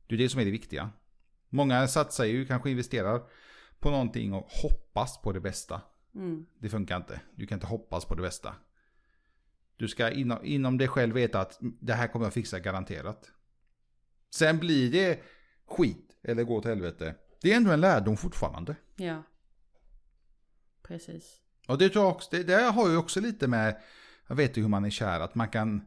Det 0.06 0.14
är 0.14 0.18
det 0.18 0.28
som 0.28 0.40
är 0.40 0.44
det 0.44 0.50
viktiga. 0.50 0.90
Många 1.48 1.86
satsar 1.88 2.24
ju, 2.24 2.46
kanske 2.46 2.70
investerar 2.70 3.22
på 3.78 3.90
någonting 3.90 4.32
och 4.32 4.46
hoppas 4.48 5.22
på 5.22 5.32
det 5.32 5.40
bästa. 5.40 5.80
Mm. 6.14 6.46
Det 6.58 6.68
funkar 6.68 6.96
inte. 6.96 7.20
Du 7.36 7.46
kan 7.46 7.56
inte 7.56 7.66
hoppas 7.66 8.04
på 8.04 8.14
det 8.14 8.22
bästa. 8.22 8.54
Du 9.76 9.88
ska 9.88 10.10
inom, 10.10 10.38
inom 10.44 10.78
dig 10.78 10.88
själv 10.88 11.14
veta 11.14 11.40
att 11.40 11.58
det 11.60 11.92
här 11.92 12.08
kommer 12.08 12.26
jag 12.26 12.32
fixa 12.32 12.58
garanterat. 12.58 13.32
Sen 14.34 14.58
blir 14.58 14.92
det 14.92 15.22
skit 15.66 16.16
eller 16.22 16.44
gå 16.44 16.60
till 16.60 16.70
helvete. 16.70 17.14
Det 17.42 17.52
är 17.52 17.56
ändå 17.56 17.70
en 17.70 17.80
lärdom 17.80 18.16
fortfarande. 18.16 18.76
Ja. 18.96 19.22
Precis. 20.82 21.40
Och 21.68 21.78
det 21.78 21.88
tror 21.88 22.04
jag 22.04 22.12
också, 22.12 22.28
det, 22.32 22.42
det 22.42 22.62
har 22.62 22.90
ju 22.90 22.96
också 22.96 23.20
lite 23.20 23.48
med, 23.48 23.82
jag 24.26 24.36
vet 24.36 24.56
ju 24.56 24.62
hur 24.62 24.68
man 24.68 24.84
är 24.84 24.90
kär, 24.90 25.20
att 25.20 25.34
man 25.34 25.48
kan 25.48 25.86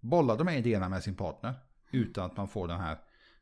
bolla 0.00 0.36
de 0.36 0.46
här 0.46 0.56
idéerna 0.56 0.88
med 0.88 1.02
sin 1.02 1.14
partner. 1.14 1.54
Utan 1.90 2.24
att 2.24 2.36
man 2.36 2.48
får 2.48 2.68
den 2.68 2.80
här 2.80 2.98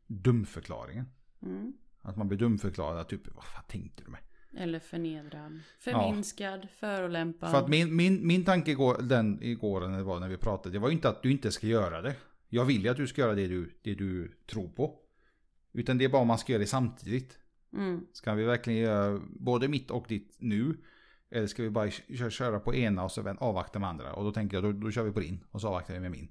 dumförklaringen. 0.07 1.07
Mm. 1.43 1.73
Att 2.03 2.17
man 2.17 2.29
blir 2.29 2.39
dumförklarad, 2.39 3.09
typ 3.09 3.35
vad 3.35 3.45
fan 3.45 3.65
tänkte 3.69 4.03
du 4.05 4.11
med? 4.11 4.21
Eller 4.57 4.79
förnedrad. 4.79 5.61
Förminskad, 5.79 6.69
förolämpad. 6.79 7.51
För 7.51 7.59
att 7.59 7.69
min, 7.69 7.97
min, 7.97 8.27
min 8.27 8.45
tanke 8.45 8.71
igår, 8.71 9.03
den 9.03 9.43
igår 9.43 9.89
när 9.89 9.99
det 9.99 10.05
var 10.05 10.21
när 10.21 10.29
vi 10.29 10.37
pratade, 10.37 10.71
det 10.71 10.79
var 10.79 10.89
ju 10.89 10.95
inte 10.95 11.09
att 11.09 11.23
du 11.23 11.31
inte 11.31 11.53
ska 11.53 11.67
göra 11.67 12.03
det. 12.03 12.15
Jag 12.55 12.65
vill 12.65 12.83
ju 12.85 12.89
att 12.89 12.97
du 12.97 13.07
ska 13.07 13.21
göra 13.21 13.35
det 13.35 13.47
du, 13.47 13.79
det 13.83 13.95
du 13.95 14.33
tror 14.47 14.69
på. 14.69 14.99
Utan 15.73 15.99
det 15.99 16.05
är 16.05 16.09
bara 16.09 16.23
om 16.23 16.29
man 16.29 16.39
ska 16.39 16.53
göra 16.53 16.61
det 16.61 16.67
samtidigt. 16.67 17.39
Mm. 17.73 18.07
Ska 18.13 18.35
vi 18.35 18.45
verkligen 18.45 18.81
göra 18.81 19.21
både 19.31 19.69
mitt 19.69 19.91
och 19.91 20.05
ditt 20.09 20.37
nu? 20.39 20.77
Eller 21.31 21.47
ska 21.47 21.63
vi 21.63 21.71
bara 21.71 21.91
kö- 21.91 22.31
köra 22.31 22.61
på 22.61 22.75
ena 22.75 23.05
och 23.05 23.13
så 23.13 23.29
avvakta 23.39 23.79
med 23.79 23.89
andra? 23.89 24.13
Och 24.13 24.25
då 24.25 24.33
tänker 24.33 24.57
jag, 24.57 24.65
då, 24.65 24.73
då 24.73 24.91
kör 24.91 25.03
vi 25.03 25.13
på 25.13 25.21
din 25.21 25.45
och 25.51 25.61
så 25.61 25.69
avvaktar 25.69 25.95
vi 25.95 26.01
med 26.01 26.11
min. 26.11 26.29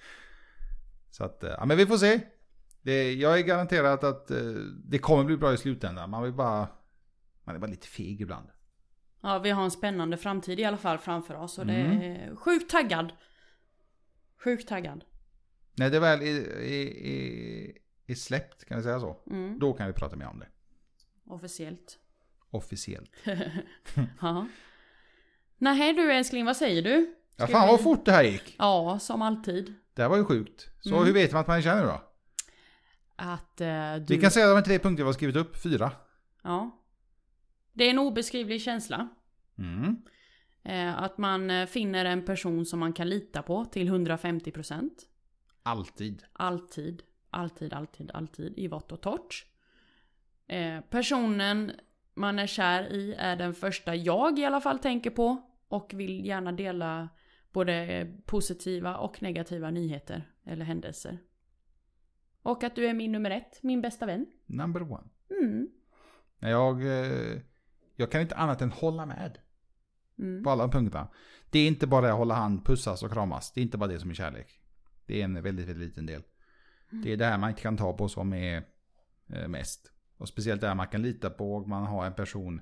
så 1.10 1.24
att, 1.24 1.44
eh, 1.44 1.50
ja 1.50 1.64
men 1.64 1.76
vi 1.76 1.86
får 1.86 1.96
se. 1.96 2.20
Det, 2.82 3.12
jag 3.12 3.38
är 3.38 3.42
garanterad 3.42 4.04
att 4.04 4.30
eh, 4.30 4.38
det 4.84 4.98
kommer 4.98 5.24
bli 5.24 5.36
bra 5.36 5.52
i 5.54 5.56
slutändan. 5.56 6.10
Man 6.10 6.22
vill 6.22 6.32
bara, 6.32 6.68
man 7.44 7.54
är 7.54 7.58
bara 7.60 7.70
lite 7.70 7.86
feg 7.86 8.20
ibland. 8.20 8.48
Ja, 9.20 9.38
vi 9.38 9.50
har 9.50 9.64
en 9.64 9.70
spännande 9.70 10.16
framtid 10.16 10.60
i 10.60 10.64
alla 10.64 10.76
fall 10.76 10.98
framför 10.98 11.34
oss. 11.34 11.58
Och 11.58 11.66
det 11.66 11.72
Mm. 11.74 12.00
är 12.00 12.36
sjukt 12.36 12.70
taggad. 12.70 13.12
Sjukt 14.44 14.68
taggad. 14.68 15.04
När 15.80 15.90
det 15.90 16.00
väl 16.00 16.22
är, 16.22 16.26
är, 16.60 17.06
är, 17.06 17.72
är 18.06 18.14
släppt, 18.14 18.64
kan 18.64 18.76
vi 18.76 18.82
säga 18.82 19.00
så? 19.00 19.16
Mm. 19.30 19.58
Då 19.58 19.72
kan 19.72 19.86
vi 19.86 19.92
prata 19.92 20.16
mer 20.16 20.26
om 20.26 20.38
det. 20.38 20.46
Officiellt. 21.26 21.98
Officiellt. 22.50 23.10
Ja. 24.20 24.46
Nej 25.58 25.92
du 25.92 26.12
älskling, 26.12 26.44
vad 26.44 26.56
säger 26.56 26.82
du? 26.82 27.14
Ja, 27.36 27.44
Ska 27.46 27.52
fan 27.52 27.66
vi- 27.66 27.72
vad 27.72 27.80
fort 27.80 28.04
det 28.04 28.12
här 28.12 28.24
gick. 28.24 28.54
Ja, 28.58 28.98
som 28.98 29.22
alltid. 29.22 29.74
Det 29.94 30.02
här 30.02 30.08
var 30.08 30.16
ju 30.16 30.24
sjukt. 30.24 30.68
Så 30.80 30.94
Mm. 30.94 31.04
hur 31.06 31.12
vet 31.12 31.32
man 31.32 31.40
att 31.40 31.46
man 31.46 31.60
nu 31.76 31.82
då? 31.82 32.02
Att 33.16 33.60
eh, 33.60 33.94
du... 33.96 34.14
Vi 34.14 34.20
kan 34.20 34.30
säga 34.30 34.46
att 34.46 34.50
det 34.50 34.54
var 34.54 34.62
tre 34.62 34.78
punkter 34.78 35.02
vi 35.02 35.06
har 35.08 35.12
skrivit 35.12 35.36
upp. 35.36 35.56
Fyra. 35.62 35.92
Ja. 36.42 36.80
Det 37.72 37.84
är 37.84 37.90
en 37.90 37.98
obeskrivlig 37.98 38.62
känsla. 38.62 39.08
Mm. 39.58 39.96
Eh, 40.64 41.02
att 41.02 41.18
man 41.18 41.50
eh, 41.50 41.66
finner 41.66 42.04
en 42.04 42.24
person 42.24 42.66
som 42.66 42.78
man 42.80 42.92
kan 42.92 43.08
lita 43.08 43.42
på 43.42 43.64
till 43.64 43.88
150%. 43.88 44.90
Alltid. 45.62 46.22
Alltid, 46.32 47.02
alltid, 47.30 47.72
alltid, 47.72 48.10
alltid 48.14 48.58
i 48.58 48.68
vått 48.68 48.92
och 48.92 49.00
torrt. 49.00 49.46
Eh, 50.46 50.80
personen 50.80 51.72
man 52.14 52.38
är 52.38 52.46
kär 52.46 52.92
i 52.92 53.14
är 53.14 53.36
den 53.36 53.54
första 53.54 53.94
jag 53.94 54.38
i 54.38 54.44
alla 54.44 54.60
fall 54.60 54.78
tänker 54.78 55.10
på. 55.10 55.42
Och 55.68 55.90
vill 55.94 56.26
gärna 56.26 56.52
dela 56.52 57.08
både 57.52 58.06
positiva 58.26 58.96
och 58.96 59.22
negativa 59.22 59.70
nyheter 59.70 60.30
eller 60.44 60.64
händelser. 60.64 61.18
Och 62.42 62.64
att 62.64 62.76
du 62.76 62.86
är 62.86 62.94
min 62.94 63.12
nummer 63.12 63.30
ett, 63.30 63.62
min 63.62 63.80
bästa 63.80 64.06
vän. 64.06 64.26
Number 64.46 64.82
one. 64.82 65.08
Mm. 65.40 65.68
Jag, 66.38 66.82
eh, 66.82 67.40
jag 67.96 68.10
kan 68.12 68.20
inte 68.20 68.36
annat 68.36 68.62
än 68.62 68.70
hålla 68.72 69.06
med 69.06 69.38
Mm. 70.18 70.44
på 70.44 70.50
alla 70.50 70.68
punkterna. 70.68 71.08
Det 71.50 71.58
är 71.58 71.68
inte 71.68 71.86
bara 71.86 72.10
att 72.12 72.18
hålla 72.18 72.34
hand, 72.34 72.64
pussas 72.66 73.02
och 73.02 73.12
kramas. 73.12 73.52
Det 73.52 73.60
är 73.60 73.62
inte 73.62 73.78
bara 73.78 73.90
det 73.90 74.00
som 74.00 74.10
är 74.10 74.14
kärlek. 74.14 74.59
Det 75.10 75.20
är 75.20 75.24
en 75.24 75.42
väldigt, 75.42 75.68
väldigt 75.68 75.88
liten 75.88 76.06
del. 76.06 76.22
Det 76.90 77.12
är 77.12 77.16
det 77.16 77.24
här 77.24 77.38
man 77.38 77.54
kan 77.54 77.76
ta 77.76 77.92
på 77.92 78.08
som 78.08 78.32
är 78.32 78.64
eh, 79.28 79.48
mest. 79.48 79.92
Och 80.16 80.28
speciellt 80.28 80.60
där 80.60 80.74
man 80.74 80.86
kan 80.86 81.02
lita 81.02 81.30
på 81.30 81.54
och 81.54 81.68
man 81.68 81.86
har 81.86 82.06
en 82.06 82.14
person 82.14 82.60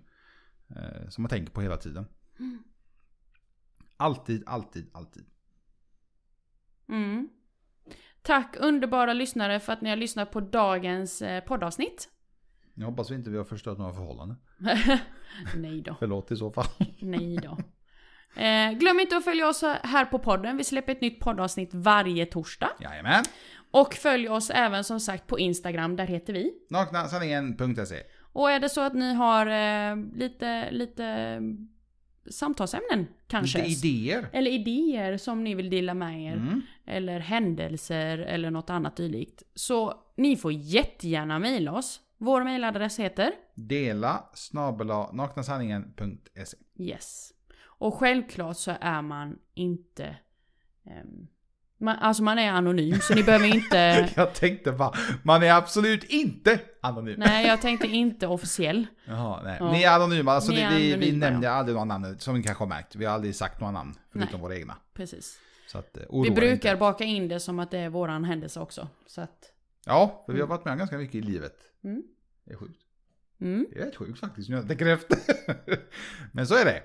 eh, 0.69 1.09
som 1.09 1.23
man 1.23 1.29
tänker 1.29 1.53
på 1.53 1.61
hela 1.61 1.77
tiden. 1.77 2.07
Mm. 2.39 2.63
Alltid, 3.97 4.43
alltid, 4.47 4.91
alltid. 4.93 5.25
Mm. 6.89 7.29
Tack 8.23 8.57
underbara 8.61 9.13
lyssnare 9.13 9.61
för 9.61 9.73
att 9.73 9.81
ni 9.81 9.91
har 9.91 9.97
lyssnat 9.97 10.31
på 10.31 10.41
dagens 10.41 11.23
eh, 11.23 11.45
poddavsnitt. 11.45 12.09
Jag 12.75 12.87
hoppas 12.87 13.11
vi 13.11 13.15
inte 13.15 13.31
vi 13.31 13.37
har 13.37 13.45
förstört 13.45 13.79
några 13.79 13.93
förhållanden. 13.93 14.37
Nej 15.57 15.83
då. 15.83 15.97
Förlåt 15.99 16.31
i 16.31 16.37
så 16.37 16.51
fall. 16.51 16.67
Nej 17.01 17.37
då. 17.37 17.59
Eh, 18.37 18.73
glöm 18.73 19.01
inte 19.01 19.17
att 19.17 19.25
följa 19.25 19.49
oss 19.49 19.63
här 19.83 20.05
på 20.05 20.19
podden. 20.19 20.57
Vi 20.57 20.65
släpper 20.65 20.93
ett 20.93 21.01
nytt 21.01 21.21
poddavsnitt 21.21 21.71
varje 21.75 22.27
torsdag. 22.27 22.71
Jajamän. 22.81 23.25
Och 23.71 23.95
följ 23.95 24.29
oss 24.29 24.51
även 24.51 24.85
som 24.85 25.01
sagt 25.01 25.27
på 25.27 25.39
Instagram, 25.39 25.97
där 25.97 26.07
heter 26.07 26.33
vi. 26.33 26.53
Naknasanningen.se 26.71 28.03
Och 28.33 28.51
är 28.51 28.61
det 28.61 28.69
så 28.69 28.81
att 28.81 28.95
ni 28.95 29.15
har 29.15 29.47
eh, 29.47 29.97
lite, 30.15 30.71
lite 30.71 31.41
samtalsämnen 32.31 33.07
kanske? 33.27 33.65
Lite 33.65 33.89
idéer. 33.89 34.29
Eller 34.33 34.51
idéer 34.51 35.17
som 35.17 35.45
ni 35.45 35.55
vill 35.55 35.71
dela 35.71 35.95
med 35.95 36.23
er. 36.23 36.37
Mm. 36.37 36.63
Eller 36.87 37.21
händelser 37.21 38.19
eller 38.19 38.51
något 38.51 38.71
annat 38.71 38.97
dylikt. 38.97 39.43
Så 39.55 39.95
ni 40.17 40.37
får 40.37 40.53
jättegärna 40.53 41.39
mejla 41.39 41.73
oss. 41.73 42.01
Vår 42.19 42.45
mejladress 42.45 42.99
heter 42.99 43.33
Dela 43.55 44.25
snabela 44.35 45.13
naknasanningen.se 45.13 46.57
Yes. 46.79 47.33
Och 47.79 47.95
självklart 47.95 48.57
så 48.57 48.73
är 48.81 49.03
man 49.03 49.39
inte... 49.55 50.17
ehm, 50.87 51.27
man, 51.81 51.97
alltså 51.97 52.23
man 52.23 52.39
är 52.39 52.53
anonym 52.53 53.01
så 53.01 53.15
ni 53.15 53.23
behöver 53.23 53.55
inte... 53.55 54.11
Jag 54.17 54.35
tänkte 54.35 54.73
bara, 54.73 54.93
man 55.23 55.43
är 55.43 55.53
absolut 55.53 56.05
inte 56.05 56.61
anonym. 56.81 57.15
Nej, 57.19 57.47
jag 57.47 57.61
tänkte 57.61 57.87
inte 57.87 58.27
officiell. 58.27 58.87
Jaha, 59.05 59.43
nej. 59.43 59.57
Ja. 59.61 59.73
Ni 59.73 59.83
är 59.83 59.91
anonyma, 59.95 60.33
alltså 60.33 60.53
Ni 60.53 60.61
är 60.61 60.71
vi, 60.71 60.77
vi, 60.77 60.83
vi 60.87 60.95
anonyma, 60.95 61.27
nämner 61.31 61.49
ja. 61.49 61.55
aldrig 61.55 61.75
några 61.75 61.85
namn 61.85 62.19
som 62.19 62.37
ni 62.37 62.43
kanske 62.43 62.63
har 62.65 62.69
märkt. 62.69 62.97
Vi 62.97 63.05
har 63.05 63.15
aldrig 63.15 63.35
sagt 63.35 63.61
några 63.61 63.73
namn 63.73 63.95
förutom 64.13 64.33
Nej. 64.33 64.41
våra 64.41 64.57
egna. 64.57 64.77
Precis. 64.95 65.39
Så 65.69 65.79
att, 65.79 65.97
eh, 65.97 66.23
Vi 66.23 66.31
brukar 66.31 66.53
inte. 66.53 66.77
baka 66.77 67.05
in 67.05 67.29
det 67.29 67.41
som 67.41 67.59
att 67.59 67.71
det 67.71 67.79
är 67.79 67.89
våran 67.89 68.25
händelse 68.25 68.61
också. 68.61 68.89
Så 69.07 69.21
att... 69.21 69.53
Ja, 69.87 70.23
för 70.27 70.33
vi 70.33 70.41
har 70.41 70.49
varit 70.49 70.65
med 70.65 70.73
om 70.73 70.79
ganska 70.79 70.99
mycket 70.99 71.15
i 71.15 71.21
livet. 71.21 71.57
Mm. 71.85 72.03
Det 72.45 72.53
är 72.53 72.57
sjukt. 72.57 72.81
Mm. 73.41 73.67
Det 73.73 73.81
är 73.81 73.85
rätt 73.85 73.97
sjukt 73.97 74.21
faktiskt, 74.21 74.49
nu 74.49 74.57
jag 74.57 74.69
tänker 74.69 74.87
efter. 74.87 75.19
Men 76.33 76.47
så 76.47 76.55
är 76.55 76.65
det. 76.65 76.83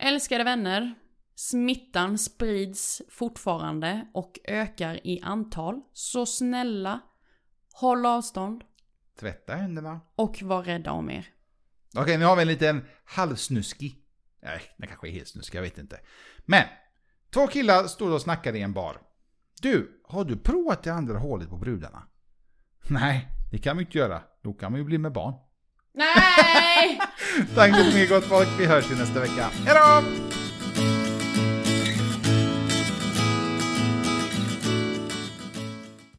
Älskade 0.00 0.44
vänner. 0.44 0.94
Smittan 1.34 2.18
sprids 2.18 3.02
fortfarande 3.10 4.06
och 4.14 4.38
ökar 4.44 5.06
i 5.06 5.20
antal. 5.20 5.80
Så 5.92 6.26
snälla, 6.26 7.00
håll 7.72 8.06
avstånd 8.06 8.64
Tvätta 9.20 9.54
händerna. 9.54 10.00
och 10.16 10.42
var 10.42 10.62
rädda 10.62 10.92
om 10.92 11.10
er. 11.10 11.28
Okej, 11.96 12.18
nu 12.18 12.24
har 12.24 12.36
vi 12.36 12.42
en 12.42 12.48
liten 12.48 12.84
halvsnuskig. 13.04 14.02
Nej, 14.42 14.60
den 14.78 14.88
kanske 14.88 15.08
är 15.08 15.12
helt 15.12 15.28
snuskig, 15.28 15.58
jag 15.58 15.62
vet 15.62 15.78
inte. 15.78 16.00
Men, 16.44 16.64
två 17.34 17.46
killar 17.46 17.86
stod 17.86 18.12
och 18.12 18.20
snackade 18.20 18.58
i 18.58 18.62
en 18.62 18.72
bar. 18.72 19.00
Du, 19.62 20.02
har 20.04 20.24
du 20.24 20.36
provat 20.36 20.82
det 20.82 20.90
andra 20.90 21.18
hålet 21.18 21.50
på 21.50 21.56
brudarna? 21.56 22.02
Nej, 22.88 23.28
det 23.52 23.58
kan 23.58 23.76
man 23.76 23.82
ju 23.82 23.86
inte 23.86 23.98
göra. 23.98 24.22
Då 24.42 24.52
kan 24.52 24.72
man 24.72 24.80
ju 24.80 24.84
bli 24.84 24.98
med 24.98 25.12
barn. 25.12 25.34
Nej! 25.96 27.00
Tack 27.54 27.76
så 27.76 27.84
mycket 27.84 28.08
gott 28.08 28.24
folk, 28.24 28.48
vi 28.58 28.66
hörs 28.66 28.90
ju 28.90 28.94
nästa 28.96 29.20
vecka. 29.20 29.48
Hejdå! 29.66 30.25